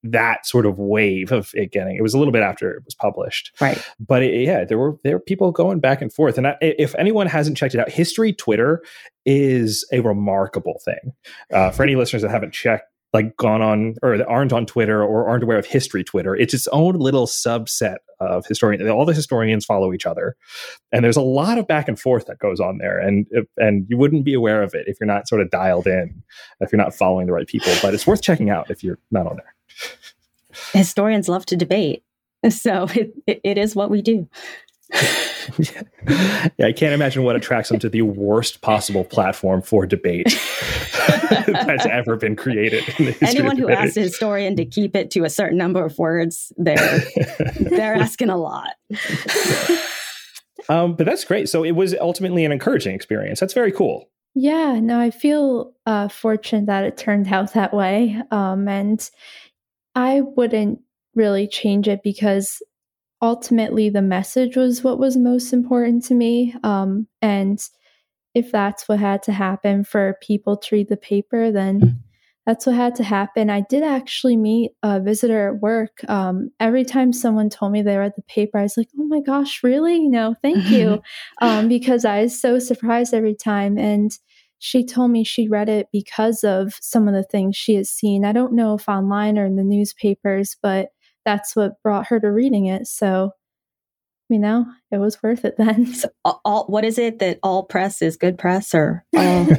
that 0.03 0.45
sort 0.47 0.65
of 0.65 0.79
wave 0.79 1.31
of 1.31 1.51
it 1.53 1.71
getting 1.71 1.95
it 1.95 2.01
was 2.01 2.13
a 2.13 2.17
little 2.17 2.31
bit 2.31 2.41
after 2.41 2.71
it 2.71 2.83
was 2.83 2.95
published. 2.95 3.51
Right. 3.61 3.79
But 3.99 4.23
it, 4.23 4.43
yeah 4.45 4.65
there 4.65 4.77
were 4.77 4.97
there 5.03 5.17
were 5.17 5.19
people 5.19 5.51
going 5.51 5.79
back 5.79 6.01
and 6.01 6.11
forth 6.11 6.37
and 6.37 6.47
I, 6.47 6.57
if 6.61 6.95
anyone 6.95 7.27
hasn't 7.27 7.57
checked 7.57 7.75
it 7.75 7.79
out 7.79 7.89
history 7.89 8.33
twitter 8.33 8.83
is 9.25 9.87
a 9.91 9.99
remarkable 9.99 10.81
thing. 10.83 11.13
Uh, 11.53 11.69
for 11.69 11.83
any 11.83 11.95
listeners 11.95 12.23
that 12.23 12.31
haven't 12.31 12.53
checked 12.53 12.85
like 13.13 13.35
gone 13.37 13.61
on 13.61 13.95
or 14.01 14.23
aren't 14.29 14.53
on 14.53 14.65
Twitter 14.65 15.03
or 15.03 15.27
aren't 15.27 15.43
aware 15.43 15.57
of 15.57 15.65
history 15.65 16.03
Twitter. 16.03 16.35
It's 16.35 16.53
its 16.53 16.67
own 16.67 16.95
little 16.95 17.27
subset 17.27 17.97
of 18.19 18.45
historian. 18.45 18.87
All 18.89 19.05
the 19.05 19.13
historians 19.13 19.65
follow 19.65 19.93
each 19.93 20.05
other, 20.05 20.35
and 20.91 21.03
there's 21.03 21.17
a 21.17 21.21
lot 21.21 21.57
of 21.57 21.67
back 21.67 21.87
and 21.87 21.99
forth 21.99 22.27
that 22.27 22.39
goes 22.39 22.59
on 22.59 22.77
there. 22.77 22.99
And 22.99 23.25
uh, 23.37 23.41
and 23.57 23.85
you 23.89 23.97
wouldn't 23.97 24.23
be 24.23 24.33
aware 24.33 24.63
of 24.63 24.73
it 24.73 24.87
if 24.87 24.97
you're 24.99 25.07
not 25.07 25.27
sort 25.27 25.41
of 25.41 25.49
dialed 25.49 25.87
in, 25.87 26.23
if 26.61 26.71
you're 26.71 26.81
not 26.81 26.95
following 26.95 27.27
the 27.27 27.33
right 27.33 27.47
people. 27.47 27.73
But 27.81 27.93
it's 27.93 28.07
worth 28.07 28.21
checking 28.21 28.49
out 28.49 28.69
if 28.69 28.83
you're 28.83 28.99
not 29.11 29.27
on 29.27 29.37
there. 29.37 29.53
Historians 30.73 31.27
love 31.27 31.45
to 31.47 31.57
debate, 31.57 32.03
so 32.49 32.85
it, 32.95 33.13
it, 33.27 33.41
it 33.43 33.57
is 33.57 33.75
what 33.75 33.89
we 33.89 34.01
do. 34.01 34.29
yeah, 36.57 36.65
I 36.65 36.71
can't 36.71 36.93
imagine 36.93 37.23
what 37.23 37.35
attracts 37.35 37.69
them 37.69 37.79
to 37.79 37.89
the 37.89 38.01
worst 38.01 38.61
possible 38.61 39.03
platform 39.03 39.61
for 39.61 39.85
debate 39.85 40.27
that's 41.47 41.85
ever 41.85 42.15
been 42.15 42.35
created. 42.35 42.83
Anyone 43.21 43.57
who 43.57 43.69
asks 43.69 43.97
a 43.97 44.01
historian 44.01 44.55
to 44.55 44.65
keep 44.65 44.95
it 44.95 45.11
to 45.11 45.23
a 45.23 45.29
certain 45.29 45.57
number 45.57 45.83
of 45.85 45.97
words, 45.97 46.51
they're 46.57 46.75
they're 47.59 47.95
asking 47.95 48.29
a 48.29 48.37
lot. 48.37 48.73
um, 50.69 50.95
but 50.95 51.05
that's 51.05 51.25
great. 51.25 51.49
So 51.49 51.63
it 51.63 51.71
was 51.71 51.95
ultimately 51.99 52.45
an 52.45 52.51
encouraging 52.51 52.95
experience. 52.95 53.39
That's 53.39 53.53
very 53.53 53.71
cool. 53.71 54.09
Yeah, 54.33 54.79
no, 54.79 54.99
I 54.99 55.11
feel 55.11 55.73
uh, 55.85 56.07
fortunate 56.07 56.67
that 56.67 56.85
it 56.85 56.97
turned 56.97 57.27
out 57.27 57.53
that 57.53 57.73
way. 57.73 58.21
Um, 58.31 58.67
and 58.67 59.09
I 59.93 60.21
wouldn't 60.21 60.79
really 61.15 61.47
change 61.47 61.87
it 61.87 62.01
because 62.03 62.61
ultimately 63.21 63.89
the 63.89 64.01
message 64.01 64.55
was 64.55 64.83
what 64.83 64.99
was 64.99 65.15
most 65.15 65.53
important 65.53 66.03
to 66.05 66.15
me. 66.15 66.55
Um, 66.63 67.07
and 67.21 67.59
if 68.33 68.51
that's 68.51 68.87
what 68.87 68.99
had 68.99 69.23
to 69.23 69.31
happen 69.31 69.83
for 69.83 70.17
people 70.21 70.57
to 70.57 70.75
read 70.75 70.89
the 70.89 70.97
paper, 70.97 71.51
then 71.51 72.03
that's 72.45 72.65
what 72.65 72.75
had 72.75 72.95
to 72.95 73.03
happen. 73.03 73.49
I 73.49 73.61
did 73.69 73.83
actually 73.83 74.35
meet 74.35 74.71
a 74.81 74.99
visitor 74.99 75.49
at 75.49 75.61
work. 75.61 76.03
Um, 76.09 76.49
every 76.59 76.83
time 76.83 77.13
someone 77.13 77.49
told 77.49 77.71
me 77.71 77.83
they 77.83 77.97
read 77.97 78.13
the 78.15 78.23
paper, 78.23 78.57
I 78.57 78.63
was 78.63 78.77
like, 78.77 78.87
oh 78.97 79.03
my 79.03 79.21
gosh, 79.21 79.61
really? 79.61 79.97
You 79.97 80.09
know, 80.09 80.35
thank 80.41 80.69
you. 80.69 81.01
um, 81.41 81.67
because 81.67 82.03
I 82.03 82.23
was 82.23 82.39
so 82.39 82.57
surprised 82.57 83.13
every 83.13 83.35
time. 83.35 83.77
And 83.77 84.11
she 84.57 84.83
told 84.83 85.11
me 85.11 85.23
she 85.23 85.47
read 85.47 85.69
it 85.69 85.87
because 85.91 86.43
of 86.43 86.73
some 86.81 87.07
of 87.07 87.13
the 87.13 87.23
things 87.23 87.55
she 87.55 87.75
has 87.75 87.89
seen. 87.89 88.25
I 88.25 88.31
don't 88.31 88.53
know 88.53 88.73
if 88.73 88.89
online 88.89 89.37
or 89.37 89.45
in 89.45 89.55
the 89.55 89.63
newspapers, 89.63 90.55
but 90.63 90.89
that's 91.25 91.55
what 91.55 91.81
brought 91.83 92.07
her 92.07 92.19
to 92.19 92.31
reading 92.31 92.65
it. 92.65 92.87
So, 92.87 93.31
you 94.29 94.39
know, 94.39 94.65
it 94.91 94.97
was 94.97 95.21
worth 95.21 95.45
it 95.45 95.55
then. 95.57 95.87
So, 95.93 96.09
all, 96.23 96.65
what 96.67 96.85
is 96.85 96.97
it 96.97 97.19
that 97.19 97.39
all 97.43 97.63
press 97.63 98.01
is 98.01 98.17
good 98.17 98.37
press 98.37 98.73
or 98.73 99.05
all... 99.15 99.47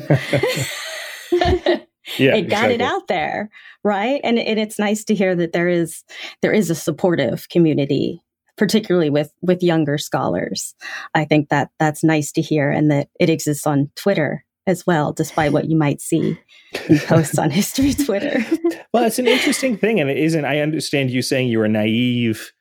yeah, 1.33 2.35
it 2.35 2.49
got 2.49 2.71
exactly. 2.71 2.75
it 2.75 2.81
out 2.81 3.09
there, 3.09 3.51
right? 3.85 4.21
And, 4.23 4.39
and 4.39 4.59
it's 4.59 4.79
nice 4.79 5.05
to 5.05 5.15
hear 5.15 5.35
that 5.37 5.53
there 5.53 5.69
is 5.69 6.05
there 6.43 6.53
is 6.53 6.71
a 6.71 6.75
supportive 6.75 7.49
community 7.49 8.23
particularly 8.59 9.11
with 9.11 9.33
with 9.41 9.63
younger 9.63 9.99
scholars. 9.99 10.75
I 11.15 11.25
think 11.25 11.49
that 11.49 11.71
that's 11.79 12.05
nice 12.05 12.33
to 12.33 12.43
hear 12.43 12.71
and 12.71 12.91
that 12.91 13.09
it 13.19 13.31
exists 13.31 13.67
on 13.67 13.91
Twitter 13.97 14.45
as 14.67 14.87
well, 14.87 15.13
despite 15.13 15.53
what 15.53 15.69
you 15.69 15.77
might 15.77 16.01
see 16.01 16.39
in 16.89 16.99
posts 17.07 17.39
on 17.39 17.51
history 17.51 17.93
Twitter. 18.05 18.45
well, 18.93 19.05
it's 19.05 19.19
an 19.19 19.27
interesting 19.29 19.77
thing, 19.77 20.01
and 20.01 20.11
it 20.11 20.19
isn't. 20.19 20.45
I 20.45 20.61
understand 20.61 21.11
you 21.11 21.23
saying 21.23 21.49
you 21.49 21.59
were 21.59 21.69
naive 21.69 22.53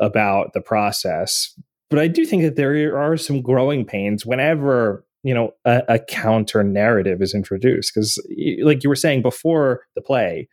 about 0.00 0.52
the 0.52 0.60
process, 0.60 1.52
but 1.90 1.98
I 1.98 2.06
do 2.06 2.24
think 2.24 2.42
that 2.42 2.56
there 2.56 2.96
are 2.96 3.16
some 3.16 3.42
growing 3.42 3.84
pains 3.84 4.24
whenever 4.24 5.04
you 5.24 5.34
know 5.34 5.52
a, 5.64 5.82
a 5.88 5.98
counter 5.98 6.62
narrative 6.62 7.20
is 7.20 7.34
introduced, 7.34 7.92
because 7.94 8.18
like 8.62 8.82
you 8.82 8.88
were 8.88 8.96
saying 8.96 9.22
before 9.22 9.82
the 9.94 10.02
play, 10.02 10.48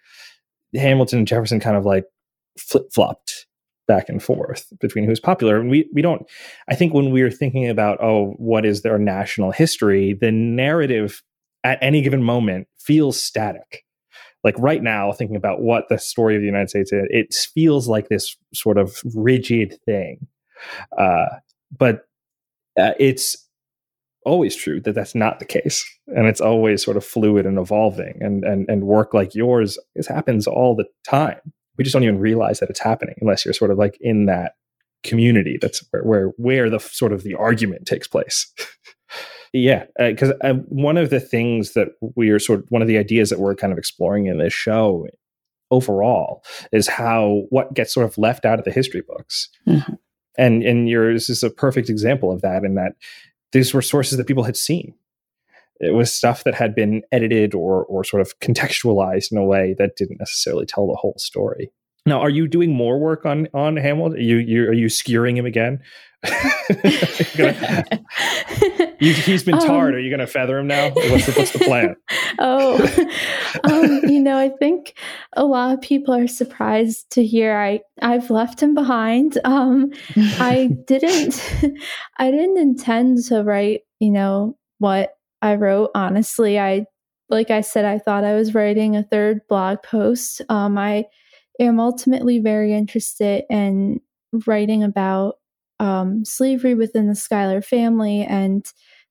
Hamilton 0.73 1.19
and 1.19 1.27
Jefferson 1.27 1.59
kind 1.59 1.77
of 1.77 1.85
like 1.85 2.05
flip 2.57 2.87
flopped 2.93 3.45
back 3.87 4.09
and 4.09 4.21
forth 4.21 4.67
between 4.79 5.05
who's 5.05 5.19
popular. 5.19 5.59
And 5.59 5.69
we 5.69 5.89
we 5.93 6.01
don't 6.01 6.25
I 6.69 6.75
think 6.75 6.93
when 6.93 7.11
we're 7.11 7.31
thinking 7.31 7.69
about 7.69 8.01
oh 8.01 8.33
what 8.37 8.65
is 8.65 8.81
their 8.81 8.97
national 8.97 9.51
history, 9.51 10.13
the 10.19 10.31
narrative 10.31 11.21
at 11.63 11.79
any 11.81 12.01
given 12.01 12.23
moment 12.23 12.67
feels 12.77 13.21
static. 13.21 13.83
Like 14.43 14.55
right 14.59 14.83
now, 14.83 15.11
thinking 15.11 15.35
about 15.35 15.61
what 15.61 15.85
the 15.89 15.97
story 15.97 16.35
of 16.35 16.41
the 16.41 16.45
United 16.45 16.69
States 16.69 16.93
is, 16.93 17.07
it 17.09 17.33
feels 17.33 17.87
like 17.87 18.09
this 18.09 18.37
sort 18.53 18.77
of 18.77 19.01
rigid 19.15 19.79
thing. 19.85 20.27
Uh, 20.95 21.25
but 21.75 22.01
uh, 22.79 22.91
it's 22.99 23.35
always 24.25 24.55
true 24.55 24.81
that 24.81 24.93
that's 24.93 25.15
not 25.15 25.39
the 25.39 25.45
case 25.45 25.85
and 26.07 26.27
it's 26.27 26.41
always 26.41 26.83
sort 26.83 26.97
of 26.97 27.05
fluid 27.05 27.45
and 27.45 27.59
evolving 27.59 28.17
and 28.21 28.43
and 28.43 28.67
and 28.67 28.83
work 28.83 29.13
like 29.13 29.35
yours 29.35 29.77
this 29.95 30.07
happens 30.07 30.47
all 30.47 30.75
the 30.75 30.85
time 31.07 31.39
we 31.77 31.83
just 31.83 31.93
don't 31.93 32.03
even 32.03 32.19
realize 32.19 32.59
that 32.59 32.69
it's 32.69 32.79
happening 32.79 33.15
unless 33.21 33.45
you're 33.45 33.53
sort 33.53 33.71
of 33.71 33.77
like 33.77 33.97
in 34.01 34.25
that 34.25 34.53
community. 35.03 35.57
That's 35.61 35.83
where 35.91 36.03
where, 36.03 36.27
where 36.37 36.69
the 36.69 36.79
sort 36.79 37.13
of 37.13 37.23
the 37.23 37.35
argument 37.35 37.85
takes 37.85 38.07
place. 38.07 38.51
yeah, 39.53 39.85
because 39.97 40.31
uh, 40.31 40.37
uh, 40.43 40.53
one 40.67 40.97
of 40.97 41.09
the 41.09 41.19
things 41.19 41.73
that 41.73 41.89
we 42.15 42.29
are 42.29 42.39
sort 42.39 42.59
of 42.59 42.65
one 42.69 42.81
of 42.81 42.87
the 42.87 42.97
ideas 42.97 43.29
that 43.29 43.39
we're 43.39 43.55
kind 43.55 43.71
of 43.71 43.79
exploring 43.79 44.25
in 44.25 44.37
this 44.37 44.53
show 44.53 45.07
overall 45.71 46.43
is 46.71 46.87
how 46.87 47.43
what 47.49 47.73
gets 47.73 47.93
sort 47.93 48.05
of 48.05 48.17
left 48.17 48.45
out 48.45 48.59
of 48.59 48.65
the 48.65 48.71
history 48.71 49.01
books. 49.07 49.49
Mm-hmm. 49.67 49.93
And 50.37 50.63
and 50.63 50.89
yours 50.89 51.29
is 51.29 51.43
a 51.43 51.49
perfect 51.49 51.89
example 51.89 52.31
of 52.31 52.41
that 52.41 52.63
in 52.63 52.75
that 52.75 52.93
these 53.51 53.73
were 53.73 53.81
sources 53.81 54.17
that 54.17 54.27
people 54.27 54.43
had 54.43 54.57
seen. 54.57 54.93
It 55.79 55.93
was 55.93 56.13
stuff 56.13 56.43
that 56.45 56.55
had 56.55 56.73
been 56.73 57.01
edited 57.11 57.53
or 57.53 57.85
or 57.85 58.03
sort 58.03 58.21
of 58.21 58.37
contextualized 58.39 59.31
in 59.31 59.37
a 59.37 59.45
way 59.45 59.75
that 59.77 59.95
didn't 59.97 60.19
necessarily 60.19 60.65
tell 60.65 60.87
the 60.87 60.97
whole 60.99 61.15
story. 61.17 61.71
Now, 62.07 62.19
are 62.21 62.29
you 62.29 62.47
doing 62.47 62.71
more 62.71 62.99
work 62.99 63.25
on 63.25 63.47
on 63.53 63.77
Hamilton? 63.77 64.19
Are 64.19 64.21
you, 64.21 64.37
you 64.37 64.63
are 64.65 64.73
you 64.73 64.87
skewering 64.87 65.37
him 65.37 65.45
again? 65.45 65.81
gonna, 67.37 67.85
you, 68.99 69.13
he's 69.13 69.43
been 69.43 69.59
tarred. 69.59 69.93
Um, 69.93 69.95
are 69.95 69.99
you 69.99 70.09
going 70.09 70.19
to 70.19 70.27
feather 70.27 70.57
him 70.57 70.67
now? 70.67 70.89
What's 70.91 71.25
the, 71.25 71.33
what's 71.33 71.51
the 71.51 71.59
plan? 71.59 71.95
Oh, 72.37 72.77
um, 73.63 74.01
you 74.09 74.21
know, 74.21 74.37
I 74.37 74.49
think 74.49 74.97
a 75.33 75.45
lot 75.45 75.73
of 75.73 75.81
people 75.81 76.13
are 76.13 76.27
surprised 76.27 77.09
to 77.11 77.25
hear 77.25 77.55
I 77.55 77.79
I've 78.01 78.29
left 78.29 78.61
him 78.61 78.75
behind. 78.75 79.37
Um, 79.45 79.93
I 80.15 80.69
didn't 80.85 81.41
I 82.17 82.29
didn't 82.29 82.57
intend 82.57 83.23
to 83.25 83.43
write. 83.43 83.81
You 83.99 84.11
know 84.11 84.57
what 84.79 85.14
I 85.45 85.55
wrote. 85.55 85.91
Honestly, 85.93 86.59
I 86.59 86.85
like 87.29 87.51
I 87.51 87.61
said, 87.61 87.85
I 87.85 87.99
thought 87.99 88.23
I 88.23 88.33
was 88.33 88.55
writing 88.55 88.95
a 88.95 89.03
third 89.03 89.41
blog 89.47 89.81
post. 89.83 90.41
Um, 90.49 90.77
I 90.77 91.05
am 91.59 91.79
ultimately 91.79 92.39
very 92.39 92.73
interested 92.73 93.43
in 93.49 93.99
writing 94.45 94.83
about 94.83 95.35
um, 95.79 96.25
slavery 96.25 96.73
within 96.75 97.07
the 97.07 97.15
Schuyler 97.15 97.61
family 97.61 98.21
and 98.21 98.65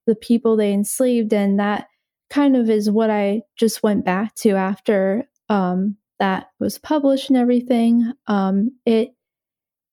the 0.07 0.15
people 0.15 0.57
they 0.57 0.73
enslaved. 0.73 1.33
And 1.33 1.59
that 1.59 1.87
kind 2.31 2.57
of 2.57 2.69
is 2.69 2.91
what 2.91 3.11
I 3.11 3.43
just 3.57 3.83
went 3.83 4.05
back 4.05 4.35
to 4.37 4.51
after 4.51 5.29
um, 5.49 5.97
that 6.19 6.49
was 6.59 6.79
published 6.79 7.31
and 7.31 7.39
everything. 7.39 8.13
Um, 8.27 8.73
it, 8.87 9.15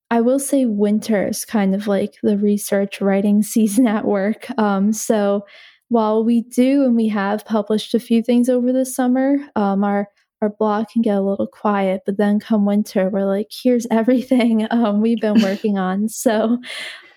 I 0.10 0.22
will 0.22 0.40
say, 0.40 0.66
winter 0.66 1.28
is 1.28 1.46
kind 1.46 1.74
of 1.74 1.88
like 1.88 2.16
the 2.24 2.38
research 2.38 3.00
writing 3.00 3.44
season 3.44 3.88
at 3.88 4.06
work. 4.06 4.48
Um, 4.60 4.92
so 4.92 5.46
while 5.92 6.24
we 6.24 6.44
do 6.44 6.86
and 6.86 6.96
we 6.96 7.10
have 7.10 7.44
published 7.44 7.94
a 7.94 8.00
few 8.00 8.24
things 8.24 8.48
over 8.48 8.72
the 8.72 8.86
summer, 8.86 9.36
um, 9.58 9.84
our 9.84 10.08
our 10.42 10.50
blog 10.58 10.88
can 10.88 11.02
get 11.04 11.18
a 11.18 11.22
little 11.22 11.46
quiet, 11.46 12.02
but 12.06 12.18
then 12.18 12.40
come 12.40 12.66
winter, 12.66 13.10
we're 13.10 13.26
like, 13.26 13.50
here's 13.52 13.86
everything 13.92 14.66
um, 14.72 15.02
we've 15.02 15.20
been 15.20 15.42
working 15.44 15.78
on. 15.78 16.08
So 16.08 16.60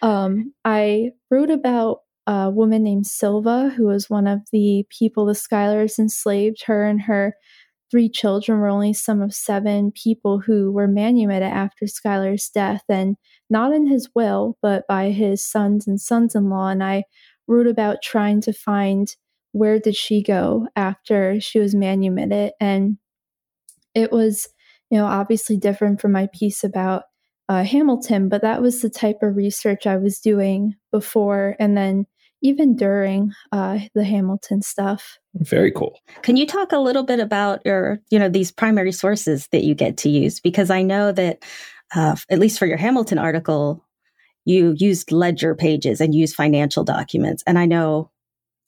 um, 0.03 0.53
I 0.65 1.13
wrote 1.31 1.51
about 1.51 2.01
a 2.27 2.51
woman 2.51 2.83
named 2.83 3.07
Silva, 3.07 3.71
who 3.71 3.87
was 3.87 4.11
one 4.11 4.27
of 4.27 4.41
the 4.53 4.85
people 4.91 5.25
the 5.25 5.35
Schuylers 5.35 5.99
enslaved. 5.99 6.65
Her 6.67 6.85
and 6.85 7.01
her 7.03 7.37
three 7.93 8.09
children 8.09 8.59
were 8.59 8.69
only 8.69 8.93
some 8.93 9.23
of 9.23 9.33
seven 9.33 9.93
people 9.93 10.41
who 10.41 10.73
were 10.73 10.89
manumitted 10.89 11.49
after 11.49 11.87
Schuyler's 11.87 12.51
death, 12.53 12.83
and 12.89 13.17
not 13.49 13.73
in 13.73 13.87
his 13.87 14.09
will, 14.17 14.59
but 14.61 14.85
by 14.89 15.11
his 15.11 15.45
sons 15.47 15.87
and 15.87 16.01
sons 16.01 16.35
in 16.35 16.51
law. 16.51 16.69
And 16.69 16.83
I 16.83 17.05
wrote 17.47 17.67
about 17.67 18.03
trying 18.03 18.41
to 18.43 18.53
find 18.53 19.09
where 19.53 19.79
did 19.79 19.95
she 19.95 20.23
go 20.23 20.67
after 20.75 21.41
she 21.41 21.61
was 21.61 21.75
manumitted 21.75 22.53
and 22.61 22.99
it 23.95 24.11
was, 24.11 24.49
you 24.91 24.99
know, 24.99 25.07
obviously 25.07 25.57
different 25.57 26.01
from 26.01 26.13
my 26.13 26.29
piece 26.35 26.65
about 26.65 27.05
uh, 27.49 27.63
Hamilton, 27.63 28.29
but 28.29 28.43
that 28.43 28.63
was 28.63 28.81
the 28.81 28.91
type 28.91 29.19
of 29.23 29.37
research 29.37 29.87
I 29.87 29.97
was 29.97 30.19
doing 30.19 30.75
before 30.91 31.57
and 31.61 31.77
then 31.77 32.07
even 32.43 32.77
during 32.77 33.33
uh, 33.53 33.79
the 33.95 34.05
Hamilton 34.05 34.61
stuff. 34.61 35.19
Very 35.35 35.73
cool. 35.73 35.99
Can 36.23 36.37
you 36.37 36.47
talk 36.47 36.73
a 36.73 36.79
little 36.79 37.03
bit 37.03 37.19
about 37.19 37.61
your, 37.65 38.01
you 38.11 38.19
know, 38.19 38.29
these 38.29 38.53
primary 38.53 38.93
sources 38.93 39.49
that 39.53 39.65
you 39.65 39.75
get 39.75 39.97
to 39.99 40.11
use? 40.11 40.41
Because 40.41 40.69
I 40.69 40.83
know 40.83 41.11
that, 41.13 41.43
uh, 41.95 42.17
at 42.29 42.39
least 42.39 42.59
for 42.59 42.67
your 42.67 42.77
Hamilton 42.77 43.19
article, 43.19 43.83
you 44.45 44.75
used 44.79 45.13
ledger 45.13 45.55
pages 45.55 46.01
and 46.01 46.15
used 46.15 46.35
financial 46.35 46.85
documents. 46.85 47.43
And 47.47 47.59
I 47.59 47.67
know 47.67 48.11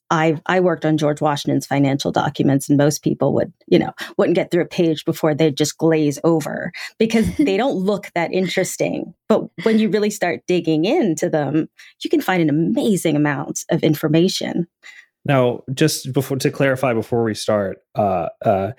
I 0.09 0.39
I 0.45 0.59
worked 0.59 0.85
on 0.85 0.97
George 0.97 1.21
Washington's 1.21 1.65
financial 1.65 2.11
documents, 2.11 2.69
and 2.69 2.77
most 2.77 3.03
people 3.03 3.33
would, 3.33 3.51
you 3.67 3.77
know, 3.77 3.91
wouldn't 4.17 4.35
get 4.35 4.51
through 4.51 4.63
a 4.63 4.67
page 4.67 5.05
before 5.05 5.35
they'd 5.35 5.57
just 5.57 5.77
glaze 5.77 6.19
over 6.23 6.71
because 6.97 7.35
they 7.37 7.57
don't 7.57 7.75
look 7.75 8.11
that 8.15 8.31
interesting. 8.33 9.13
But 9.27 9.43
when 9.63 9.79
you 9.79 9.89
really 9.89 10.09
start 10.09 10.41
digging 10.47 10.85
into 10.85 11.29
them, 11.29 11.67
you 12.03 12.09
can 12.09 12.21
find 12.21 12.41
an 12.41 12.49
amazing 12.49 13.15
amount 13.15 13.65
of 13.69 13.83
information. 13.83 14.67
Now, 15.25 15.63
just 15.73 16.13
before 16.13 16.37
to 16.37 16.51
clarify 16.51 16.93
before 16.93 17.23
we 17.23 17.33
start, 17.33 17.79
uh, 17.95 18.29
uh, 18.45 18.71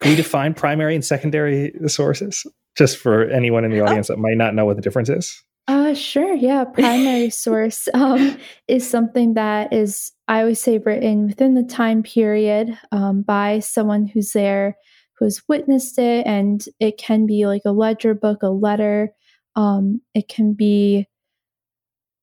can 0.00 0.10
we 0.10 0.16
define 0.16 0.54
primary 0.54 0.94
and 0.94 1.04
secondary 1.04 1.72
sources? 1.88 2.46
Just 2.76 2.98
for 2.98 3.24
anyone 3.24 3.64
in 3.64 3.72
the 3.72 3.80
audience 3.80 4.08
oh. 4.10 4.14
that 4.14 4.20
might 4.20 4.36
not 4.36 4.54
know 4.54 4.66
what 4.66 4.76
the 4.76 4.82
difference 4.82 5.08
is. 5.08 5.42
Uh, 5.68 5.94
sure. 5.94 6.34
Yeah. 6.34 6.64
Primary 6.64 7.30
source 7.44 7.88
um, 7.92 8.38
is 8.68 8.88
something 8.88 9.34
that 9.34 9.72
is, 9.72 10.12
I 10.28 10.40
always 10.40 10.60
say, 10.60 10.78
written 10.78 11.26
within 11.26 11.54
the 11.54 11.64
time 11.64 12.02
period 12.02 12.78
um, 12.92 13.22
by 13.22 13.58
someone 13.58 14.06
who's 14.06 14.32
there, 14.32 14.76
who 15.18 15.24
has 15.24 15.42
witnessed 15.48 15.98
it. 15.98 16.26
And 16.26 16.64
it 16.78 16.98
can 16.98 17.26
be 17.26 17.46
like 17.46 17.62
a 17.64 17.72
ledger 17.72 18.14
book, 18.14 18.42
a 18.42 18.48
letter. 18.48 19.12
Um, 19.56 20.02
it 20.14 20.28
can 20.28 20.52
be 20.52 21.08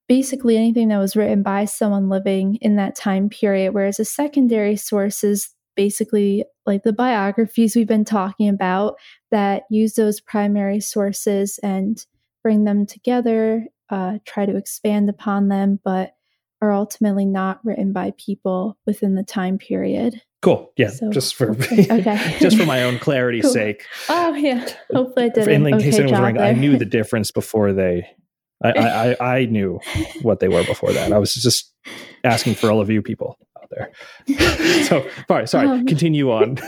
basically 0.07 0.55
anything 0.57 0.89
that 0.89 0.99
was 0.99 1.15
written 1.15 1.43
by 1.43 1.65
someone 1.65 2.07
living 2.07 2.57
in 2.61 2.77
that 2.77 2.95
time 2.95 3.29
period. 3.29 3.73
Whereas 3.73 3.99
a 3.99 4.05
secondary 4.05 4.77
source 4.77 5.23
is 5.23 5.49
basically 5.75 6.45
like 6.65 6.83
the 6.83 6.93
biographies 6.93 7.75
we've 7.75 7.87
been 7.87 8.05
talking 8.05 8.47
about 8.47 8.95
that 9.31 9.63
use 9.69 9.95
those 9.95 10.21
primary 10.21 10.79
sources 10.79 11.59
and 11.63 12.05
bring 12.43 12.65
them 12.65 12.85
together, 12.85 13.65
uh, 13.89 14.19
try 14.25 14.45
to 14.45 14.55
expand 14.55 15.09
upon 15.09 15.47
them, 15.47 15.79
but 15.83 16.13
are 16.61 16.71
ultimately 16.71 17.25
not 17.25 17.59
written 17.63 17.91
by 17.91 18.13
people 18.17 18.77
within 18.85 19.15
the 19.15 19.23
time 19.23 19.57
period. 19.57 20.21
Cool. 20.41 20.71
Yeah. 20.77 20.89
So, 20.89 21.09
just 21.09 21.35
for 21.35 21.51
okay. 21.71 22.37
just 22.39 22.57
for 22.57 22.65
my 22.65 22.83
own 22.83 22.99
clarity's 22.99 23.43
cool. 23.43 23.53
sake. 23.53 23.85
Oh 24.09 24.33
yeah. 24.33 24.67
Hopefully 24.93 25.25
I 25.25 25.29
did. 25.29 25.47
In, 25.47 25.65
in 25.65 25.73
okay 25.75 25.85
case 25.85 25.95
anyone 25.95 26.11
was 26.11 26.21
wondering, 26.21 26.45
I 26.45 26.51
knew 26.53 26.77
the 26.77 26.85
difference 26.85 27.31
before 27.31 27.73
they. 27.73 28.07
I, 28.63 28.71
I, 28.71 29.15
I 29.39 29.45
knew 29.45 29.79
what 30.21 30.39
they 30.39 30.47
were 30.47 30.63
before 30.63 30.91
that. 30.93 31.11
I 31.11 31.17
was 31.17 31.33
just 31.33 31.73
asking 32.23 32.55
for 32.55 32.71
all 32.71 32.79
of 32.79 32.89
you 32.89 33.01
people 33.01 33.37
out 33.61 33.69
there. 33.71 34.83
so, 34.83 35.05
sorry, 35.27 35.47
sorry. 35.47 35.67
Um, 35.67 35.85
continue 35.85 36.31
on. 36.31 36.59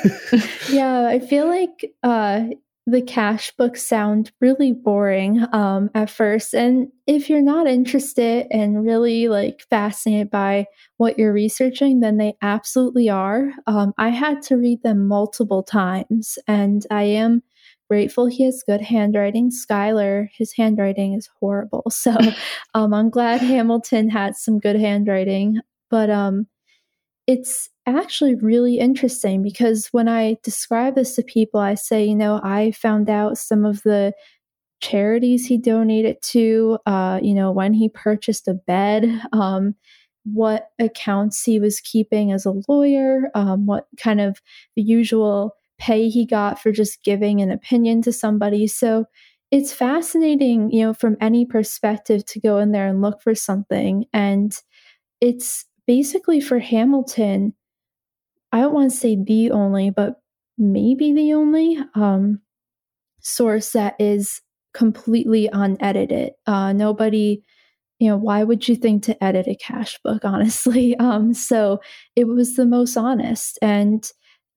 yeah, 0.70 1.08
I 1.08 1.20
feel 1.20 1.48
like 1.48 1.94
uh, 2.04 2.44
the 2.88 3.02
cash 3.02 3.52
books 3.58 3.82
sound 3.82 4.32
really 4.40 4.72
boring 4.72 5.44
um, 5.52 5.90
at 5.96 6.10
first. 6.10 6.54
And 6.54 6.90
if 7.08 7.30
you're 7.30 7.42
not 7.42 7.68
interested 7.68 8.46
and 8.52 8.84
really 8.84 9.28
like 9.28 9.62
fascinated 9.70 10.30
by 10.30 10.68
what 10.98 11.18
you're 11.18 11.34
researching, 11.34 12.00
then 12.00 12.18
they 12.18 12.36
absolutely 12.44 13.10
are. 13.10 13.50
Um, 13.66 13.94
I 13.98 14.10
had 14.10 14.44
to 14.44 14.56
read 14.56 14.84
them 14.84 15.08
multiple 15.08 15.64
times, 15.64 16.38
and 16.48 16.86
I 16.92 17.04
am 17.04 17.42
grateful 17.90 18.28
he 18.28 18.44
has 18.46 18.64
good 18.68 18.82
handwriting. 18.82 19.50
Schuyler, 19.50 20.30
his 20.38 20.54
handwriting 20.54 21.14
is 21.14 21.30
horrible. 21.40 21.84
So 21.92 22.16
um, 22.76 22.94
I'm 22.94 23.10
glad 23.10 23.42
Hamilton 23.42 24.10
had 24.10 24.36
some 24.36 24.60
good 24.60 24.76
handwriting. 24.76 25.60
But 25.90 26.10
um, 26.12 26.48
it's 27.26 27.70
actually 27.88 28.36
really 28.36 28.80
interesting 28.80 29.44
because 29.44 29.88
when 29.92 30.08
I 30.08 30.38
describe 30.44 30.96
this 30.96 31.16
to 31.16 31.24
people, 31.24 31.60
I 31.60 31.76
say, 31.76 32.06
you 32.06 32.16
know, 32.16 32.40
I 32.44 32.72
found 32.72 33.10
out 33.10 33.38
some 33.38 33.66
of 33.66 33.84
the 33.84 34.14
charities 34.82 35.46
he 35.46 35.58
donated 35.58 36.22
to, 36.22 36.80
uh, 36.86 37.20
you 37.22 37.34
know, 37.34 37.52
when 37.52 37.74
he 37.74 37.90
purchased 37.90 38.48
a 38.48 38.54
bed, 38.54 39.22
um, 39.34 39.76
what 40.24 40.70
accounts 40.80 41.44
he 41.44 41.60
was 41.60 41.80
keeping 41.80 42.32
as 42.32 42.46
a 42.46 42.54
lawyer, 42.68 43.30
um, 43.36 43.66
what 43.66 43.88
kind 43.98 44.20
of 44.20 44.42
the 44.76 44.82
usual 44.82 45.56
pay 45.78 46.10
he 46.10 46.26
got 46.26 46.60
for 46.60 46.72
just 46.72 47.04
giving 47.04 47.42
an 47.42 47.52
opinion 47.52 48.02
to 48.02 48.12
somebody. 48.12 48.68
So 48.68 49.06
it's 49.52 49.72
fascinating, 49.72 50.72
you 50.72 50.84
know, 50.84 50.94
from 50.94 51.18
any 51.22 51.46
perspective 51.46 52.26
to 52.26 52.40
go 52.40 52.58
in 52.58 52.72
there 52.72 52.88
and 52.88 53.02
look 53.02 53.22
for 53.22 53.36
something. 53.36 54.06
And 54.12 54.58
it's 55.22 55.66
basically 55.86 56.42
for 56.42 56.60
Hamilton, 56.60 57.54
I 58.56 58.62
don't 58.62 58.74
want 58.74 58.90
to 58.90 58.98
say 58.98 59.18
the 59.22 59.52
only, 59.52 59.90
but 59.90 60.22
maybe 60.58 61.12
the 61.12 61.34
only 61.34 61.78
um, 61.94 62.40
source 63.20 63.72
that 63.74 63.96
is 64.00 64.40
completely 64.74 65.50
unedited. 65.52 66.32
Uh, 66.48 66.72
nobody, 66.72 67.44
you 68.00 68.08
know, 68.08 68.16
why 68.16 68.46
would 68.46 68.66
you 68.66 68.78
think 68.78 69.04
to 69.04 69.22
edit 69.22 69.46
a 69.48 69.56
cash 69.56 70.00
book, 70.06 70.22
honestly? 70.24 70.96
Um, 70.96 71.34
so 71.34 71.82
it 72.16 72.30
was 72.30 72.56
the 72.56 72.66
most 72.66 72.96
honest. 72.96 73.60
And 73.62 74.10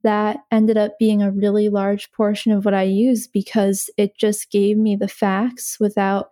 that 0.05 0.38
ended 0.53 0.76
up 0.76 0.92
being 1.01 1.20
a 1.20 1.32
really 1.32 1.68
large 1.68 2.12
portion 2.12 2.53
of 2.53 2.64
what 2.64 2.74
I 2.74 2.84
used 2.84 3.30
because 3.32 3.90
it 3.96 4.16
just 4.16 4.53
gave 4.53 4.76
me 4.76 4.94
the 4.94 5.09
facts 5.09 5.76
without 5.80 6.28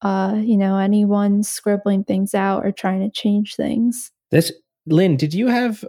uh, 0.00 0.36
you 0.42 0.56
know, 0.56 0.78
anyone 0.78 1.42
scribbling 1.42 2.04
things 2.04 2.34
out 2.34 2.64
or 2.64 2.72
trying 2.72 3.00
to 3.00 3.10
change 3.10 3.54
things. 3.54 4.10
This 4.30 4.50
Lynn, 4.86 5.16
did 5.16 5.34
you 5.34 5.48
have 5.48 5.84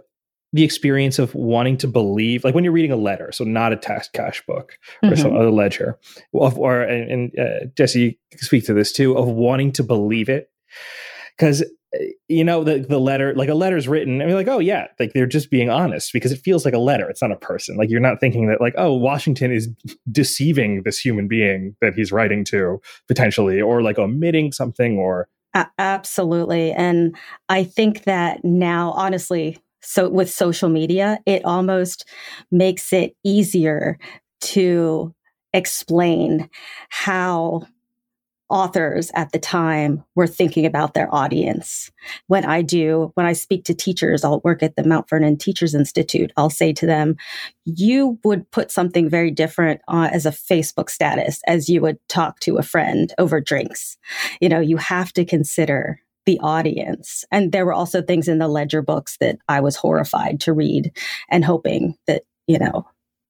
the 0.54 0.62
experience 0.62 1.18
of 1.18 1.34
wanting 1.34 1.76
to 1.76 1.88
believe, 1.88 2.44
like 2.44 2.54
when 2.54 2.62
you're 2.62 2.72
reading 2.72 2.92
a 2.92 2.96
letter, 2.96 3.32
so 3.32 3.42
not 3.42 3.72
a 3.72 3.76
tax 3.76 4.08
cash 4.08 4.40
book 4.46 4.78
or 5.02 5.10
mm-hmm. 5.10 5.20
some 5.20 5.36
other 5.36 5.50
ledger, 5.50 5.98
or, 6.32 6.52
or 6.56 6.80
and, 6.82 7.10
and 7.10 7.38
uh, 7.38 7.66
Jessie, 7.76 8.20
you 8.30 8.38
can 8.38 8.46
speak 8.46 8.64
to 8.66 8.72
this 8.72 8.92
too, 8.92 9.18
of 9.18 9.26
wanting 9.26 9.72
to 9.72 9.82
believe 9.82 10.28
it, 10.28 10.52
because 11.36 11.64
you 12.28 12.44
know 12.44 12.62
the 12.62 12.78
the 12.78 13.00
letter 13.00 13.34
like 13.34 13.48
a 13.48 13.54
letter's 13.54 13.88
written 13.88 14.20
and 14.20 14.30
you're 14.30 14.38
like 14.38 14.48
oh 14.48 14.58
yeah 14.58 14.86
like 14.98 15.12
they're 15.12 15.26
just 15.26 15.50
being 15.50 15.70
honest 15.70 16.12
because 16.12 16.32
it 16.32 16.40
feels 16.40 16.64
like 16.64 16.74
a 16.74 16.78
letter 16.78 17.08
it's 17.08 17.22
not 17.22 17.30
a 17.30 17.36
person 17.36 17.76
like 17.76 17.88
you're 17.88 18.00
not 18.00 18.18
thinking 18.18 18.48
that 18.48 18.60
like 18.60 18.74
oh 18.76 18.92
washington 18.92 19.52
is 19.52 19.68
deceiving 20.10 20.82
this 20.84 20.98
human 20.98 21.28
being 21.28 21.76
that 21.80 21.94
he's 21.94 22.10
writing 22.10 22.44
to 22.44 22.80
potentially 23.06 23.60
or 23.60 23.80
like 23.80 23.96
omitting 23.96 24.50
something 24.50 24.98
or 24.98 25.28
absolutely 25.78 26.72
and 26.72 27.14
i 27.48 27.62
think 27.62 28.02
that 28.02 28.44
now 28.44 28.90
honestly 28.92 29.56
so 29.84 30.08
with 30.08 30.30
social 30.30 30.68
media 30.68 31.18
it 31.26 31.44
almost 31.44 32.08
makes 32.50 32.92
it 32.92 33.14
easier 33.24 33.98
to 34.40 35.14
explain 35.52 36.50
how 36.90 37.66
authors 38.50 39.10
at 39.14 39.32
the 39.32 39.38
time 39.38 40.04
were 40.14 40.26
thinking 40.26 40.66
about 40.66 40.94
their 40.94 41.12
audience. 41.14 41.90
When 42.26 42.44
I 42.44 42.62
do, 42.62 43.10
when 43.14 43.26
I 43.26 43.32
speak 43.32 43.64
to 43.64 43.74
teachers, 43.74 44.22
I'll 44.22 44.42
work 44.44 44.62
at 44.62 44.76
the 44.76 44.84
Mount 44.84 45.08
Vernon 45.08 45.38
Teachers 45.38 45.74
Institute. 45.74 46.30
I'll 46.36 46.50
say 46.50 46.72
to 46.74 46.86
them, 46.86 47.16
you 47.64 48.18
would 48.22 48.50
put 48.50 48.70
something 48.70 49.08
very 49.08 49.30
different 49.30 49.80
uh, 49.88 50.10
as 50.12 50.26
a 50.26 50.30
Facebook 50.30 50.90
status 50.90 51.40
as 51.46 51.68
you 51.68 51.80
would 51.80 51.98
talk 52.08 52.38
to 52.40 52.58
a 52.58 52.62
friend 52.62 53.12
over 53.18 53.40
drinks. 53.40 53.96
You 54.40 54.50
know, 54.50 54.60
you 54.60 54.76
have 54.76 55.12
to 55.14 55.24
consider 55.24 56.00
the 56.26 56.38
audience. 56.40 57.24
And 57.30 57.52
there 57.52 57.66
were 57.66 57.72
also 57.72 58.02
things 58.02 58.28
in 58.28 58.38
the 58.38 58.48
ledger 58.48 58.82
books 58.82 59.16
that 59.20 59.38
I 59.48 59.60
was 59.60 59.76
horrified 59.76 60.40
to 60.40 60.52
read 60.52 60.92
and 61.28 61.44
hoping 61.44 61.96
that, 62.06 62.22
you 62.46 62.58
know, 62.58 62.86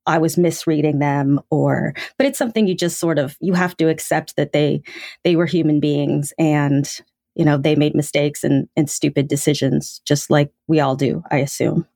I 0.07 0.19
was 0.19 0.37
misreading 0.37 0.99
them 0.99 1.41
or 1.51 1.95
but 2.19 2.27
it's 2.27 2.39
something 2.39 2.67
you 2.67 2.75
just 2.75 2.99
sort 2.99 3.19
of 3.19 3.37
you 3.41 3.55
have 3.55 3.77
to 3.79 3.89
accept 3.89 4.37
that 4.37 4.53
they 4.53 4.83
they 5.23 5.35
were 5.35 5.47
human 5.47 5.81
beings 5.81 6.33
and 6.39 6.87
you 7.35 7.45
know 7.45 7.57
they 7.57 7.75
made 7.75 7.95
mistakes 7.95 8.45
and 8.45 8.69
and 8.77 8.91
stupid 8.91 9.29
decisions 9.29 10.03
just 10.05 10.29
like 10.29 10.53
we 10.69 10.79
all 10.79 10.95
do 10.95 11.23
I 11.31 11.39
assume. 11.39 11.87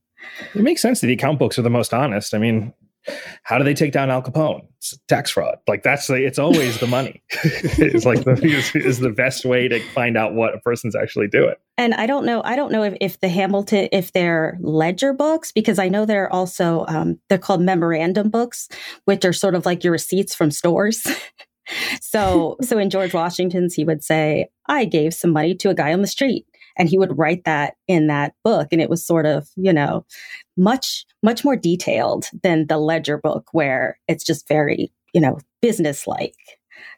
It 0.54 0.62
makes 0.62 0.80
sense 0.82 1.00
that 1.00 1.06
the 1.06 1.12
account 1.12 1.38
books 1.38 1.58
are 1.58 1.62
the 1.62 1.70
most 1.70 1.92
honest. 1.92 2.34
I 2.34 2.38
mean, 2.38 2.72
how 3.42 3.58
do 3.58 3.64
they 3.64 3.74
take 3.74 3.92
down 3.92 4.10
Al 4.10 4.22
Capone? 4.22 4.66
It's 4.78 4.96
tax 5.08 5.30
fraud. 5.30 5.56
Like 5.66 5.82
that's 5.82 6.06
the, 6.06 6.14
it's 6.14 6.38
always 6.38 6.78
the 6.78 6.86
money. 6.86 7.22
it's 7.30 8.04
like 8.04 8.24
the 8.24 8.32
is, 8.42 8.74
is, 8.74 8.98
the 8.98 9.10
best 9.10 9.44
way 9.44 9.68
to 9.68 9.80
find 9.90 10.16
out 10.16 10.34
what 10.34 10.54
a 10.54 10.58
person's 10.58 10.94
actually 10.94 11.28
doing. 11.28 11.54
And 11.76 11.94
I 11.94 12.06
don't 12.06 12.24
know. 12.24 12.42
I 12.44 12.56
don't 12.56 12.72
know 12.72 12.82
if, 12.82 12.96
if 13.00 13.20
the 13.20 13.28
Hamilton 13.28 13.88
if 13.92 14.12
they're 14.12 14.58
ledger 14.60 15.12
books 15.12 15.52
because 15.52 15.78
I 15.78 15.88
know 15.88 16.04
they're 16.04 16.32
also 16.32 16.84
um, 16.88 17.18
they're 17.28 17.38
called 17.38 17.60
memorandum 17.60 18.30
books, 18.30 18.68
which 19.04 19.24
are 19.24 19.32
sort 19.32 19.54
of 19.54 19.66
like 19.66 19.84
your 19.84 19.92
receipts 19.92 20.34
from 20.34 20.50
stores. 20.50 21.06
so 22.00 22.56
so 22.62 22.78
in 22.78 22.90
George 22.90 23.14
Washington's, 23.14 23.74
he 23.74 23.84
would 23.84 24.04
say, 24.04 24.48
"I 24.68 24.84
gave 24.84 25.14
some 25.14 25.32
money 25.32 25.54
to 25.56 25.70
a 25.70 25.74
guy 25.74 25.92
on 25.92 26.02
the 26.02 26.08
street." 26.08 26.46
And 26.78 26.88
he 26.88 26.98
would 26.98 27.18
write 27.18 27.44
that 27.44 27.74
in 27.86 28.06
that 28.06 28.34
book 28.44 28.68
and 28.72 28.80
it 28.80 28.88
was 28.88 29.04
sort 29.04 29.26
of 29.26 29.48
you 29.56 29.72
know 29.72 30.04
much 30.56 31.04
much 31.22 31.44
more 31.44 31.56
detailed 31.56 32.26
than 32.42 32.66
the 32.66 32.78
ledger 32.78 33.18
book 33.18 33.48
where 33.52 33.98
it's 34.08 34.24
just 34.24 34.48
very 34.48 34.92
you 35.12 35.20
know 35.20 35.38
business 35.60 36.06
like 36.06 36.34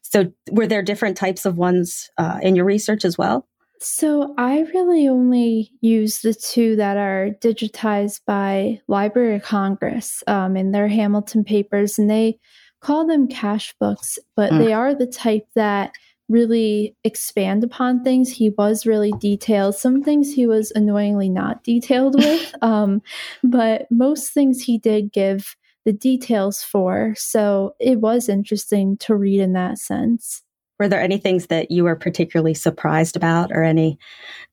so 0.03 0.31
were 0.51 0.67
there 0.67 0.83
different 0.83 1.17
types 1.17 1.47
of 1.47 1.57
ones 1.57 2.11
uh, 2.19 2.39
in 2.43 2.55
your 2.55 2.65
research 2.65 3.05
as 3.05 3.17
well 3.17 3.47
so 3.83 4.35
I 4.37 4.61
really 4.75 5.09
only 5.09 5.73
use 5.81 6.21
the 6.21 6.35
two 6.35 6.77
that 6.77 6.99
are 6.99 7.31
digitized 7.41 8.21
by 8.27 8.83
Library 8.89 9.37
of 9.37 9.43
Congress 9.43 10.23
um, 10.27 10.55
in 10.55 10.71
their 10.73 10.87
Hamilton 10.87 11.45
papers, 11.45 11.99
and 11.99 12.11
they 12.11 12.39
call 12.83 13.07
them 13.07 13.27
cash 13.27 13.75
books, 13.81 14.19
but 14.37 14.53
mm. 14.53 14.59
they 14.59 14.75
are 14.75 14.95
the 14.95 15.07
type 15.07 15.47
that 15.55 15.93
really 16.31 16.97
expand 17.05 17.65
upon 17.65 18.03
things. 18.03 18.31
He 18.31 18.51
was 18.51 18.87
really 18.87 19.13
detailed. 19.19 19.75
Some 19.75 20.03
things 20.03 20.33
he 20.33 20.47
was 20.47 20.73
annoyingly 20.75 21.29
not 21.29 21.65
detailed 21.65 22.15
with, 22.19 22.55
um, 22.63 23.03
but 23.43 23.87
most 23.91 24.33
things 24.33 24.63
he 24.63 24.79
did 24.79 25.13
give 25.13 25.57
the 25.85 25.93
details 25.93 26.63
for. 26.63 27.15
So 27.17 27.75
it 27.81 28.01
was 28.01 28.29
interesting 28.29 28.97
to 28.99 29.15
read 29.15 29.41
in 29.41 29.55
that 29.55 29.79
sense. 29.79 30.43
Were 30.79 30.89
there 30.89 31.01
any 31.01 31.19
things 31.19 31.49
that 31.49 31.71
you 31.71 31.85
were 31.85 31.97
particularly 31.97 32.55
surprised 32.55 33.17
about, 33.17 33.53
or 33.53 33.63
any 33.63 33.99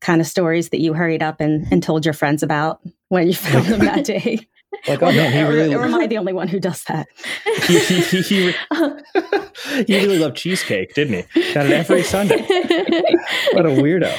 kind 0.02 0.20
of 0.20 0.28
stories 0.28 0.70
that 0.70 0.82
you 0.82 0.94
hurried 0.94 1.24
up 1.24 1.40
and, 1.40 1.66
and 1.72 1.82
told 1.82 2.04
your 2.04 2.14
friends 2.14 2.44
about 2.44 2.82
when 3.08 3.28
you 3.28 3.34
found 3.34 3.66
them 3.68 3.80
that 3.80 4.04
day? 4.06 4.46
Like, 4.88 5.02
oh 5.02 5.12
man, 5.12 5.32
he 5.32 5.42
really. 5.42 5.76
Or, 5.76 5.84
am 5.84 5.96
I 5.96 6.08
the 6.08 6.18
only 6.18 6.34
one 6.34 6.48
who 6.48 6.60
does 6.60 6.84
that? 6.86 7.08
he, 7.66 7.80
he, 7.80 8.02
he, 8.02 8.22
he, 8.22 8.54
he 9.86 9.96
really 9.96 10.20
loved 10.20 10.38
cheesecake, 10.38 10.94
didn't 10.94 11.26
he? 11.26 11.54
Got 11.54 11.66
it 11.66 11.72
every 11.74 12.04
Sunday. 12.04 12.42
what 13.52 13.66
a 13.66 13.70
weirdo. 13.70 14.16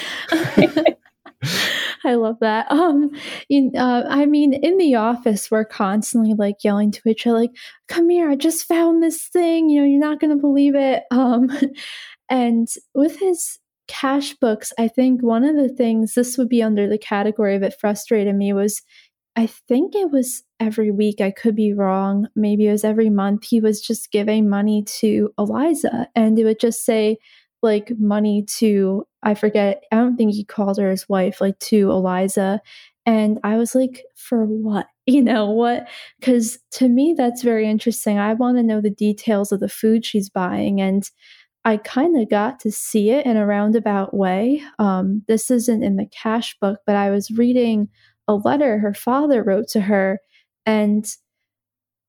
I 2.04 2.14
love 2.14 2.36
that. 2.40 2.70
Um, 2.70 3.10
in, 3.48 3.72
uh, 3.76 4.06
I 4.08 4.26
mean, 4.26 4.52
in 4.54 4.76
the 4.78 4.96
office, 4.96 5.50
we're 5.50 5.64
constantly 5.64 6.34
like 6.34 6.56
yelling 6.62 6.90
to 6.92 7.08
each 7.08 7.26
other, 7.26 7.38
like, 7.38 7.56
"Come 7.88 8.10
here! 8.10 8.30
I 8.30 8.36
just 8.36 8.66
found 8.66 9.02
this 9.02 9.28
thing. 9.28 9.68
You 9.68 9.80
know, 9.80 9.86
you're 9.86 10.00
not 10.00 10.20
going 10.20 10.36
to 10.36 10.40
believe 10.40 10.74
it." 10.74 11.04
Um, 11.10 11.50
and 12.28 12.68
with 12.94 13.18
his 13.18 13.58
cash 13.88 14.34
books, 14.34 14.72
I 14.78 14.88
think 14.88 15.22
one 15.22 15.44
of 15.44 15.56
the 15.56 15.68
things 15.68 16.14
this 16.14 16.38
would 16.38 16.48
be 16.48 16.62
under 16.62 16.88
the 16.88 16.98
category 16.98 17.56
of 17.56 17.62
it 17.62 17.74
frustrated 17.80 18.36
me 18.36 18.52
was 18.52 18.82
I 19.38 19.46
think 19.46 19.94
it 19.94 20.10
was 20.10 20.42
every 20.58 20.90
week. 20.90 21.20
I 21.20 21.30
could 21.30 21.54
be 21.54 21.72
wrong. 21.72 22.26
Maybe 22.34 22.66
it 22.66 22.72
was 22.72 22.82
every 22.82 23.08
month. 23.08 23.44
He 23.44 23.60
was 23.60 23.80
just 23.80 24.10
giving 24.10 24.48
money 24.48 24.82
to 24.98 25.32
Eliza, 25.38 26.08
and 26.16 26.36
it 26.36 26.42
would 26.42 26.58
just 26.58 26.84
say, 26.84 27.18
like, 27.62 27.92
money 28.00 28.44
to, 28.56 29.06
I 29.22 29.34
forget, 29.34 29.84
I 29.92 29.96
don't 29.96 30.16
think 30.16 30.32
he 30.34 30.44
called 30.44 30.78
her 30.78 30.90
his 30.90 31.08
wife, 31.08 31.40
like, 31.40 31.56
to 31.60 31.88
Eliza. 31.88 32.60
And 33.06 33.38
I 33.44 33.58
was 33.58 33.76
like, 33.76 34.02
for 34.16 34.44
what? 34.44 34.88
You 35.06 35.22
know, 35.22 35.48
what? 35.52 35.88
Because 36.20 36.58
to 36.72 36.86
me, 36.86 37.14
that's 37.16 37.42
very 37.42 37.66
interesting. 37.66 38.18
I 38.18 38.34
want 38.34 38.58
to 38.58 38.62
know 38.62 38.82
the 38.82 38.90
details 38.90 39.52
of 39.52 39.60
the 39.60 39.66
food 39.66 40.04
she's 40.04 40.28
buying. 40.28 40.82
And 40.82 41.02
I 41.64 41.78
kind 41.78 42.20
of 42.20 42.28
got 42.28 42.60
to 42.60 42.70
see 42.70 43.08
it 43.08 43.24
in 43.24 43.38
a 43.38 43.46
roundabout 43.46 44.12
way. 44.12 44.62
Um, 44.78 45.22
this 45.26 45.50
isn't 45.50 45.82
in 45.82 45.96
the 45.96 46.08
cash 46.12 46.58
book, 46.60 46.80
but 46.84 46.94
I 46.94 47.08
was 47.08 47.30
reading 47.30 47.88
a 48.28 48.34
letter 48.34 48.78
her 48.78 48.94
father 48.94 49.42
wrote 49.42 49.68
to 49.68 49.80
her. 49.80 50.20
And 50.66 51.06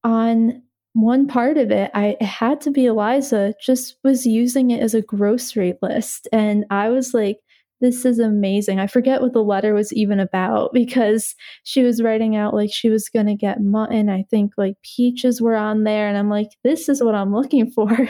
on 0.03 0.61
one 0.93 1.27
part 1.27 1.57
of 1.57 1.71
it, 1.71 1.91
I 1.93 2.17
it 2.19 2.23
had 2.23 2.61
to 2.61 2.71
be 2.71 2.85
Eliza 2.85 3.53
just 3.63 3.97
was 4.03 4.25
using 4.25 4.71
it 4.71 4.81
as 4.81 4.93
a 4.93 5.01
grocery 5.01 5.75
list. 5.81 6.27
And 6.31 6.65
I 6.69 6.89
was 6.89 7.13
like, 7.13 7.37
this 7.81 8.03
is 8.05 8.19
amazing. 8.19 8.79
I 8.79 8.87
forget 8.87 9.21
what 9.21 9.33
the 9.33 9.43
letter 9.43 9.73
was 9.73 9.93
even 9.93 10.19
about 10.19 10.73
because 10.73 11.35
she 11.63 11.83
was 11.83 12.01
writing 12.01 12.35
out 12.35 12.53
like 12.53 12.71
she 12.73 12.89
was 12.89 13.07
going 13.09 13.27
to 13.27 13.35
get 13.35 13.61
mutton. 13.61 14.09
I 14.09 14.23
think 14.29 14.53
like 14.57 14.75
peaches 14.83 15.41
were 15.41 15.55
on 15.55 15.83
there. 15.85 16.07
And 16.07 16.17
I'm 16.17 16.29
like, 16.29 16.49
this 16.63 16.89
is 16.89 17.01
what 17.01 17.15
I'm 17.15 17.33
looking 17.33 17.71
for. 17.71 17.87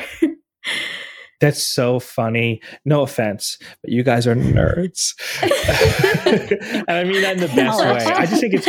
That's 1.40 1.66
so 1.66 2.00
funny. 2.00 2.62
No 2.84 3.02
offense, 3.02 3.58
but 3.82 3.92
you 3.92 4.04
guys 4.04 4.28
are 4.28 4.36
nerds. 4.36 5.14
and 5.42 6.90
I 6.90 7.04
mean 7.06 7.22
that 7.22 7.36
in 7.36 7.42
the 7.42 7.48
best 7.56 7.80
way. 7.80 8.06
I 8.06 8.26
just 8.26 8.42
think 8.42 8.54
it's 8.56 8.68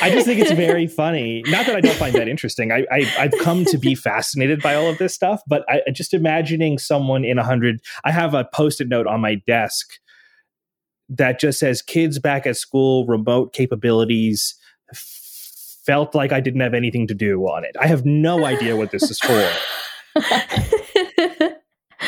I 0.00 0.10
just 0.10 0.26
think 0.26 0.40
it's 0.40 0.52
very 0.52 0.86
funny. 0.86 1.42
Not 1.46 1.66
that 1.66 1.74
I 1.74 1.80
don't 1.80 1.96
find 1.96 2.14
that 2.14 2.28
interesting. 2.28 2.70
I, 2.70 2.86
I 2.92 3.02
have 3.18 3.34
come 3.40 3.64
to 3.66 3.78
be 3.78 3.96
fascinated 3.96 4.62
by 4.62 4.76
all 4.76 4.88
of 4.88 4.98
this 4.98 5.14
stuff, 5.14 5.42
but 5.48 5.64
I 5.68 5.82
just 5.92 6.14
imagining 6.14 6.78
someone 6.78 7.24
in 7.24 7.38
a 7.38 7.44
hundred 7.44 7.80
I 8.04 8.12
have 8.12 8.34
a 8.34 8.44
post-it 8.44 8.88
note 8.88 9.08
on 9.08 9.20
my 9.20 9.34
desk 9.46 9.88
that 11.08 11.40
just 11.40 11.58
says 11.58 11.82
kids 11.82 12.20
back 12.20 12.46
at 12.46 12.56
school, 12.56 13.04
remote 13.06 13.52
capabilities 13.52 14.54
felt 14.94 16.14
like 16.14 16.30
I 16.30 16.38
didn't 16.40 16.60
have 16.60 16.74
anything 16.74 17.08
to 17.08 17.14
do 17.14 17.40
on 17.46 17.64
it. 17.64 17.74
I 17.80 17.88
have 17.88 18.04
no 18.06 18.44
idea 18.44 18.76
what 18.76 18.92
this 18.92 19.10
is 19.10 19.18
for 19.18 19.50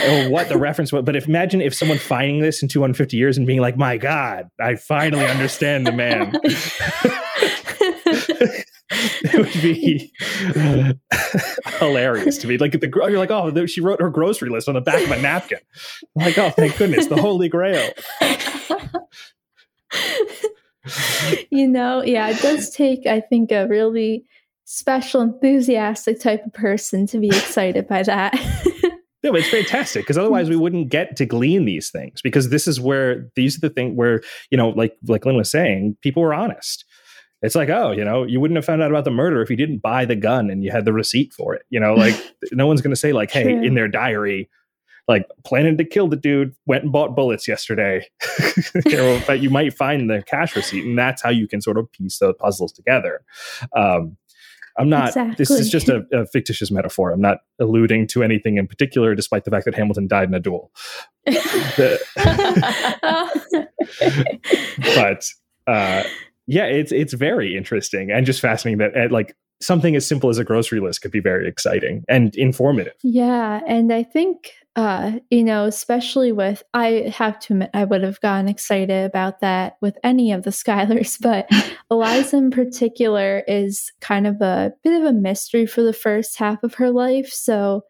or 0.08 0.30
what 0.30 0.48
the 0.48 0.58
reference 0.58 0.92
was. 0.92 1.04
But 1.04 1.16
if 1.16 1.28
imagine 1.28 1.60
if 1.60 1.74
someone 1.74 1.98
finding 1.98 2.40
this 2.40 2.62
in 2.62 2.68
250 2.68 3.16
years 3.16 3.36
and 3.36 3.46
being 3.46 3.60
like, 3.60 3.76
"My 3.76 3.96
God, 3.96 4.48
I 4.60 4.76
finally 4.76 5.26
understand 5.26 5.86
the 5.86 5.92
man." 5.92 6.32
it 8.92 9.38
would 9.38 9.62
be 9.62 10.12
hilarious 11.78 12.38
to 12.38 12.46
me. 12.46 12.58
Like 12.58 12.72
the 12.72 12.90
you're 13.08 13.18
like, 13.18 13.30
oh, 13.30 13.66
she 13.66 13.80
wrote 13.80 14.00
her 14.00 14.10
grocery 14.10 14.50
list 14.50 14.68
on 14.68 14.74
the 14.74 14.80
back 14.80 15.02
of 15.02 15.10
a 15.10 15.20
napkin. 15.20 15.58
I'm 16.18 16.26
like, 16.26 16.38
oh, 16.38 16.50
thank 16.50 16.76
goodness, 16.76 17.06
the 17.06 17.20
Holy 17.20 17.48
Grail. 17.48 17.90
you 21.50 21.68
know, 21.68 22.02
yeah, 22.02 22.28
it 22.28 22.42
does 22.42 22.70
take, 22.70 23.06
I 23.06 23.20
think, 23.20 23.50
a 23.50 23.66
really 23.66 24.26
special, 24.64 25.22
enthusiastic 25.22 26.20
type 26.20 26.44
of 26.44 26.52
person 26.52 27.06
to 27.08 27.18
be 27.18 27.28
excited 27.28 27.88
by 27.88 28.02
that. 28.02 28.34
No, 29.22 29.34
it's 29.34 29.48
fantastic 29.48 30.02
because 30.02 30.18
otherwise 30.18 30.48
we 30.48 30.56
wouldn't 30.56 30.88
get 30.88 31.16
to 31.16 31.26
glean 31.26 31.64
these 31.64 31.90
things 31.90 32.20
because 32.22 32.50
this 32.50 32.66
is 32.66 32.80
where 32.80 33.28
these 33.36 33.56
are 33.56 33.60
the 33.60 33.70
thing 33.70 33.94
where 33.94 34.22
you 34.50 34.58
know, 34.58 34.70
like 34.70 34.96
like 35.06 35.24
Lynn 35.24 35.36
was 35.36 35.50
saying, 35.50 35.96
people 36.02 36.22
were 36.22 36.34
honest. 36.34 36.84
It's 37.42 37.56
like, 37.56 37.68
oh, 37.68 37.90
you 37.90 38.04
know, 38.04 38.22
you 38.22 38.40
wouldn't 38.40 38.56
have 38.56 38.64
found 38.64 38.82
out 38.82 38.90
about 38.90 39.04
the 39.04 39.10
murder 39.10 39.42
if 39.42 39.50
you 39.50 39.56
didn't 39.56 39.78
buy 39.78 40.04
the 40.04 40.14
gun 40.14 40.48
and 40.48 40.62
you 40.62 40.70
had 40.70 40.84
the 40.84 40.92
receipt 40.92 41.32
for 41.32 41.54
it. 41.54 41.62
You 41.70 41.80
know, 41.80 41.94
like 41.94 42.14
no 42.52 42.66
one's 42.66 42.80
going 42.80 42.92
to 42.92 43.00
say 43.00 43.12
like, 43.12 43.30
hey, 43.32 43.42
True. 43.42 43.62
in 43.62 43.74
their 43.74 43.88
diary, 43.88 44.48
like 45.08 45.26
planning 45.44 45.76
to 45.78 45.84
kill 45.84 46.06
the 46.06 46.16
dude, 46.16 46.54
went 46.66 46.84
and 46.84 46.92
bought 46.92 47.16
bullets 47.16 47.48
yesterday. 47.48 48.06
you 48.86 48.96
know, 48.96 49.20
but 49.26 49.40
you 49.40 49.50
might 49.50 49.74
find 49.74 50.08
the 50.08 50.22
cash 50.22 50.54
receipt, 50.54 50.84
and 50.84 50.96
that's 50.96 51.20
how 51.20 51.30
you 51.30 51.48
can 51.48 51.60
sort 51.60 51.78
of 51.78 51.90
piece 51.90 52.18
the 52.18 52.32
puzzles 52.34 52.72
together. 52.72 53.24
Um, 53.74 54.16
I'm 54.78 54.88
not. 54.88 55.08
Exactly. 55.08 55.34
This 55.36 55.50
is 55.50 55.70
just 55.70 55.88
a, 55.88 56.04
a, 56.12 56.26
fictitious 56.26 56.70
metaphor. 56.70 57.12
I'm 57.12 57.20
not 57.20 57.38
alluding 57.58 58.06
to 58.08 58.22
anything 58.22 58.56
in 58.56 58.66
particular, 58.66 59.14
despite 59.14 59.44
the 59.44 59.50
fact 59.50 59.66
that 59.66 59.74
Hamilton 59.74 60.06
died 60.06 60.28
in 60.28 60.34
a 60.34 60.40
duel. 60.40 60.72
the, 61.26 62.00
but 64.94 65.28
uh, 65.66 66.02
yeah, 66.46 66.64
it's 66.64 66.92
it's 66.92 67.12
very 67.12 67.56
interesting 67.56 68.10
and 68.10 68.26
just 68.26 68.40
fascinating 68.40 68.78
that 68.78 68.96
uh, 68.96 69.08
like 69.10 69.36
something 69.62 69.96
as 69.96 70.06
simple 70.06 70.28
as 70.28 70.38
a 70.38 70.44
grocery 70.44 70.80
list 70.80 71.02
could 71.02 71.10
be 71.10 71.20
very 71.20 71.48
exciting 71.48 72.04
and 72.08 72.34
informative. 72.36 72.94
Yeah, 73.02 73.60
and 73.66 73.92
I 73.92 74.02
think 74.02 74.52
uh, 74.74 75.12
you 75.30 75.44
know, 75.44 75.66
especially 75.66 76.32
with, 76.32 76.62
I 76.72 77.12
have 77.14 77.38
to 77.40 77.52
admit, 77.52 77.70
I 77.74 77.84
would 77.84 78.02
have 78.02 78.20
gotten 78.22 78.48
excited 78.48 79.04
about 79.04 79.40
that 79.40 79.76
with 79.82 79.98
any 80.02 80.32
of 80.32 80.44
the 80.44 80.50
Schuylers, 80.50 81.18
but 81.20 81.48
Eliza 81.90 82.38
in 82.38 82.50
particular 82.50 83.42
is 83.46 83.92
kind 84.00 84.26
of 84.26 84.40
a 84.40 84.72
bit 84.82 84.98
of 84.98 85.06
a 85.06 85.12
mystery 85.12 85.66
for 85.66 85.82
the 85.82 85.92
first 85.92 86.38
half 86.38 86.62
of 86.62 86.74
her 86.74 86.90
life. 86.90 87.28
So 87.28 87.82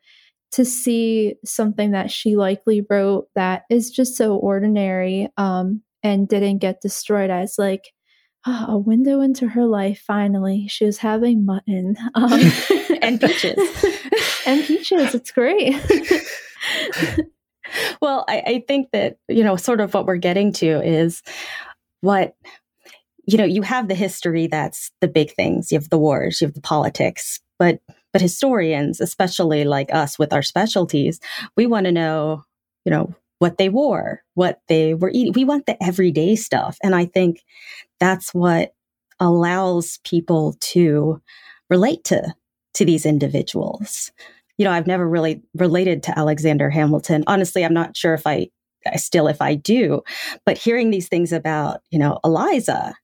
to 0.53 0.65
see 0.65 1.37
something 1.45 1.93
that 1.93 2.11
she 2.11 2.37
likely 2.37 2.85
wrote 2.91 3.29
that 3.37 3.63
is 3.71 3.91
just 3.91 4.17
so 4.17 4.35
ordinary 4.37 5.29
um, 5.37 5.83
and 6.03 6.29
didn't 6.29 6.59
get 6.59 6.81
destroyed 6.81 7.31
as 7.31 7.55
like, 7.59 7.93
oh, 8.47 8.67
a 8.69 8.79
window 8.79 9.21
into 9.21 9.49
her 9.49 9.65
life. 9.65 10.03
Finally, 10.07 10.67
she 10.69 10.85
was 10.85 10.99
having 10.99 11.45
mutton 11.45 11.97
um, 12.15 12.33
and 13.03 13.21
peaches, 13.21 13.59
and 14.47 14.65
peaches. 14.65 15.15
It's 15.15 15.31
great. 15.31 15.75
well, 18.01 18.25
I, 18.29 18.43
I 18.47 18.65
think 18.67 18.91
that, 18.93 19.19
you 19.29 19.45
know, 19.45 19.57
sort 19.57 19.81
of 19.81 19.95
what 19.95 20.07
we're 20.07 20.17
getting 20.17 20.53
to 20.55 20.81
is 20.83 21.23
what 22.01 22.35
you 23.25 23.39
know 23.39 23.45
you 23.45 23.63
have 23.63 23.89
the 23.89 23.95
history 23.95 24.47
that's 24.47 24.91
the 25.01 25.09
big 25.09 25.33
things 25.35 25.71
you 25.71 25.79
have 25.79 25.89
the 25.91 25.99
wars 25.99 26.41
you 26.41 26.47
have 26.47 26.55
the 26.55 26.61
politics 26.61 27.41
but 27.59 27.81
but 28.13 28.21
historians 28.21 29.01
especially 29.01 29.65
like 29.65 29.93
us 29.95 30.19
with 30.19 30.33
our 30.33 30.43
specialties 30.43 31.21
we 31.57 31.67
want 31.67 31.87
to 31.87 31.93
know 31.93 32.45
you 32.85 32.91
know 32.91 33.15
what 33.39 33.59
they 33.59 33.69
wore 33.69 34.23
what 34.35 34.61
they 34.69 34.95
were 34.95 35.11
eating 35.11 35.33
we 35.35 35.45
want 35.45 35.67
the 35.67 35.83
everyday 35.83 36.37
stuff 36.37 36.77
and 36.83 36.95
i 36.95 37.05
think 37.05 37.43
that's 38.03 38.35
what 38.35 38.75
allows 39.21 39.99
people 40.05 40.57
to 40.61 41.23
relate 41.71 42.05
to 42.05 42.35
to 42.75 42.85
these 42.85 43.07
individuals 43.07 44.11
you 44.59 44.65
know, 44.65 44.71
I've 44.73 44.87
never 44.87 45.09
really 45.09 45.43
related 45.55 46.03
to 46.05 46.19
Alexander 46.19 46.71
Hamilton. 46.71 47.25
Honestly, 47.27 47.65
I'm 47.65 47.75
not 47.75 47.97
sure 47.97 48.15
if 48.15 48.27
I, 48.27 48.49
still 48.97 49.27
if 49.27 49.41
I 49.41 49.55
do, 49.55 50.03
but 50.45 50.59
hearing 50.59 50.91
these 50.91 51.09
things 51.09 51.33
about, 51.33 51.81
you 51.91 51.99
know, 51.99 52.19
Eliza, 52.25 52.95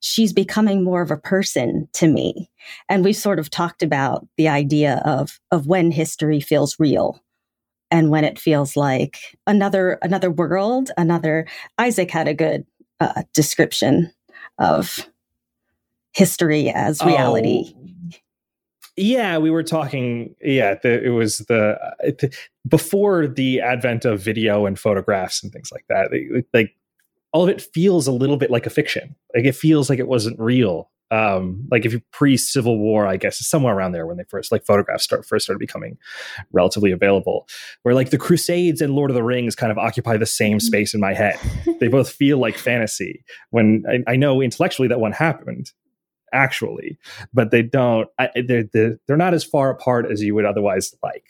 she's 0.00 0.32
becoming 0.32 0.84
more 0.84 1.02
of 1.02 1.10
a 1.10 1.16
person 1.16 1.88
to 1.94 2.08
me. 2.08 2.50
And 2.88 3.04
we've 3.04 3.16
sort 3.16 3.38
of 3.38 3.50
talked 3.50 3.82
about 3.82 4.26
the 4.36 4.48
idea 4.48 5.00
of 5.04 5.40
of 5.50 5.66
when 5.66 5.90
history 5.90 6.40
feels 6.40 6.78
real 6.78 7.20
and 7.90 8.10
when 8.10 8.24
it 8.24 8.38
feels 8.38 8.76
like 8.76 9.18
another 9.46 9.98
another 10.02 10.30
world, 10.30 10.90
another 10.96 11.46
Isaac 11.78 12.10
had 12.10 12.28
a 12.28 12.34
good 12.34 12.66
uh, 13.00 13.22
description 13.34 14.12
of 14.58 15.08
history 16.12 16.70
as 16.70 17.00
oh. 17.00 17.06
reality. 17.06 17.72
Oh, 17.74 17.74
yeah, 18.96 19.38
we 19.38 19.50
were 19.50 19.62
talking. 19.62 20.34
Yeah, 20.42 20.74
the, 20.74 21.04
it 21.04 21.10
was 21.10 21.38
the 21.38 21.78
uh, 21.80 21.90
it, 22.00 22.34
before 22.66 23.28
the 23.28 23.60
advent 23.60 24.04
of 24.04 24.20
video 24.20 24.66
and 24.66 24.78
photographs 24.78 25.42
and 25.42 25.52
things 25.52 25.70
like 25.70 25.84
that. 25.88 26.10
like 26.52 26.74
all 27.32 27.44
of 27.44 27.48
it 27.48 27.62
feels 27.62 28.06
a 28.06 28.12
little 28.12 28.36
bit 28.36 28.50
like 28.50 28.66
a 28.66 28.70
fiction. 28.70 29.14
Like 29.34 29.44
it 29.44 29.54
feels 29.54 29.88
like 29.88 30.00
it 30.00 30.08
wasn't 30.08 30.38
real. 30.40 30.90
Um, 31.10 31.66
like 31.70 31.86
if 31.86 31.92
you 31.92 32.02
pre 32.12 32.36
Civil 32.36 32.78
War, 32.78 33.06
I 33.06 33.16
guess 33.16 33.38
somewhere 33.46 33.74
around 33.74 33.92
there 33.92 34.06
when 34.06 34.16
they 34.16 34.24
first 34.24 34.52
like 34.52 34.64
photographs 34.64 35.04
start 35.04 35.24
first 35.24 35.44
started 35.44 35.60
becoming 35.60 35.96
relatively 36.52 36.92
available. 36.92 37.48
Where 37.82 37.94
like 37.94 38.10
the 38.10 38.18
Crusades 38.18 38.80
and 38.80 38.94
Lord 38.94 39.10
of 39.10 39.14
the 39.14 39.22
Rings 39.22 39.54
kind 39.54 39.72
of 39.72 39.78
occupy 39.78 40.16
the 40.16 40.26
same 40.26 40.58
mm-hmm. 40.58 40.66
space 40.66 40.94
in 40.94 41.00
my 41.00 41.14
head. 41.14 41.38
they 41.80 41.88
both 41.88 42.10
feel 42.10 42.38
like 42.38 42.56
fantasy. 42.56 43.24
When 43.50 43.84
I, 43.88 44.12
I 44.12 44.16
know 44.16 44.42
intellectually 44.42 44.88
that 44.88 45.00
one 45.00 45.12
happened, 45.12 45.72
actually, 46.32 46.98
but 47.32 47.50
they 47.50 47.62
don't. 47.62 48.08
I, 48.18 48.30
they're, 48.46 48.64
they're 48.72 48.98
they're 49.06 49.16
not 49.16 49.34
as 49.34 49.44
far 49.44 49.70
apart 49.70 50.10
as 50.10 50.22
you 50.22 50.34
would 50.34 50.44
otherwise 50.44 50.94
like. 51.02 51.24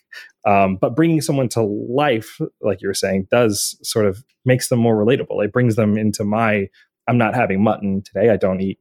Um, 0.45 0.77
but 0.77 0.97
bringing 0.97 1.21
someone 1.21 1.49
to 1.51 1.63
life, 1.63 2.41
like 2.61 2.81
you 2.83 2.89
were 2.89 2.95
saying, 2.95 3.29
does 3.31 3.79
sort 3.83 4.07
of 4.07 4.25
makes 4.45 4.69
them 4.69 4.79
more 4.79 4.97
relatable. 4.97 5.45
It 5.45 5.53
brings 5.53 5.77
them 5.77 5.97
into 5.97 6.25
my. 6.25 6.69
I'm 7.07 7.19
not 7.19 7.35
having 7.35 7.63
mutton 7.63 8.03
today. 8.03 8.29
I 8.31 8.37
don't 8.37 8.61
eat 8.61 8.79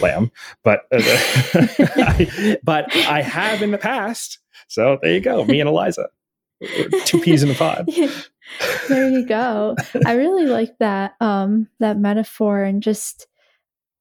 lamb, 0.00 0.30
but 0.64 0.82
uh, 0.92 1.00
I, 1.00 2.58
but 2.62 2.94
I 2.94 3.22
have 3.22 3.62
in 3.62 3.70
the 3.70 3.78
past. 3.78 4.38
So 4.68 4.98
there 5.02 5.12
you 5.12 5.20
go. 5.20 5.44
Me 5.44 5.60
and 5.60 5.68
Eliza, 5.68 6.08
two 7.04 7.20
peas 7.20 7.42
in 7.42 7.50
a 7.50 7.54
pod. 7.54 7.88
there 8.88 9.08
you 9.08 9.26
go. 9.26 9.76
I 10.06 10.14
really 10.14 10.46
like 10.46 10.76
that 10.78 11.14
um 11.20 11.68
that 11.80 11.98
metaphor 11.98 12.62
and 12.62 12.82
just 12.82 13.26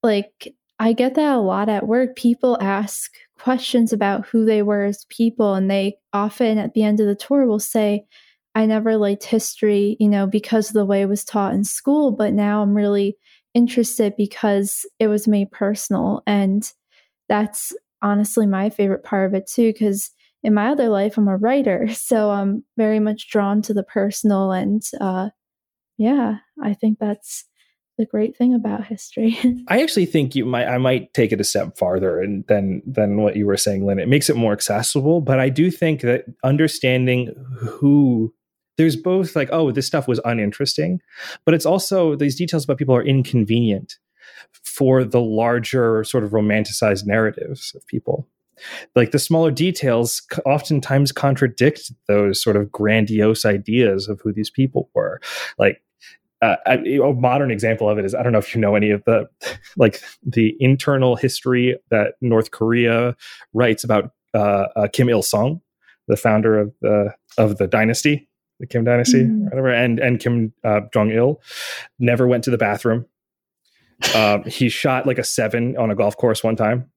like 0.03 0.53
I 0.79 0.93
get 0.93 1.15
that 1.15 1.35
a 1.35 1.39
lot 1.39 1.69
at 1.69 1.87
work. 1.87 2.15
People 2.15 2.57
ask 2.61 3.11
questions 3.39 3.93
about 3.93 4.27
who 4.27 4.45
they 4.45 4.61
were 4.61 4.85
as 4.85 5.05
people, 5.09 5.55
and 5.55 5.69
they 5.69 5.97
often 6.13 6.57
at 6.57 6.73
the 6.73 6.83
end 6.83 6.99
of 6.99 7.07
the 7.07 7.15
tour 7.15 7.45
will 7.45 7.59
say, 7.59 8.05
I 8.53 8.65
never 8.65 8.97
liked 8.97 9.23
history, 9.23 9.97
you 9.99 10.07
know, 10.07 10.27
because 10.27 10.69
of 10.69 10.73
the 10.73 10.85
way 10.85 11.01
it 11.01 11.09
was 11.09 11.23
taught 11.23 11.53
in 11.53 11.63
school, 11.63 12.11
but 12.11 12.33
now 12.33 12.61
I'm 12.61 12.75
really 12.75 13.15
interested 13.57 14.13
because 14.15 14.85
it 14.99 15.07
was 15.07 15.27
made 15.27 15.49
personal. 15.51 16.21
And 16.27 16.71
that's 17.27 17.73
honestly 18.03 18.45
my 18.45 18.69
favorite 18.69 19.03
part 19.03 19.27
of 19.27 19.33
it 19.33 19.47
too, 19.47 19.73
because 19.73 20.11
in 20.43 20.53
my 20.53 20.69
other 20.69 20.89
life, 20.89 21.17
I'm 21.17 21.27
a 21.27 21.35
writer. 21.35 21.87
So 21.93 22.29
I'm 22.29 22.63
very 22.77 22.99
much 22.99 23.29
drawn 23.29 23.63
to 23.63 23.73
the 23.73 23.83
personal. 23.83 24.51
And 24.51 24.83
uh, 25.01 25.29
yeah, 25.97 26.37
I 26.63 26.75
think 26.75 26.99
that's 26.99 27.45
the 27.97 28.05
great 28.05 28.37
thing 28.37 28.53
about 28.53 28.85
history. 28.85 29.39
I 29.67 29.81
actually 29.81 30.05
think 30.05 30.35
you 30.35 30.45
might 30.45 30.67
I 30.67 30.77
might 30.77 31.15
take 31.15 31.31
it 31.31 31.41
a 31.41 31.43
step 31.43 31.79
farther 31.79 32.21
and 32.21 32.45
than 32.45 32.83
than 32.85 33.17
what 33.17 33.35
you 33.35 33.47
were 33.47 33.57
saying, 33.57 33.87
Lynn. 33.87 33.97
It 33.97 34.07
makes 34.07 34.29
it 34.29 34.35
more 34.35 34.53
accessible, 34.53 35.19
but 35.19 35.39
I 35.39 35.49
do 35.49 35.71
think 35.71 36.01
that 36.01 36.25
understanding 36.43 37.33
who 37.57 38.31
there's 38.77 38.95
both 38.95 39.35
like, 39.35 39.49
oh, 39.51 39.71
this 39.71 39.87
stuff 39.87 40.07
was 40.07 40.19
uninteresting, 40.23 41.01
but 41.45 41.53
it's 41.53 41.65
also 41.65 42.15
these 42.15 42.35
details 42.35 42.63
about 42.63 42.77
people 42.77 42.95
are 42.95 43.05
inconvenient 43.05 43.97
for 44.63 45.03
the 45.03 45.21
larger 45.21 46.03
sort 46.03 46.23
of 46.23 46.31
romanticized 46.31 47.05
narratives 47.05 47.73
of 47.75 47.85
people. 47.87 48.27
Like 48.95 49.11
the 49.11 49.19
smaller 49.19 49.51
details 49.51 50.21
oftentimes 50.45 51.11
contradict 51.11 51.91
those 52.07 52.41
sort 52.41 52.55
of 52.55 52.71
grandiose 52.71 53.45
ideas 53.45 54.07
of 54.07 54.19
who 54.21 54.33
these 54.33 54.49
people 54.49 54.89
were. 54.93 55.21
Like 55.59 55.81
uh, 56.41 56.55
a 56.65 57.13
modern 57.13 57.51
example 57.51 57.89
of 57.89 57.97
it 57.97 58.05
is 58.05 58.13
I 58.13 58.21
don't 58.21 58.31
know 58.31 58.39
if 58.39 58.53
you 58.53 58.61
know 58.61 58.75
any 58.75 58.91
of 58.91 59.03
the 59.05 59.27
like 59.77 60.01
the 60.23 60.55
internal 60.59 61.15
history 61.15 61.77
that 61.89 62.15
North 62.21 62.51
Korea 62.51 63.15
writes 63.53 63.83
about 63.83 64.11
uh, 64.33 64.67
uh, 64.75 64.87
Kim 64.91 65.09
Il 65.09 65.23
Sung, 65.23 65.61
the 66.07 66.17
founder 66.17 66.59
of 66.59 66.73
the 66.81 67.13
of 67.37 67.57
the 67.57 67.67
dynasty, 67.67 68.27
the 68.59 68.67
Kim 68.67 68.83
dynasty, 68.83 69.23
mm. 69.23 69.43
whatever, 69.45 69.69
and 69.69 69.99
and 69.99 70.19
Kim 70.19 70.53
uh, 70.63 70.81
Jong 70.93 71.11
Il 71.11 71.41
never 71.99 72.27
went 72.27 72.43
to 72.45 72.51
the 72.51 72.57
bathroom. 72.57 73.05
Um, 74.15 74.43
he 74.43 74.69
shot 74.69 75.05
like 75.05 75.17
a 75.17 75.23
seven 75.23 75.77
on 75.77 75.91
a 75.91 75.95
golf 75.95 76.17
course 76.17 76.43
one 76.43 76.55
time. 76.55 76.89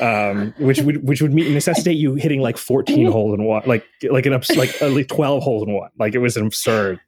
Um, 0.00 0.54
which 0.58 0.80
would 0.80 1.06
which 1.06 1.20
would 1.20 1.34
necessitate 1.34 1.98
you 1.98 2.14
hitting 2.14 2.40
like 2.40 2.56
14 2.56 3.06
hole 3.12 3.34
in 3.34 3.44
one, 3.44 3.62
like 3.66 3.84
like 4.10 4.24
an 4.24 4.32
like 4.56 4.80
like 4.80 5.08
12 5.08 5.42
hole 5.42 5.62
in 5.62 5.74
one. 5.74 5.90
Like 5.98 6.14
it 6.14 6.18
was 6.18 6.36
absurd. 6.36 7.00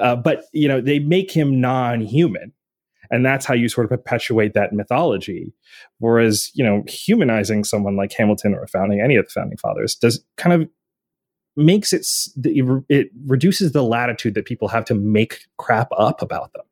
Uh, 0.00 0.16
but 0.16 0.44
you 0.52 0.66
know, 0.66 0.80
they 0.80 0.98
make 0.98 1.30
him 1.30 1.60
non-human, 1.60 2.52
and 3.10 3.24
that's 3.24 3.46
how 3.46 3.54
you 3.54 3.68
sort 3.68 3.84
of 3.84 3.90
perpetuate 3.90 4.54
that 4.54 4.72
mythology. 4.72 5.52
Whereas, 5.98 6.50
you 6.54 6.64
know, 6.64 6.82
humanizing 6.88 7.62
someone 7.62 7.94
like 7.94 8.12
Hamilton 8.12 8.54
or 8.54 8.66
founding 8.66 9.00
any 9.00 9.16
of 9.16 9.26
the 9.26 9.30
founding 9.30 9.58
fathers 9.58 9.94
does 9.94 10.24
kind 10.36 10.60
of 10.60 10.68
makes 11.56 11.92
it 11.92 12.06
it 12.88 13.10
reduces 13.26 13.72
the 13.72 13.82
latitude 13.82 14.34
that 14.34 14.44
people 14.44 14.68
have 14.68 14.84
to 14.84 14.94
make 14.94 15.46
crap 15.58 15.88
up 15.96 16.22
about 16.22 16.52
them 16.52 16.64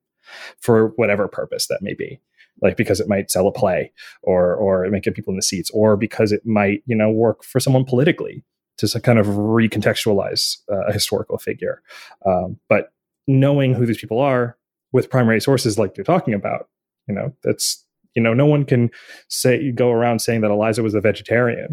for 0.59 0.89
whatever 0.97 1.29
purpose 1.29 1.67
that 1.67 1.83
may 1.83 1.95
be 1.95 2.21
like 2.63 2.77
because 2.77 3.01
it 3.01 3.09
might 3.09 3.31
sell 3.31 3.47
a 3.47 3.53
play 3.53 3.93
or 4.23 4.55
or 4.55 4.85
it 4.85 4.93
might 4.93 5.03
get 5.03 5.15
people 5.15 5.33
in 5.33 5.37
the 5.37 5.43
seats 5.43 5.71
or 5.73 5.97
because 5.97 6.33
it 6.33 6.47
might 6.47 6.83
you 6.87 6.97
know 6.97 7.11
work 7.11 7.43
for 7.45 7.61
someone 7.61 7.85
politically 7.85 8.45
to 8.81 9.01
kind 9.01 9.19
of 9.19 9.27
recontextualize 9.27 10.59
uh, 10.71 10.87
a 10.87 10.93
historical 10.93 11.39
figure. 11.39 11.83
Um, 12.25 12.59
but 12.69 12.93
knowing 13.27 13.75
who 13.75 13.87
these 13.87 14.01
people 14.01 14.21
are 14.21 14.57
with 14.93 15.11
primary 15.11 15.41
sources 15.41 15.79
like 15.79 15.97
you're 15.97 16.05
talking 16.05 16.35
about, 16.35 16.69
you 17.07 17.15
know, 17.15 17.35
that's 17.43 17.85
you 18.15 18.23
know, 18.23 18.35
no 18.35 18.47
one 18.47 18.65
can 18.65 18.91
say 19.29 19.71
go 19.71 19.91
around 19.91 20.21
saying 20.21 20.41
that 20.41 20.51
Eliza 20.51 20.83
was 20.83 20.95
a 20.95 21.01
vegetarian, 21.01 21.69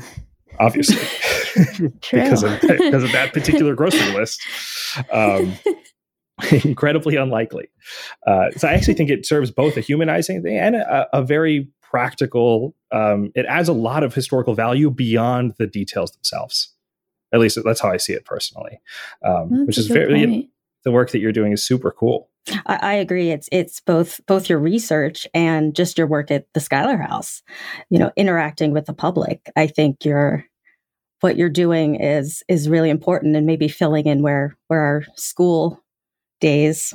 obviously, 0.59 0.97
because 2.11 2.43
of 2.43 2.59
because 2.61 3.03
of 3.03 3.11
that 3.11 3.31
particular 3.33 3.75
grocery 3.75 4.13
list. 4.13 4.41
Um, 5.11 5.53
incredibly 6.63 7.15
unlikely. 7.15 7.67
Uh, 8.25 8.51
so 8.57 8.67
I 8.67 8.73
actually 8.73 8.93
think 8.93 9.09
it 9.09 9.25
serves 9.25 9.49
both 9.49 9.75
a 9.75 9.81
humanizing 9.81 10.43
thing 10.43 10.57
and 10.57 10.75
a, 10.75 11.07
a 11.17 11.23
very 11.23 11.67
practical. 11.81 12.75
Um, 12.91 13.31
it 13.35 13.45
adds 13.47 13.69
a 13.69 13.73
lot 13.73 14.03
of 14.03 14.13
historical 14.13 14.53
value 14.53 14.91
beyond 14.91 15.53
the 15.57 15.67
details 15.67 16.11
themselves. 16.11 16.73
At 17.33 17.39
least 17.39 17.59
that's 17.63 17.81
how 17.81 17.89
I 17.89 17.97
see 17.97 18.13
it 18.13 18.23
personally, 18.25 18.79
um, 19.25 19.65
which 19.65 19.77
is 19.77 19.87
very 19.87 20.49
the 20.83 20.91
work 20.91 21.11
that 21.11 21.19
you're 21.19 21.33
doing 21.33 21.51
is 21.51 21.65
super 21.65 21.91
cool. 21.91 22.29
I, 22.65 22.77
I, 22.81 22.93
agree. 22.93 23.31
It's 23.31 23.49
it's 23.51 23.81
both 23.81 24.21
both 24.25 24.49
your 24.49 24.59
research 24.59 25.27
and 25.33 25.75
just 25.75 25.97
your 25.97 26.07
work 26.07 26.31
at 26.31 26.45
the 26.53 26.61
Schuyler 26.61 26.95
House. 26.95 27.43
You 27.89 27.99
know, 27.99 28.11
interacting 28.15 28.71
with 28.71 28.85
the 28.85 28.93
public. 28.93 29.51
I 29.57 29.67
think 29.67 30.05
your 30.05 30.45
what 31.21 31.37
you're 31.37 31.49
doing 31.49 31.95
is 31.95 32.43
is 32.47 32.69
really 32.69 32.89
important, 32.89 33.35
and 33.35 33.45
maybe 33.45 33.67
filling 33.67 34.07
in 34.07 34.21
where 34.21 34.57
where 34.67 34.81
our 34.81 35.03
school 35.15 35.83
days 36.39 36.93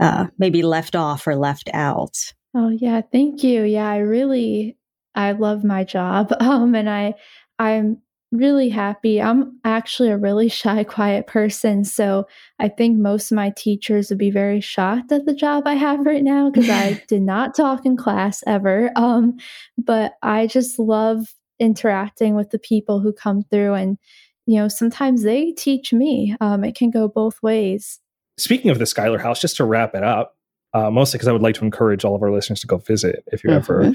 uh, 0.00 0.26
maybe 0.38 0.62
left 0.62 0.96
off 0.96 1.26
or 1.26 1.36
left 1.36 1.70
out. 1.72 2.16
Oh 2.54 2.68
yeah, 2.68 3.00
thank 3.12 3.42
you. 3.42 3.64
Yeah, 3.64 3.88
I 3.88 3.98
really 3.98 4.76
I 5.14 5.32
love 5.32 5.64
my 5.64 5.84
job. 5.84 6.32
Um 6.40 6.74
and 6.74 6.88
I 6.88 7.14
I'm 7.58 7.98
really 8.32 8.68
happy. 8.68 9.22
I'm 9.22 9.60
actually 9.64 10.10
a 10.10 10.18
really 10.18 10.48
shy, 10.48 10.82
quiet 10.84 11.26
person. 11.26 11.84
So 11.84 12.26
I 12.58 12.68
think 12.68 12.98
most 12.98 13.30
of 13.30 13.36
my 13.36 13.50
teachers 13.56 14.10
would 14.10 14.18
be 14.18 14.30
very 14.30 14.60
shocked 14.60 15.12
at 15.12 15.24
the 15.24 15.34
job 15.34 15.64
I 15.66 15.74
have 15.74 16.04
right 16.04 16.22
now 16.22 16.50
because 16.50 16.68
I 16.68 17.00
did 17.08 17.22
not 17.22 17.54
talk 17.54 17.86
in 17.86 17.96
class 17.96 18.42
ever. 18.46 18.90
Um, 18.96 19.36
but 19.78 20.14
I 20.22 20.48
just 20.48 20.78
love 20.78 21.32
interacting 21.64 22.34
with 22.34 22.50
the 22.50 22.58
people 22.58 23.00
who 23.00 23.12
come 23.12 23.42
through 23.50 23.74
and 23.74 23.98
you 24.46 24.56
know 24.56 24.68
sometimes 24.68 25.22
they 25.22 25.52
teach 25.52 25.92
me 25.92 26.36
um, 26.40 26.62
it 26.62 26.74
can 26.74 26.90
go 26.90 27.08
both 27.08 27.42
ways 27.42 28.00
speaking 28.38 28.70
of 28.70 28.78
the 28.78 28.86
Schuyler 28.86 29.18
House, 29.18 29.40
just 29.40 29.56
to 29.56 29.64
wrap 29.64 29.94
it 29.94 30.02
up, 30.02 30.36
uh, 30.72 30.90
mostly 30.90 31.18
because 31.18 31.28
I 31.28 31.32
would 31.32 31.42
like 31.42 31.54
to 31.56 31.64
encourage 31.64 32.04
all 32.04 32.14
of 32.14 32.22
our 32.22 32.32
listeners 32.32 32.60
to 32.60 32.66
go 32.66 32.78
visit 32.78 33.24
if 33.28 33.44
you 33.44 33.50
mm-hmm. 33.50 33.58
ever. 33.58 33.92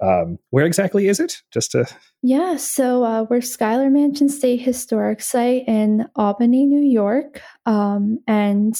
Um, 0.00 0.38
where 0.50 0.66
exactly 0.66 1.08
is 1.08 1.20
it? 1.20 1.42
Just 1.52 1.72
to. 1.72 1.86
Yeah, 2.22 2.56
so 2.56 3.04
uh, 3.04 3.26
we're 3.28 3.40
Schuyler 3.40 3.90
Mansion 3.90 4.28
State 4.28 4.60
Historic 4.60 5.20
Site 5.20 5.64
in 5.66 6.06
Albany, 6.16 6.66
New 6.66 6.82
York, 6.82 7.40
um, 7.64 8.18
and 8.26 8.74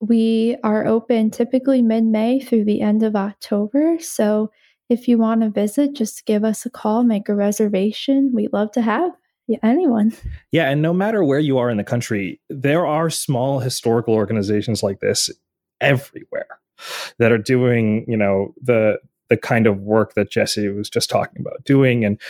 we 0.00 0.56
are 0.64 0.86
open 0.86 1.30
typically 1.30 1.82
mid-May 1.82 2.40
through 2.40 2.64
the 2.64 2.80
end 2.80 3.02
of 3.02 3.16
October. 3.16 3.98
So 4.00 4.50
if 4.88 5.08
you 5.08 5.18
want 5.18 5.42
to 5.42 5.50
visit, 5.50 5.94
just 5.94 6.26
give 6.26 6.44
us 6.44 6.66
a 6.66 6.70
call, 6.70 7.02
make 7.02 7.28
a 7.28 7.34
reservation. 7.34 8.32
We'd 8.34 8.52
love 8.52 8.72
to 8.72 8.82
have 8.82 9.12
yeah, 9.46 9.58
anyone. 9.62 10.12
Yeah, 10.52 10.70
and 10.70 10.80
no 10.80 10.92
matter 10.92 11.22
where 11.22 11.38
you 11.38 11.58
are 11.58 11.68
in 11.68 11.76
the 11.76 11.84
country, 11.84 12.40
there 12.48 12.86
are 12.86 13.10
small 13.10 13.60
historical 13.60 14.14
organizations 14.14 14.82
like 14.82 15.00
this 15.00 15.30
everywhere 15.80 16.60
that 17.18 17.30
are 17.30 17.38
doing, 17.38 18.04
you 18.08 18.16
know, 18.16 18.54
the 18.62 18.98
the 19.30 19.36
kind 19.38 19.66
of 19.66 19.80
work 19.80 20.12
that 20.14 20.30
Jessie 20.30 20.68
was 20.68 20.90
just 20.90 21.08
talking 21.08 21.40
about 21.40 21.64
doing 21.64 22.04
and 22.04 22.20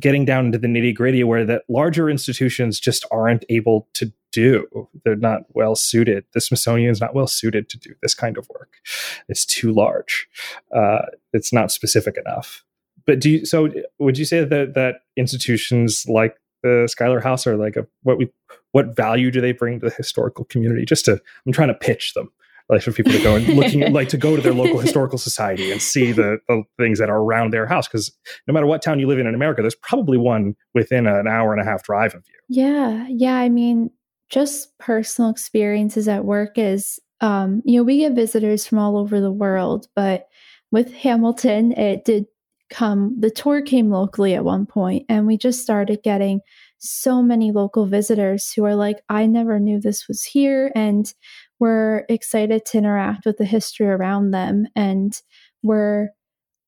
getting 0.00 0.24
down 0.24 0.46
into 0.46 0.58
the 0.58 0.66
nitty 0.66 0.92
gritty 0.94 1.22
where 1.22 1.44
that 1.44 1.62
larger 1.68 2.10
institutions 2.10 2.80
just 2.80 3.06
aren't 3.12 3.44
able 3.48 3.88
to 3.94 4.12
do. 4.32 4.88
They're 5.04 5.16
not 5.16 5.42
well 5.50 5.74
suited. 5.74 6.24
The 6.32 6.40
Smithsonian 6.40 6.90
is 6.90 7.00
not 7.00 7.14
well 7.14 7.26
suited 7.26 7.68
to 7.70 7.78
do 7.78 7.94
this 8.02 8.14
kind 8.14 8.36
of 8.36 8.48
work. 8.50 8.76
It's 9.28 9.44
too 9.44 9.72
large. 9.72 10.28
Uh, 10.74 11.06
it's 11.32 11.52
not 11.52 11.70
specific 11.70 12.16
enough. 12.16 12.64
But 13.06 13.20
do 13.20 13.30
you, 13.30 13.46
so 13.46 13.70
would 13.98 14.18
you 14.18 14.24
say 14.24 14.44
that 14.44 14.74
that 14.74 14.96
institutions 15.16 16.06
like 16.08 16.36
the 16.62 16.86
Schuyler 16.90 17.20
House 17.20 17.46
are 17.46 17.56
like 17.56 17.76
a, 17.76 17.86
what 18.02 18.18
we 18.18 18.30
what 18.72 18.94
value 18.94 19.30
do 19.30 19.40
they 19.40 19.52
bring 19.52 19.80
to 19.80 19.88
the 19.88 19.94
historical 19.94 20.44
community? 20.44 20.84
Just 20.84 21.06
to 21.06 21.20
I'm 21.46 21.52
trying 21.52 21.68
to 21.68 21.74
pitch 21.74 22.14
them 22.14 22.30
like 22.70 22.82
for 22.82 22.92
people 22.92 23.12
to 23.12 23.22
go 23.22 23.34
and 23.34 23.46
looking 23.56 23.92
like 23.92 24.08
to 24.10 24.16
go 24.16 24.36
to 24.36 24.42
their 24.42 24.54
local 24.54 24.78
historical 24.78 25.18
society 25.18 25.72
and 25.72 25.82
see 25.82 26.12
the, 26.12 26.38
the 26.48 26.62
things 26.78 26.98
that 27.00 27.10
are 27.10 27.18
around 27.18 27.52
their 27.52 27.66
house 27.66 27.88
because 27.88 28.16
no 28.46 28.54
matter 28.54 28.66
what 28.66 28.80
town 28.80 29.00
you 29.00 29.06
live 29.06 29.18
in 29.18 29.26
in 29.26 29.34
America, 29.34 29.60
there's 29.60 29.74
probably 29.74 30.16
one 30.16 30.54
within 30.72 31.06
an 31.06 31.26
hour 31.26 31.52
and 31.52 31.60
a 31.60 31.64
half 31.64 31.82
drive 31.82 32.14
of 32.14 32.24
you. 32.28 32.38
Yeah, 32.48 33.06
yeah. 33.08 33.34
I 33.34 33.48
mean, 33.48 33.90
just 34.30 34.76
personal 34.78 35.30
experiences 35.30 36.08
at 36.08 36.24
work 36.24 36.56
is 36.56 36.98
um, 37.20 37.62
you 37.64 37.78
know 37.78 37.82
we 37.84 37.98
get 37.98 38.14
visitors 38.14 38.66
from 38.66 38.78
all 38.78 38.96
over 38.96 39.20
the 39.20 39.32
world, 39.32 39.86
but 39.94 40.28
with 40.72 40.92
Hamilton, 40.94 41.72
it 41.72 42.04
did 42.04 42.26
come 42.70 43.16
the 43.18 43.30
tour 43.30 43.60
came 43.60 43.90
locally 43.90 44.32
at 44.34 44.44
one 44.44 44.64
point 44.64 45.04
and 45.08 45.26
we 45.26 45.36
just 45.36 45.60
started 45.60 46.00
getting 46.04 46.40
so 46.78 47.20
many 47.20 47.50
local 47.50 47.84
visitors 47.84 48.52
who 48.52 48.64
are 48.64 48.76
like 48.76 48.98
i 49.08 49.26
never 49.26 49.58
knew 49.58 49.80
this 49.80 50.06
was 50.06 50.22
here 50.22 50.70
and 50.76 51.12
we're 51.58 52.04
excited 52.08 52.64
to 52.64 52.78
interact 52.78 53.26
with 53.26 53.38
the 53.38 53.44
history 53.44 53.88
around 53.88 54.30
them 54.30 54.68
and 54.76 55.20
we're 55.64 56.10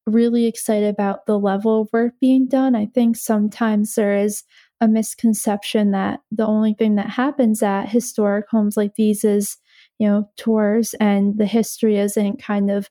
really 0.06 0.46
excited 0.46 0.88
about 0.88 1.26
the 1.26 1.38
level 1.38 1.82
of 1.82 1.88
work 1.92 2.14
being 2.20 2.46
done. 2.46 2.74
I 2.74 2.86
think 2.86 3.16
sometimes 3.16 3.94
there 3.94 4.16
is 4.16 4.42
a 4.82 4.88
misconception 4.88 5.92
that 5.92 6.20
the 6.30 6.46
only 6.46 6.74
thing 6.74 6.96
that 6.96 7.08
happens 7.08 7.62
at 7.62 7.88
historic 7.88 8.46
homes 8.50 8.76
like 8.76 8.96
these 8.96 9.24
is 9.24 9.56
you 9.98 10.08
know 10.08 10.28
tours 10.36 10.94
and 11.00 11.38
the 11.38 11.46
history 11.46 11.98
isn't 11.98 12.42
kind 12.42 12.70
of 12.70 12.90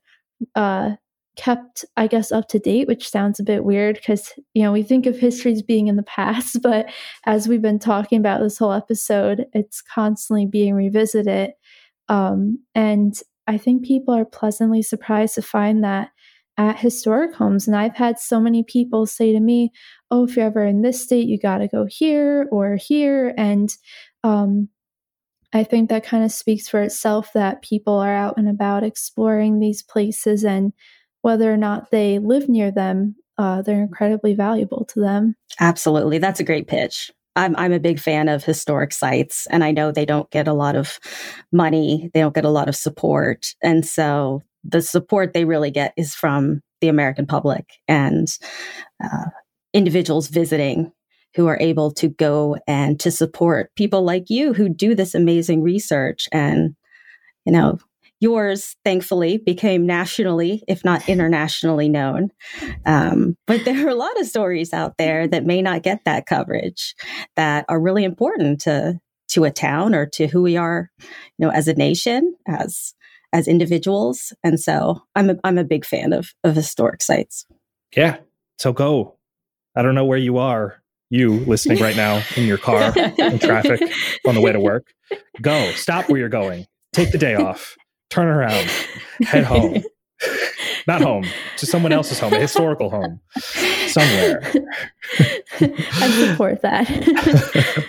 uh, 0.55 0.91
kept, 1.37 1.85
I 1.97 2.07
guess, 2.07 2.31
up 2.31 2.47
to 2.49 2.59
date, 2.59 2.87
which 2.87 3.09
sounds 3.09 3.39
a 3.39 3.43
bit 3.43 3.63
weird 3.63 3.95
because, 3.95 4.33
you 4.53 4.63
know, 4.63 4.71
we 4.71 4.83
think 4.83 5.05
of 5.05 5.17
history 5.17 5.51
as 5.53 5.61
being 5.61 5.87
in 5.87 5.95
the 5.95 6.03
past, 6.03 6.57
but 6.63 6.91
as 7.25 7.47
we've 7.47 7.61
been 7.61 7.79
talking 7.79 8.19
about 8.19 8.41
this 8.41 8.57
whole 8.57 8.73
episode, 8.73 9.45
it's 9.53 9.81
constantly 9.81 10.45
being 10.45 10.73
revisited. 10.73 11.51
Um, 12.09 12.59
and 12.75 13.17
I 13.47 13.57
think 13.57 13.85
people 13.85 14.13
are 14.13 14.25
pleasantly 14.25 14.81
surprised 14.81 15.35
to 15.35 15.41
find 15.41 15.83
that 15.83 16.09
at 16.57 16.79
historic 16.79 17.33
homes. 17.33 17.67
And 17.67 17.75
I've 17.75 17.95
had 17.95 18.19
so 18.19 18.39
many 18.39 18.63
people 18.63 19.05
say 19.05 19.31
to 19.31 19.39
me, 19.39 19.71
Oh, 20.09 20.25
if 20.25 20.35
you're 20.35 20.45
ever 20.45 20.65
in 20.65 20.81
this 20.81 21.01
state, 21.01 21.27
you 21.27 21.39
got 21.39 21.59
to 21.59 21.67
go 21.67 21.85
here 21.89 22.47
or 22.51 22.75
here. 22.75 23.33
And 23.37 23.69
um, 24.23 24.69
I 25.53 25.63
think 25.63 25.89
that 25.89 26.05
kind 26.05 26.23
of 26.23 26.31
speaks 26.31 26.67
for 26.67 26.81
itself 26.81 27.31
that 27.33 27.61
people 27.61 27.97
are 27.97 28.13
out 28.13 28.37
and 28.37 28.49
about 28.49 28.83
exploring 28.83 29.59
these 29.59 29.83
places 29.83 30.43
and 30.43 30.73
whether 31.21 31.51
or 31.51 31.57
not 31.57 31.91
they 31.91 32.19
live 32.19 32.49
near 32.49 32.71
them, 32.71 33.15
uh, 33.37 33.61
they're 33.61 33.81
incredibly 33.81 34.33
valuable 34.33 34.85
to 34.85 34.99
them. 34.99 35.35
Absolutely. 35.59 36.17
That's 36.17 36.39
a 36.39 36.45
great 36.45 36.67
pitch. 36.67 37.11
I'm, 37.35 37.55
I'm 37.55 37.71
a 37.71 37.79
big 37.79 37.99
fan 37.99 38.27
of 38.27 38.43
historic 38.43 38.91
sites, 38.91 39.47
and 39.49 39.63
I 39.63 39.71
know 39.71 39.91
they 39.91 40.05
don't 40.05 40.29
get 40.31 40.49
a 40.49 40.53
lot 40.53 40.75
of 40.75 40.99
money, 41.51 42.09
they 42.13 42.19
don't 42.19 42.35
get 42.35 42.43
a 42.43 42.49
lot 42.49 42.67
of 42.67 42.75
support. 42.75 43.55
And 43.63 43.85
so 43.85 44.41
the 44.64 44.82
support 44.82 45.34
they 45.34 45.45
really 45.45 45.72
get 45.72 45.93
is 45.97 46.14
from 46.14 46.62
the 46.82 46.88
American 46.88 47.26
public 47.26 47.66
and 47.88 48.28
uh, 49.03 49.30
individuals 49.74 50.28
visiting 50.28 50.91
who 51.36 51.47
are 51.47 51.57
able 51.62 51.91
to 51.91 52.09
go 52.09 52.57
and 52.68 52.99
to 52.99 53.09
support 53.09 53.72
people 53.76 54.03
like 54.03 54.26
you 54.30 54.53
who 54.53 54.68
do 54.68 54.93
this 54.95 55.16
amazing 55.16 55.62
research 55.62 56.28
and 56.32 56.76
you 57.45 57.51
know 57.51 57.78
yours, 58.22 58.76
thankfully, 58.86 59.39
became 59.39 59.86
nationally, 59.86 60.64
if 60.68 60.86
not 60.86 61.09
internationally 61.09 61.89
known. 61.89 62.30
Um, 62.86 63.36
but 63.47 63.66
there 63.66 63.86
are 63.86 63.89
a 63.89 63.95
lot 63.95 64.18
of 64.22 64.28
stories 64.28 64.72
out 64.72 64.93
there 64.97 65.28
that 65.28 65.43
may 65.43 65.62
not 65.62 65.84
get 65.84 66.05
that 66.05 66.28
coverage 66.28 66.95
that 67.36 67.66
are 67.68 67.82
really 67.82 68.05
important 68.05 68.62
to 68.62 68.99
to 69.30 69.45
a 69.45 69.51
town 69.51 69.95
or 69.95 70.05
to 70.05 70.28
who 70.28 70.41
we 70.41 70.57
are, 70.57 70.89
you 70.99 71.07
know, 71.39 71.49
as 71.49 71.68
a 71.70 71.74
nation, 71.74 72.36
as 72.47 72.93
as 73.34 73.47
individuals. 73.47 74.34
And 74.43 74.59
so 74.59 75.01
I'm 75.15 75.29
a, 75.32 75.36
I'm 75.43 75.57
a 75.57 75.63
big 75.63 75.86
fan 75.86 76.13
of 76.13 76.29
of 76.43 76.55
historic 76.55 77.01
sites. 77.01 77.45
Yeah. 77.95 78.17
So 78.59 78.73
go. 78.73 79.17
I 79.75 79.82
don't 79.82 79.95
know 79.95 80.05
where 80.05 80.17
you 80.17 80.38
are, 80.38 80.82
you 81.09 81.39
listening 81.45 81.79
right 81.82 81.95
now 81.95 82.21
in 82.36 82.45
your 82.45 82.57
car 82.57 82.93
in 82.97 83.39
traffic 83.39 83.82
on 84.27 84.36
the 84.36 84.41
way 84.41 84.51
to 84.51 84.59
work. 84.59 84.88
Go. 85.41 85.71
Stop 85.71 86.09
where 86.09 86.19
you're 86.19 86.29
going. 86.29 86.67
Take 86.93 87.11
the 87.11 87.17
day 87.17 87.36
off 87.36 87.77
turn 88.11 88.27
around, 88.27 88.69
head 89.23 89.45
home. 89.45 89.84
Not 90.88 91.01
home, 91.01 91.25
to 91.57 91.65
someone 91.65 91.91
else's 91.91 92.19
home, 92.19 92.34
a 92.34 92.39
historical 92.39 92.89
home 92.89 93.21
somewhere. 93.93 94.41
I 95.59 96.27
support 96.27 96.61
that. 96.61 97.87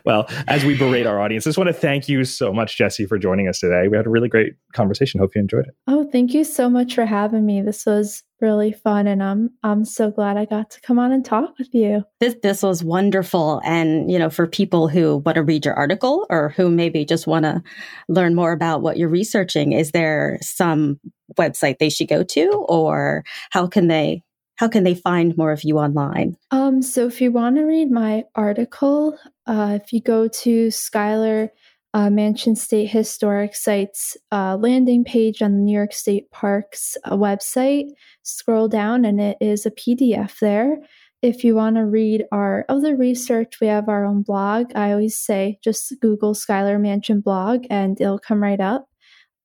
well, 0.04 0.26
as 0.48 0.64
we 0.64 0.76
berate 0.76 1.06
our 1.06 1.20
audience, 1.20 1.46
I 1.46 1.50
just 1.50 1.58
want 1.58 1.68
to 1.68 1.74
thank 1.74 2.08
you 2.08 2.24
so 2.24 2.52
much, 2.52 2.76
Jessie, 2.76 3.06
for 3.06 3.18
joining 3.18 3.48
us 3.48 3.60
today. 3.60 3.88
We 3.88 3.96
had 3.96 4.06
a 4.06 4.10
really 4.10 4.28
great 4.28 4.54
conversation. 4.72 5.20
Hope 5.20 5.34
you 5.34 5.40
enjoyed 5.40 5.66
it. 5.66 5.74
Oh, 5.86 6.08
thank 6.10 6.34
you 6.34 6.44
so 6.44 6.68
much 6.68 6.94
for 6.94 7.06
having 7.06 7.46
me. 7.46 7.62
This 7.62 7.86
was 7.86 8.22
really 8.40 8.72
fun 8.72 9.06
and 9.06 9.22
I'm 9.22 9.50
I'm 9.62 9.84
so 9.86 10.10
glad 10.10 10.36
I 10.36 10.44
got 10.44 10.70
to 10.70 10.80
come 10.82 10.98
on 10.98 11.12
and 11.12 11.24
talk 11.24 11.56
with 11.58 11.72
you. 11.72 12.04
This 12.20 12.36
this 12.42 12.62
was 12.62 12.84
wonderful 12.84 13.62
and 13.64 14.10
you 14.10 14.18
know 14.18 14.28
for 14.28 14.46
people 14.46 14.86
who 14.86 15.18
want 15.18 15.36
to 15.36 15.42
read 15.42 15.64
your 15.64 15.74
article 15.74 16.26
or 16.28 16.50
who 16.50 16.70
maybe 16.70 17.06
just 17.06 17.26
want 17.26 17.44
to 17.44 17.62
learn 18.08 18.34
more 18.34 18.52
about 18.52 18.82
what 18.82 18.98
you're 18.98 19.08
researching 19.08 19.72
is 19.72 19.92
there 19.92 20.38
some 20.42 21.00
website 21.38 21.78
they 21.78 21.88
should 21.88 22.08
go 22.08 22.22
to 22.22 22.50
or 22.68 23.24
how 23.50 23.66
can 23.66 23.86
they 23.88 24.22
how 24.56 24.68
can 24.68 24.84
they 24.84 24.94
find 24.94 25.36
more 25.36 25.52
of 25.52 25.64
you 25.64 25.78
online? 25.78 26.36
Um 26.50 26.82
so 26.82 27.06
if 27.06 27.20
you 27.20 27.32
want 27.32 27.56
to 27.56 27.62
read 27.62 27.90
my 27.90 28.24
article, 28.34 29.18
uh 29.46 29.78
if 29.82 29.92
you 29.92 30.00
go 30.00 30.28
to 30.28 30.70
Schuyler 30.70 31.50
uh, 31.94 32.10
Mansion 32.10 32.56
State 32.56 32.86
Historic 32.86 33.54
Sites 33.54 34.16
uh, 34.32 34.56
landing 34.56 35.04
page 35.04 35.40
on 35.40 35.52
the 35.52 35.60
New 35.60 35.74
York 35.74 35.92
State 35.92 36.28
Parks 36.32 36.96
uh, 37.04 37.12
website. 37.12 37.86
Scroll 38.24 38.66
down, 38.66 39.04
and 39.04 39.20
it 39.20 39.36
is 39.40 39.64
a 39.64 39.70
PDF 39.70 40.40
there. 40.40 40.78
If 41.22 41.44
you 41.44 41.54
want 41.54 41.76
to 41.76 41.86
read 41.86 42.24
our 42.32 42.66
other 42.68 42.96
research, 42.96 43.60
we 43.60 43.68
have 43.68 43.88
our 43.88 44.04
own 44.04 44.22
blog. 44.22 44.72
I 44.74 44.90
always 44.90 45.16
say 45.16 45.58
just 45.62 45.94
Google 46.02 46.34
Schuyler 46.34 46.80
Mansion 46.80 47.20
blog, 47.20 47.64
and 47.70 47.98
it'll 48.00 48.18
come 48.18 48.42
right 48.42 48.60
up. 48.60 48.88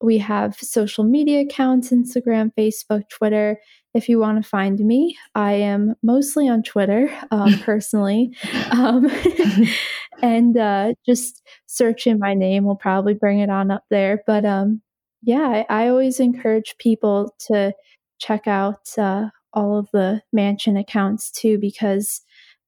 We 0.02 0.18
have 0.18 0.56
social 0.56 1.04
media 1.04 1.42
accounts 1.42 1.92
Instagram, 1.92 2.52
Facebook, 2.58 3.10
Twitter. 3.10 3.60
If 3.94 4.08
you 4.08 4.20
want 4.20 4.42
to 4.42 4.48
find 4.48 4.80
me, 4.80 5.18
I 5.34 5.54
am 5.54 5.96
mostly 6.04 6.48
on 6.48 6.64
Twitter 6.64 7.10
um, 7.32 7.60
personally. 7.64 8.36
Um, 8.72 9.10
and 10.22 10.56
uh, 10.58 10.94
just 11.06 11.42
searching 11.66 12.20
my 12.20 12.34
name 12.34 12.66
will 12.66 12.76
probably 12.76 13.14
bring 13.14 13.40
it 13.40 13.50
on 13.50 13.72
up 13.72 13.84
there. 13.90 14.22
But 14.28 14.46
um, 14.46 14.82
yeah, 15.24 15.66
I, 15.70 15.86
I, 15.86 15.88
always 15.90 16.20
encourage 16.20 16.76
people 16.78 17.34
to 17.48 17.74
check 18.20 18.48
out 18.48 18.98
uh, 18.98 19.30
all 19.54 19.78
of 19.78 19.90
the 19.92 20.22
mansion 20.32 20.78
accounts 20.78 21.32
too, 21.32 21.58
because 21.58 22.22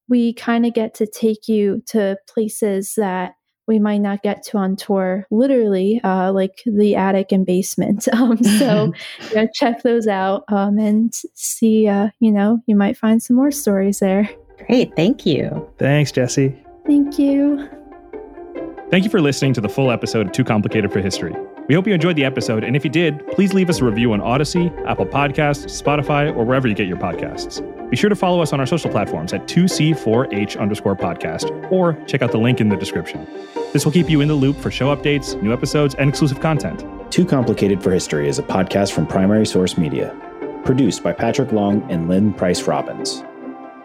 we 0.09 0.33
kind 0.33 0.65
of 0.65 0.73
get 0.73 0.93
to 0.95 1.07
take 1.07 1.47
you 1.47 1.81
to 1.87 2.17
places 2.27 2.93
that 2.97 3.33
we 3.67 3.79
might 3.79 3.99
not 3.99 4.23
get 4.23 4.43
to 4.43 4.57
on 4.57 4.75
tour, 4.75 5.25
literally, 5.31 6.01
uh, 6.03 6.31
like 6.31 6.61
the 6.65 6.95
attic 6.95 7.31
and 7.31 7.45
basement. 7.45 8.07
Um, 8.21 8.43
so 8.43 8.93
yeah, 9.33 9.45
check 9.55 9.81
those 9.81 10.05
out 10.05 10.43
um, 10.49 10.77
and 10.77 11.13
see, 11.33 11.87
uh, 11.87 12.09
you 12.19 12.31
know, 12.31 12.59
you 12.67 12.75
might 12.75 12.95
find 12.95 13.23
some 13.23 13.35
more 13.35 13.51
stories 13.51 13.99
there. 13.99 14.29
Great. 14.67 14.95
Thank 14.95 15.25
you. 15.25 15.67
Thanks, 15.79 16.11
Jessie. 16.11 16.55
Thank 16.85 17.17
you. 17.17 17.67
Thank 18.91 19.05
you 19.05 19.09
for 19.09 19.21
listening 19.21 19.53
to 19.53 19.61
the 19.61 19.69
full 19.69 19.89
episode 19.89 20.27
of 20.27 20.33
Too 20.33 20.43
Complicated 20.43 20.91
for 20.91 20.99
History. 20.99 21.33
We 21.71 21.75
hope 21.75 21.87
you 21.87 21.93
enjoyed 21.93 22.17
the 22.17 22.25
episode, 22.25 22.65
and 22.65 22.75
if 22.75 22.83
you 22.83 22.89
did, 22.89 23.25
please 23.27 23.53
leave 23.53 23.69
us 23.69 23.79
a 23.79 23.85
review 23.85 24.11
on 24.11 24.19
Odyssey, 24.19 24.69
Apple 24.85 25.05
Podcasts, 25.05 25.81
Spotify, 25.81 26.35
or 26.35 26.43
wherever 26.43 26.67
you 26.67 26.75
get 26.75 26.85
your 26.85 26.97
podcasts. 26.97 27.61
Be 27.89 27.95
sure 27.95 28.09
to 28.09 28.15
follow 28.17 28.41
us 28.41 28.51
on 28.51 28.59
our 28.59 28.65
social 28.65 28.91
platforms 28.91 29.31
at 29.31 29.47
2C4H 29.47 30.59
underscore 30.59 30.97
podcast, 30.97 31.71
or 31.71 31.93
check 32.07 32.21
out 32.21 32.33
the 32.33 32.37
link 32.37 32.59
in 32.59 32.67
the 32.67 32.75
description. 32.75 33.25
This 33.71 33.85
will 33.85 33.93
keep 33.93 34.09
you 34.09 34.19
in 34.19 34.27
the 34.27 34.33
loop 34.33 34.57
for 34.57 34.69
show 34.69 34.93
updates, 34.93 35.41
new 35.41 35.53
episodes, 35.53 35.95
and 35.95 36.09
exclusive 36.09 36.41
content. 36.41 36.83
Too 37.09 37.25
Complicated 37.25 37.81
for 37.81 37.91
History 37.91 38.27
is 38.27 38.37
a 38.37 38.43
podcast 38.43 38.91
from 38.91 39.07
Primary 39.07 39.45
Source 39.45 39.77
Media, 39.77 40.13
produced 40.65 41.01
by 41.01 41.13
Patrick 41.13 41.53
Long 41.53 41.89
and 41.89 42.09
Lynn 42.09 42.33
Price 42.33 42.63
Robbins, 42.63 43.23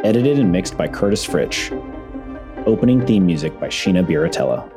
edited 0.03 0.41
and 0.41 0.51
mixed 0.51 0.76
by 0.76 0.89
Curtis 0.89 1.24
Fritsch, 1.24 1.70
opening 2.66 3.07
theme 3.07 3.24
music 3.24 3.61
by 3.61 3.68
Sheena 3.68 4.05
Biratello. 4.05 4.76